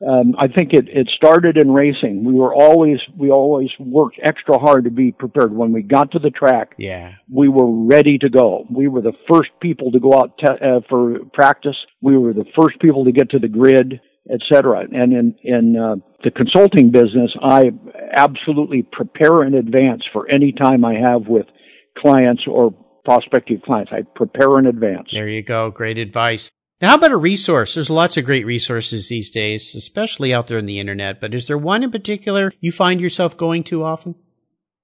Um, 0.07 0.33
I 0.39 0.47
think 0.47 0.73
it, 0.73 0.87
it 0.89 1.09
started 1.15 1.57
in 1.57 1.71
racing. 1.71 2.23
We 2.23 2.33
were 2.33 2.53
always 2.55 2.99
we 3.17 3.29
always 3.29 3.69
worked 3.79 4.19
extra 4.23 4.57
hard 4.57 4.85
to 4.85 4.89
be 4.89 5.11
prepared. 5.11 5.53
When 5.55 5.71
we 5.71 5.83
got 5.83 6.11
to 6.11 6.19
the 6.19 6.31
track, 6.31 6.73
Yeah. 6.77 7.13
we 7.29 7.47
were 7.49 7.69
ready 7.71 8.17
to 8.17 8.29
go. 8.29 8.65
We 8.69 8.87
were 8.87 9.01
the 9.01 9.13
first 9.31 9.51
people 9.61 9.91
to 9.91 9.99
go 9.99 10.13
out 10.15 10.37
te- 10.39 10.47
uh, 10.65 10.81
for 10.89 11.19
practice. 11.33 11.77
We 12.01 12.17
were 12.17 12.33
the 12.33 12.45
first 12.59 12.79
people 12.79 13.05
to 13.05 13.11
get 13.11 13.29
to 13.31 13.39
the 13.39 13.47
grid, 13.47 14.01
etc. 14.31 14.85
And 14.91 15.13
in 15.13 15.35
in 15.43 15.77
uh, 15.77 15.95
the 16.23 16.31
consulting 16.31 16.89
business, 16.91 17.31
I 17.41 17.71
absolutely 18.17 18.81
prepare 18.83 19.43
in 19.43 19.53
advance 19.53 20.03
for 20.11 20.27
any 20.29 20.51
time 20.51 20.83
I 20.83 20.95
have 20.95 21.27
with 21.27 21.45
clients 21.97 22.43
or 22.47 22.73
prospective 23.05 23.61
clients. 23.63 23.91
I 23.91 24.01
prepare 24.15 24.57
in 24.59 24.65
advance. 24.67 25.09
There 25.11 25.27
you 25.27 25.41
go. 25.43 25.69
Great 25.71 25.97
advice. 25.97 26.51
Now, 26.82 26.89
how 26.89 26.96
about 26.96 27.12
a 27.12 27.17
resource? 27.17 27.76
There's 27.76 27.91
lots 27.91 28.17
of 28.17 28.26
great 28.26 28.46
resources 28.46 29.08
these 29.08 29.30
days, 29.30 29.76
especially 29.76 30.34
out 30.34 30.48
there 30.48 30.58
on 30.58 30.65
the 30.65 30.79
internet, 30.79 31.21
but 31.21 31.34
is 31.34 31.46
there 31.46 31.58
one 31.58 31.84
in 31.84 31.92
particular 31.92 32.52
you 32.60 32.71
find 32.71 33.00
yourself 33.00 33.38
going 33.38 33.63
to 33.65 33.84
often? 33.84 34.15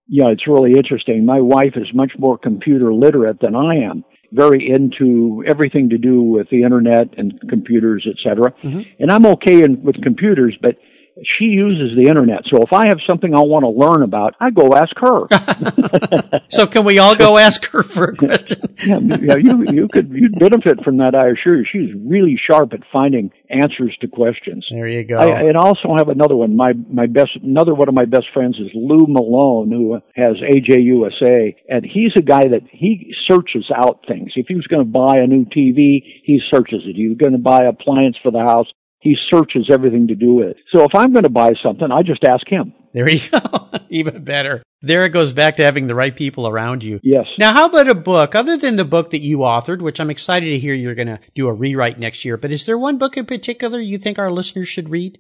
Yeah, 0.08 0.28
it's 0.28 0.48
really 0.48 0.74
interesting. 0.74 1.26
My 1.26 1.42
wife 1.42 1.74
is 1.76 1.88
much 1.94 2.12
more 2.20 2.38
computer 2.38 2.94
literate 2.94 3.40
than 3.42 3.56
I 3.56 3.78
am. 3.78 4.06
Very 4.32 4.70
into 4.70 5.44
everything 5.48 5.90
to 5.90 5.98
do 5.98 6.22
with 6.22 6.50
the 6.50 6.62
internet 6.64 7.18
and 7.18 7.34
computers, 7.50 8.08
etc. 8.08 8.54
Mhm. 8.64 8.86
And 9.00 9.12
I'm 9.12 9.26
okay 9.26 9.64
in, 9.64 9.82
with 9.82 10.02
computers, 10.04 10.56
but 10.62 10.76
she 11.24 11.46
uses 11.46 11.98
the 11.98 12.08
internet. 12.08 12.44
So 12.46 12.62
if 12.62 12.74
I 12.74 12.88
have 12.88 13.00
something 13.08 13.34
I 13.34 13.40
want 13.40 13.64
to 13.64 13.70
learn 13.70 14.04
about, 14.04 14.36
I 14.40 14.52
go 14.52 14.74
ask 14.74 14.96
her. 14.98 16.42
so 16.50 16.68
can 16.68 16.86
we 16.86 17.00
all 17.00 17.16
go 17.16 17.38
ask 17.38 17.70
her 17.72 17.84
for 17.84 18.06
a 18.06 18.16
question? 18.16 18.62
yeah, 18.86 19.00
yeah, 19.00 19.36
you 19.36 19.66
you 19.72 19.88
could 19.88 20.10
you'd 20.12 20.38
benefit 20.40 20.84
from 20.84 20.98
that. 20.98 21.16
I 21.16 21.30
assure 21.30 21.58
you. 21.58 21.66
She's 21.72 21.94
really 21.96 22.40
sharp 22.50 22.74
at 22.74 22.82
finding 22.92 23.32
answers 23.50 23.96
to 24.02 24.08
questions. 24.08 24.68
There 24.70 24.88
you 24.88 25.04
go. 25.04 25.18
I, 25.18 25.42
and 25.42 25.56
also 25.56 25.96
have 25.96 26.10
another 26.10 26.36
one. 26.36 26.56
My 26.56 26.74
my 26.74 27.08
best 27.08 27.32
another 27.42 27.74
one 27.74 27.88
of 27.88 27.96
my 27.96 28.06
best 28.06 28.28
friends 28.34 28.58
is 28.58 28.70
Lou 28.74 29.06
Malone, 29.08 29.72
who 29.72 30.00
has 30.16 30.38
AJUSA, 30.38 31.56
and 31.70 31.86
he's 31.86 32.12
a 32.18 32.22
guy 32.22 32.48
that 32.50 32.64
he 32.72 33.14
searches 33.28 33.70
out 33.76 34.06
things. 34.08 34.34
If 34.36 34.48
he 34.48 34.56
was 34.56 34.68
going 34.68 34.86
to 34.86 34.92
buy 34.92 35.20
a 35.20 35.28
new 35.28 35.46
TV, 35.46 36.04
he 36.24 36.42
searches 36.52 36.84
it. 36.86 36.96
He 36.96 37.08
was 37.08 37.18
going 37.18 37.34
to 37.34 37.40
buy 37.40 37.66
appliance 37.66 38.18
for 38.22 38.32
the 38.32 38.40
house, 38.40 38.68
he 39.08 39.16
searches 39.34 39.70
everything 39.72 40.08
to 40.08 40.16
do 40.16 40.34
with 40.36 40.50
it. 40.50 40.58
So 40.74 40.84
if 40.84 40.94
I'm 40.94 41.14
going 41.14 41.24
to 41.24 41.30
buy 41.30 41.54
something, 41.64 41.90
I 41.92 42.04
just 42.04 42.26
ask 42.26 42.46
him. 42.46 42.74
There 42.94 43.10
you 43.10 43.22
go. 43.30 43.70
Even 43.90 44.24
better. 44.26 44.64
There 44.82 45.06
it 45.06 45.10
goes 45.10 45.32
back 45.32 45.56
to 45.56 45.64
having 45.64 45.88
the 45.88 45.96
right 45.96 46.14
people 46.14 46.46
around 46.46 46.84
you. 46.84 47.00
Yes. 47.04 47.26
Now, 47.40 47.54
how 47.54 47.68
about 47.68 47.88
a 47.88 47.96
book 47.96 48.36
other 48.36 48.58
than 48.58 48.76
the 48.76 48.84
book 48.84 49.12
that 49.12 49.22
you 49.22 49.40
authored, 49.40 49.82
which 49.82 50.02
I'm 50.02 50.10
excited 50.10 50.48
to 50.48 50.60
hear 50.60 50.74
you're 50.74 50.94
going 50.94 51.08
to 51.08 51.22
do 51.36 51.48
a 51.48 51.54
rewrite 51.54 52.00
next 52.00 52.26
year, 52.26 52.36
but 52.36 52.52
is 52.52 52.66
there 52.66 52.78
one 52.78 52.98
book 52.98 53.16
in 53.16 53.26
particular 53.26 53.80
you 53.80 53.98
think 53.98 54.20
our 54.20 54.30
listeners 54.30 54.68
should 54.68 54.90
read? 54.90 55.18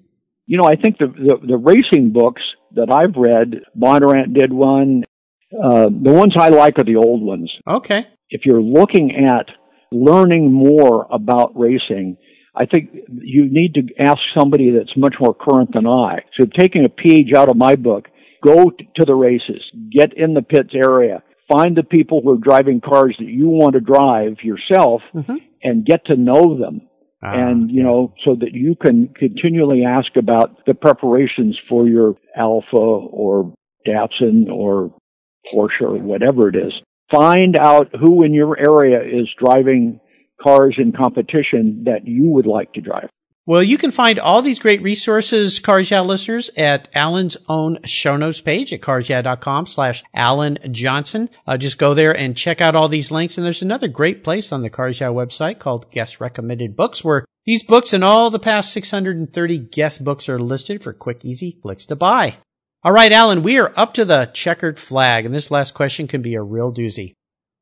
You 0.48 0.58
know, 0.58 0.66
I 0.66 0.76
think 0.76 0.98
the, 0.98 1.08
the, 1.08 1.48
the 1.48 1.58
racing 1.58 2.12
books 2.12 2.42
that 2.76 2.92
I've 2.92 3.16
read, 3.16 3.62
Bondurant 3.80 4.38
did 4.38 4.52
one. 4.52 5.04
Uh, 5.54 5.86
the 5.86 6.12
ones 6.12 6.34
I 6.38 6.50
like 6.50 6.78
are 6.78 6.84
the 6.84 6.98
old 6.98 7.22
ones. 7.24 7.52
Okay. 7.70 8.06
If 8.30 8.42
you're 8.46 8.62
looking 8.62 9.12
at 9.16 9.48
learning 9.92 10.52
more 10.52 11.08
about 11.10 11.58
racing, 11.58 12.18
I 12.58 12.66
think 12.66 12.90
you 13.10 13.48
need 13.50 13.76
to 13.76 13.84
ask 14.00 14.20
somebody 14.38 14.72
that's 14.72 14.98
much 14.98 15.16
more 15.20 15.34
current 15.34 15.70
than 15.76 15.86
I. 15.86 16.24
So 16.40 16.46
taking 16.46 16.86
a 16.86 16.90
page 16.90 17.34
out 17.36 17.50
of 17.50 17.56
my 17.56 17.76
book, 17.76 18.08
go 18.44 18.72
to 18.72 19.06
the 19.06 19.16
races, 19.16 19.62
get 19.92 20.18
in 20.18 20.34
the 20.34 20.42
pits 20.42 20.74
area, 20.74 21.22
find 21.52 21.78
the 21.78 21.84
people 21.84 22.22
who 22.22 22.34
are 22.34 22.38
driving 22.38 22.82
cars 22.82 23.16
that 23.20 23.28
you 23.28 23.48
want 23.48 23.74
to 23.74 23.80
drive 23.80 24.38
yourself 24.44 25.02
mm-hmm. 25.14 25.36
and 25.64 25.86
get 25.86 26.06
to 26.06 26.16
know 26.16 26.58
them. 26.58 26.82
Uh, 27.24 27.32
and, 27.34 27.72
you 27.72 27.82
know, 27.82 28.14
so 28.24 28.36
that 28.36 28.54
you 28.54 28.76
can 28.76 29.08
continually 29.08 29.84
ask 29.84 30.16
about 30.18 30.66
the 30.68 30.76
preparations 30.76 31.58
for 31.68 31.88
your 31.88 32.14
Alfa 32.36 32.78
or 32.78 33.56
Datsun 33.88 34.52
or 34.52 34.94
Porsche 35.52 35.82
or 35.82 35.98
whatever 35.98 36.48
it 36.48 36.56
is. 36.56 36.74
Find 37.12 37.58
out 37.58 37.88
who 38.00 38.24
in 38.24 38.36
your 38.36 38.56
area 38.58 39.02
is 39.02 39.28
driving 39.40 40.00
cars 40.42 40.76
in 40.78 40.92
competition 40.92 41.84
that 41.86 42.06
you 42.06 42.30
would 42.30 42.46
like 42.46 42.74
to 42.74 42.82
drive. 42.82 43.10
Well, 43.48 43.64
you 43.64 43.78
can 43.78 43.92
find 43.92 44.20
all 44.20 44.42
these 44.42 44.60
great 44.60 44.82
resources, 44.82 45.62
Cars 45.62 45.90
Yeah 45.90 46.02
listeners, 46.02 46.50
at 46.58 46.90
Alan's 46.94 47.38
own 47.48 47.80
show 47.86 48.18
notes 48.18 48.42
page 48.42 48.74
at 48.74 48.82
carsyeah.com 48.82 49.68
slash 49.68 50.04
Alan 50.14 50.58
Johnson. 50.72 51.30
Uh, 51.48 51.56
just 51.56 51.78
go 51.78 51.94
there 51.94 52.16
and 52.16 52.36
check 52.36 52.60
out 52.60 52.76
all 52.76 52.90
these 52.90 53.10
links. 53.10 53.38
And 53.38 53.46
there's 53.46 53.62
another 53.62 53.88
great 53.88 54.22
place 54.22 54.52
on 54.52 54.64
the 54.64 54.70
Cars 54.70 55.00
Yeah 55.00 55.08
website 55.08 55.60
called 55.60 55.90
Guest 55.92 56.20
Recommended 56.20 56.76
Books 56.76 57.06
where 57.06 57.24
these 57.46 57.64
books 57.64 57.94
and 57.94 58.04
all 58.04 58.30
the 58.30 58.38
past 58.38 58.74
630 58.74 59.58
guest 59.60 60.04
books 60.04 60.28
are 60.28 60.40
listed 60.40 60.84
for 60.84 60.92
quick, 60.92 61.24
easy 61.24 61.54
clicks 61.54 61.86
to 61.86 61.96
buy. 61.96 62.40
All 62.84 62.92
right, 62.92 63.14
Alan, 63.14 63.44
we 63.44 63.58
are 63.58 63.72
up 63.78 63.94
to 63.94 64.04
the 64.04 64.26
checkered 64.34 64.78
flag, 64.78 65.26
and 65.26 65.34
this 65.34 65.50
last 65.50 65.74
question 65.74 66.08
can 66.08 66.22
be 66.22 66.36
a 66.36 66.42
real 66.42 66.74
doozy. 66.74 67.14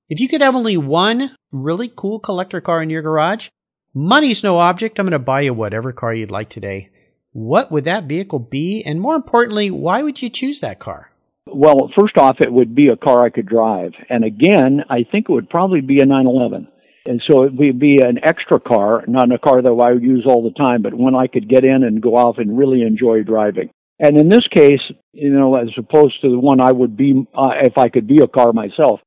If 0.10 0.20
you 0.20 0.28
could 0.28 0.42
have 0.42 0.56
only 0.56 0.78
one 0.78 1.36
really 1.56 1.92
cool 1.94 2.20
collector 2.20 2.62
car 2.62 2.84
in 2.84 2.90
your 2.90 3.02
garage, 3.02 3.50
money's 3.94 4.44
no 4.44 4.60
object. 4.60 5.00
I'm 5.00 5.06
going 5.06 5.12
to 5.14 5.20
buy 5.20 5.42
you 5.42 5.54
whatever 5.54 5.92
car 5.92 6.14
you'd 6.14 6.32
like 6.32 6.50
today. 6.50 6.90
What 7.32 7.72
would 7.72 7.86
that 7.86 8.06
vehicle 8.06 8.40
be? 8.40 8.84
And 8.86 9.00
more 9.00 9.16
importantly, 9.16 9.72
why 9.72 10.04
would 10.04 10.22
you 10.22 10.30
choose 10.30 10.60
that 10.62 10.80
car? 10.80 11.12
Well, 11.48 11.92
first 11.98 12.18
off, 12.18 12.38
it 12.40 12.52
would 12.52 12.76
be 12.76 12.88
a 12.88 12.96
car 12.96 13.24
I 13.24 13.30
could 13.30 13.46
drive. 13.46 13.92
And 14.10 14.24
again, 14.24 14.82
I 14.90 15.06
think 15.10 15.28
it 15.30 15.32
would 15.32 15.50
probably 15.50 15.82
be 15.82 16.00
a 16.00 16.06
911. 16.06 16.68
And 17.08 17.22
so 17.30 17.44
it 17.44 17.54
would 17.54 17.80
be 17.80 18.00
an 18.02 18.20
extra 18.24 18.60
car, 18.60 19.04
not 19.08 19.32
a 19.32 19.38
car 19.38 19.62
that 19.62 19.70
I 19.70 19.94
would 19.94 20.02
use 20.02 20.26
all 20.28 20.44
the 20.44 20.58
time, 20.58 20.82
but 20.82 20.94
one 20.94 21.14
I 21.14 21.28
could 21.28 21.48
get 21.48 21.64
in 21.64 21.84
and 21.84 22.02
go 22.02 22.16
off 22.16 22.40
and 22.40 22.58
really 22.58 22.82
enjoy 22.82 23.22
driving. 23.22 23.70
And 24.00 24.18
in 24.18 24.28
this 24.28 24.48
case, 24.48 24.82
you 25.14 25.30
know, 25.30 25.56
as 25.56 25.70
opposed 25.78 26.20
to 26.22 26.30
the 26.30 26.40
one 26.40 26.60
I 26.60 26.72
would 26.72 26.98
be 26.98 27.26
uh, 27.34 27.54
if 27.62 27.78
I 27.78 27.90
could 27.90 28.08
be 28.08 28.22
a 28.22 28.28
car 28.28 28.52
myself, 28.54 29.00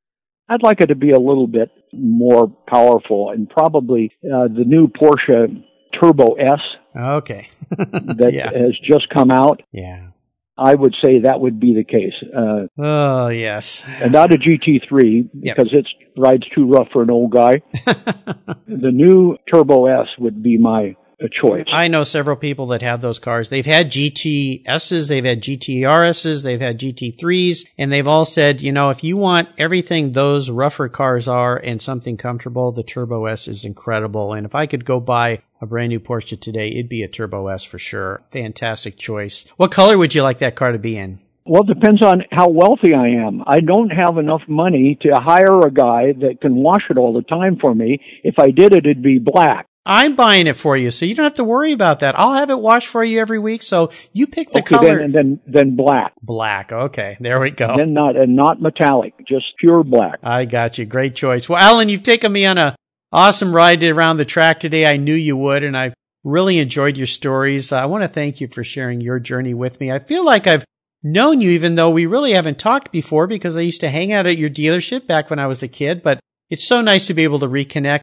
I'd 0.49 0.63
like 0.63 0.81
it 0.81 0.87
to 0.87 0.95
be 0.95 1.11
a 1.11 1.19
little 1.19 1.47
bit 1.47 1.71
more 1.93 2.49
powerful 2.67 3.31
and 3.31 3.49
probably 3.49 4.13
uh, 4.25 4.49
the 4.49 4.65
new 4.65 4.89
Porsche 4.89 5.63
Turbo 5.99 6.35
S. 6.35 6.61
Okay. 6.97 7.49
that 7.71 8.31
yeah. 8.33 8.51
has 8.53 8.79
just 8.83 9.09
come 9.11 9.31
out. 9.31 9.63
Yeah. 9.73 10.09
I 10.59 10.75
would 10.75 10.95
say 11.03 11.21
that 11.21 11.41
would 11.41 11.61
be 11.61 11.75
the 11.75 11.85
case. 11.85 12.15
Uh, 12.37 12.67
oh 12.83 13.29
yes, 13.29 13.85
and 14.01 14.11
not 14.11 14.35
a 14.35 14.37
GT3 14.37 15.31
because 15.41 15.73
yep. 15.73 15.85
it 15.85 15.87
rides 16.17 16.49
too 16.53 16.67
rough 16.67 16.89
for 16.93 17.03
an 17.03 17.11
old 17.11 17.31
guy. 17.31 17.63
the 18.67 18.91
new 18.93 19.37
Turbo 19.53 19.87
S 19.87 20.09
would 20.19 20.43
be 20.43 20.59
my 20.59 20.97
a 21.21 21.29
choice. 21.29 21.67
I 21.73 21.89
know 21.89 22.05
several 22.05 22.37
people 22.37 22.69
that 22.69 22.83
have 22.83 23.01
those 23.01 23.19
cars. 23.19 23.49
They've 23.49 23.67
had 23.67 23.91
GTSs, 23.91 25.09
they've 25.09 25.25
had 25.25 25.43
GTRSs, 25.43 26.43
they've 26.43 26.61
had 26.61 26.79
GT3s, 26.79 27.67
and 27.77 27.93
they've 27.93 28.07
all 28.07 28.25
said, 28.25 28.61
you 28.61 28.73
know, 28.73 28.91
if 28.91 29.03
you 29.03 29.17
want 29.17 29.49
everything 29.59 30.13
those 30.13 30.51
rougher 30.51 30.89
cars 30.89 31.27
are 31.27 31.57
and 31.57 31.83
something 31.83 32.17
comfortable, 32.17 32.73
the 32.73 32.83
Turbo 32.83 33.27
S 33.27 33.49
is 33.49 33.65
incredible. 33.65 34.33
And 34.33 34.47
if 34.47 34.55
I 34.55 34.67
could 34.67 34.85
go 34.85 35.01
buy 35.01 35.43
a 35.61 35.67
brand 35.67 35.91
new 35.91 36.01
Porsche 36.01 36.41
today, 36.41 36.71
it'd 36.71 36.89
be 36.89 37.03
a 37.03 37.09
Turbo 37.09 37.49
S 37.49 37.65
for 37.65 37.79
sure. 37.79 38.23
Fantastic 38.31 38.97
choice. 38.97 39.45
What 39.57 39.73
color 39.73 39.99
would 39.99 40.15
you 40.15 40.23
like 40.23 40.39
that 40.39 40.57
car 40.57 40.73
to 40.73 40.79
be 40.79 40.97
in? 40.97 41.21
Well, 41.45 41.63
it 41.63 41.75
depends 41.75 42.03
on 42.03 42.25
how 42.31 42.51
wealthy 42.51 42.93
I 42.93 43.27
am. 43.27 43.43
I 43.47 43.61
don't 43.61 43.89
have 43.89 44.19
enough 44.19 44.43
money 44.47 44.99
to 45.01 45.15
hire 45.15 45.61
a 45.63 45.71
guy 45.71 46.13
that 46.21 46.43
can 46.43 46.57
wash 46.57 46.85
it 46.91 46.99
all 46.99 47.15
the 47.15 47.23
time 47.23 47.57
for 47.59 47.75
me. 47.75 48.01
If 48.23 48.35
I 48.39 48.51
did 48.51 48.75
it, 48.75 48.85
it'd 48.85 49.03
be 49.03 49.19
black. 49.19 49.68
I'm 49.87 50.17
buying 50.17 50.47
it 50.47 50.57
for 50.57 50.77
you, 50.77 50.91
so 50.91 51.07
you 51.07 51.15
don't 51.15 51.25
have 51.25 51.35
to 51.35 51.45
worry 51.45 51.73
about 51.73 52.01
that. 52.01 52.19
I'll 52.19 52.35
have 52.35 52.51
it 52.51 52.59
washed 52.59 52.89
for 52.89 53.03
you 53.03 53.21
every 53.21 53.39
week. 53.39 53.63
So 53.63 53.91
you 54.13 54.27
pick 54.27 54.51
the 54.51 54.59
okay, 54.59 54.77
color. 54.77 54.99
Then, 54.99 55.13
then, 55.13 55.41
then 55.47 55.77
black. 55.77 56.13
Black. 56.21 56.71
Okay, 56.71 57.17
there 57.21 57.41
we 57.41 57.51
go. 57.51 57.75
Then 57.77 57.95
not 57.95 58.17
and 58.17 58.37
not 58.37 58.61
metallic, 58.61 59.15
just 59.27 59.57
pure 59.59 59.83
black. 59.83 60.19
I 60.23 60.45
got 60.45 60.77
you. 60.77 60.85
Great 60.85 61.15
choice. 61.15 61.49
Well, 61.49 61.59
Alan, 61.59 61.89
you've 61.89 62.03
taken 62.03 62.31
me 62.31 62.45
on 62.45 62.59
a 62.59 62.77
awesome 63.13 63.55
ride 63.55 63.83
around 63.83 64.17
the 64.17 64.25
track 64.25 64.61
today. 64.61 64.87
I 64.87 64.99
knew 64.99 65.15
you 65.15 65.37
would, 65.37 65.65
and 65.65 65.77
I 65.77 65.95
really 66.25 66.59
enjoyed 66.59 66.97
your 66.97 67.07
stories. 67.07 67.73
I 67.73 67.87
want 67.87 68.05
to 68.05 68.09
thank 68.09 68.41
you 68.41 68.49
for 68.49 68.65
sharing 68.65 69.01
your 69.01 69.19
journey 69.19 69.55
with 69.55 69.81
me. 69.81 69.91
I 69.91 69.99
feel 69.99 70.25
like 70.25 70.47
I've 70.47 70.65
known 71.03 71.41
you, 71.41 71.51
even 71.51 71.77
though 71.77 71.91
we 71.91 72.07
really 72.07 72.33
haven't 72.33 72.59
talked 72.59 72.93
before, 72.93 73.27
because 73.27 73.57
I 73.57 73.63
used 73.63 73.81
to 73.81 73.89
hang 73.89 74.13
out 74.13 74.27
at 74.27 74.37
your 74.37 74.51
dealership 74.51 75.07
back 75.07 75.31
when 75.31 75.39
I 75.39 75.47
was 75.47 75.63
a 75.63 75.69
kid. 75.69 76.03
But 76.03 76.21
it's 76.51 76.67
so 76.67 76.81
nice 76.81 77.07
to 77.07 77.15
be 77.15 77.25
able 77.25 77.39
to 77.39 77.49
reconnect. 77.49 78.01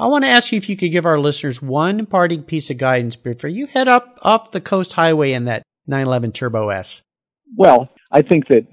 I 0.00 0.06
want 0.06 0.24
to 0.24 0.30
ask 0.30 0.52
you 0.52 0.58
if 0.58 0.68
you 0.68 0.76
could 0.76 0.92
give 0.92 1.06
our 1.06 1.18
listeners 1.18 1.60
one 1.60 2.06
parting 2.06 2.44
piece 2.44 2.70
of 2.70 2.78
guidance 2.78 3.16
before 3.16 3.50
you 3.50 3.66
head 3.66 3.88
up 3.88 4.18
up 4.22 4.52
the 4.52 4.60
coast 4.60 4.92
highway 4.92 5.32
in 5.32 5.46
that 5.46 5.64
911 5.86 6.32
Turbo 6.32 6.68
S. 6.68 7.02
Well, 7.56 7.88
I 8.12 8.22
think 8.22 8.46
that 8.48 8.66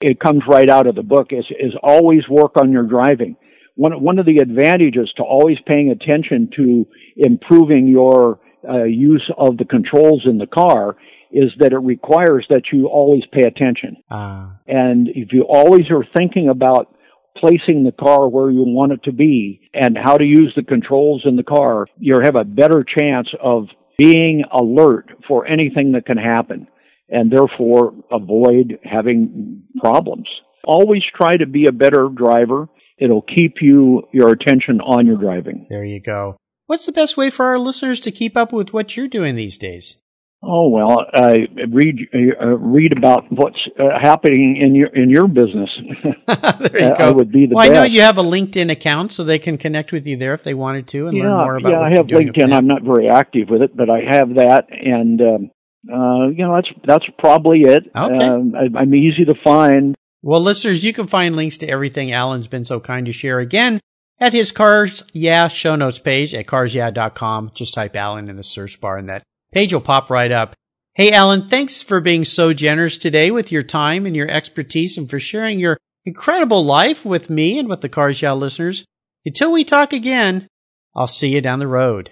it 0.00 0.20
comes 0.20 0.42
right 0.46 0.68
out 0.68 0.86
of 0.86 0.94
the 0.94 1.02
book 1.02 1.28
is 1.30 1.46
is 1.58 1.72
always 1.82 2.28
work 2.28 2.52
on 2.60 2.70
your 2.70 2.82
driving. 2.82 3.36
One 3.76 4.02
one 4.02 4.18
of 4.18 4.26
the 4.26 4.38
advantages 4.38 5.10
to 5.16 5.22
always 5.22 5.56
paying 5.66 5.90
attention 5.90 6.50
to 6.56 6.86
improving 7.16 7.88
your 7.88 8.40
uh, 8.68 8.84
use 8.84 9.30
of 9.38 9.56
the 9.56 9.64
controls 9.64 10.26
in 10.26 10.36
the 10.36 10.46
car 10.46 10.96
is 11.30 11.50
that 11.58 11.72
it 11.72 11.78
requires 11.78 12.46
that 12.50 12.64
you 12.72 12.88
always 12.88 13.22
pay 13.32 13.44
attention. 13.44 13.96
Uh. 14.10 14.50
And 14.66 15.08
if 15.08 15.32
you 15.32 15.42
always 15.48 15.90
are 15.90 16.04
thinking 16.16 16.48
about 16.48 16.94
placing 17.40 17.84
the 17.84 17.92
car 17.92 18.28
where 18.28 18.50
you 18.50 18.64
want 18.64 18.92
it 18.92 19.02
to 19.04 19.12
be 19.12 19.70
and 19.74 19.96
how 19.96 20.16
to 20.16 20.24
use 20.24 20.52
the 20.56 20.62
controls 20.62 21.22
in 21.24 21.36
the 21.36 21.42
car, 21.42 21.86
you 21.98 22.16
have 22.22 22.36
a 22.36 22.44
better 22.44 22.84
chance 22.84 23.28
of 23.42 23.68
being 23.96 24.44
alert 24.52 25.06
for 25.26 25.46
anything 25.46 25.92
that 25.92 26.06
can 26.06 26.16
happen 26.16 26.68
and 27.08 27.32
therefore 27.32 27.94
avoid 28.10 28.78
having 28.84 29.62
problems. 29.80 30.28
Always 30.64 31.02
try 31.16 31.36
to 31.36 31.46
be 31.46 31.66
a 31.66 31.72
better 31.72 32.08
driver. 32.14 32.68
It'll 32.98 33.22
keep 33.22 33.56
you 33.60 34.02
your 34.12 34.28
attention 34.28 34.80
on 34.80 35.06
your 35.06 35.16
driving. 35.16 35.66
There 35.70 35.84
you 35.84 36.00
go. 36.00 36.36
What's 36.66 36.86
the 36.86 36.92
best 36.92 37.16
way 37.16 37.30
for 37.30 37.46
our 37.46 37.58
listeners 37.58 37.98
to 38.00 38.10
keep 38.10 38.36
up 38.36 38.52
with 38.52 38.74
what 38.74 38.96
you're 38.96 39.08
doing 39.08 39.36
these 39.36 39.56
days? 39.56 39.96
Oh 40.40 40.68
well, 40.68 41.04
uh, 41.12 41.34
read 41.68 42.08
uh, 42.14 42.46
read 42.46 42.96
about 42.96 43.24
what's 43.30 43.58
uh, 43.76 43.98
happening 44.00 44.56
in 44.56 44.72
your 44.72 44.86
in 44.86 45.10
your 45.10 45.26
business. 45.26 45.68
there 46.26 46.90
you 46.90 46.96
go. 46.96 47.12
would 47.12 47.32
be 47.32 47.46
the 47.46 47.56
well, 47.56 47.68
best. 47.68 47.70
I 47.70 47.74
know 47.74 47.82
you 47.82 48.02
have 48.02 48.18
a 48.18 48.22
LinkedIn 48.22 48.70
account, 48.70 49.10
so 49.10 49.24
they 49.24 49.40
can 49.40 49.58
connect 49.58 49.90
with 49.90 50.06
you 50.06 50.16
there 50.16 50.34
if 50.34 50.44
they 50.44 50.54
wanted 50.54 50.86
to 50.88 51.08
and 51.08 51.16
yeah, 51.16 51.24
learn 51.24 51.38
more 51.38 51.56
about. 51.56 51.72
Yeah, 51.72 51.80
I 51.80 51.92
have 51.94 52.06
LinkedIn. 52.06 52.52
I'm 52.52 52.68
not 52.68 52.82
very 52.82 53.08
active 53.08 53.48
with 53.48 53.62
it, 53.62 53.76
but 53.76 53.90
I 53.90 54.02
have 54.08 54.36
that, 54.36 54.66
and 54.70 55.20
um, 55.20 55.50
uh, 55.92 56.28
you 56.28 56.46
know 56.46 56.54
that's 56.54 56.68
that's 56.84 57.06
probably 57.18 57.62
it. 57.62 57.90
Okay. 57.96 58.24
Um, 58.24 58.54
I, 58.54 58.78
I'm 58.78 58.94
easy 58.94 59.24
to 59.24 59.34
find. 59.42 59.96
Well, 60.22 60.40
listeners, 60.40 60.84
you 60.84 60.92
can 60.92 61.08
find 61.08 61.34
links 61.34 61.56
to 61.58 61.68
everything 61.68 62.12
Alan's 62.12 62.46
been 62.46 62.64
so 62.64 62.78
kind 62.78 63.06
to 63.06 63.12
share 63.12 63.40
again 63.40 63.80
at 64.20 64.32
his 64.32 64.52
Cars 64.52 65.02
Yeah 65.12 65.48
show 65.48 65.74
notes 65.74 65.98
page 65.98 66.32
at 66.32 66.46
carsyeah.com. 66.46 67.50
Just 67.54 67.74
type 67.74 67.96
Alan 67.96 68.28
in 68.28 68.36
the 68.36 68.44
search 68.44 68.80
bar 68.80 68.98
and 68.98 69.08
that 69.08 69.24
page 69.52 69.72
will 69.72 69.80
pop 69.80 70.10
right 70.10 70.30
up. 70.30 70.54
Hey, 70.94 71.12
Alan, 71.12 71.48
thanks 71.48 71.80
for 71.80 72.00
being 72.00 72.24
so 72.24 72.52
generous 72.52 72.98
today 72.98 73.30
with 73.30 73.52
your 73.52 73.62
time 73.62 74.04
and 74.04 74.16
your 74.16 74.28
expertise 74.28 74.98
and 74.98 75.08
for 75.08 75.20
sharing 75.20 75.58
your 75.58 75.78
incredible 76.04 76.64
life 76.64 77.04
with 77.04 77.30
me 77.30 77.58
and 77.58 77.68
with 77.68 77.80
the 77.80 77.88
Cars 77.88 78.20
Yeah 78.20 78.32
listeners. 78.32 78.84
Until 79.24 79.52
we 79.52 79.62
talk 79.62 79.92
again, 79.92 80.48
I'll 80.96 81.06
see 81.06 81.28
you 81.28 81.40
down 81.40 81.60
the 81.60 81.68
road. 81.68 82.10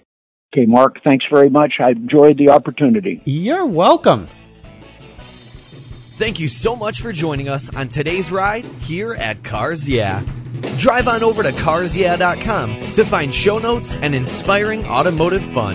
Okay, 0.55 0.67
Mark, 0.67 1.03
thanks 1.03 1.25
very 1.33 1.51
much. 1.51 1.75
I 1.81 1.91
enjoyed 1.91 2.39
the 2.39 2.51
opportunity. 2.51 3.21
You're 3.25 3.67
welcome. 3.67 4.29
Thank 5.19 6.41
you 6.41 6.49
so 6.49 6.77
much 6.77 7.01
for 7.01 7.13
joining 7.13 7.49
us 7.49 7.75
on 7.75 7.89
today's 7.89 8.31
ride 8.31 8.65
here 8.65 9.15
at 9.15 9.43
Cars 9.43 9.89
Yeah. 9.89 10.23
Drive 10.79 11.09
on 11.09 11.23
over 11.23 11.43
to 11.43 11.51
carsyeah.com 11.51 12.93
to 12.93 13.05
find 13.05 13.35
show 13.35 13.59
notes 13.59 13.97
and 13.97 14.15
inspiring 14.15 14.87
automotive 14.87 15.45
fun. 15.51 15.75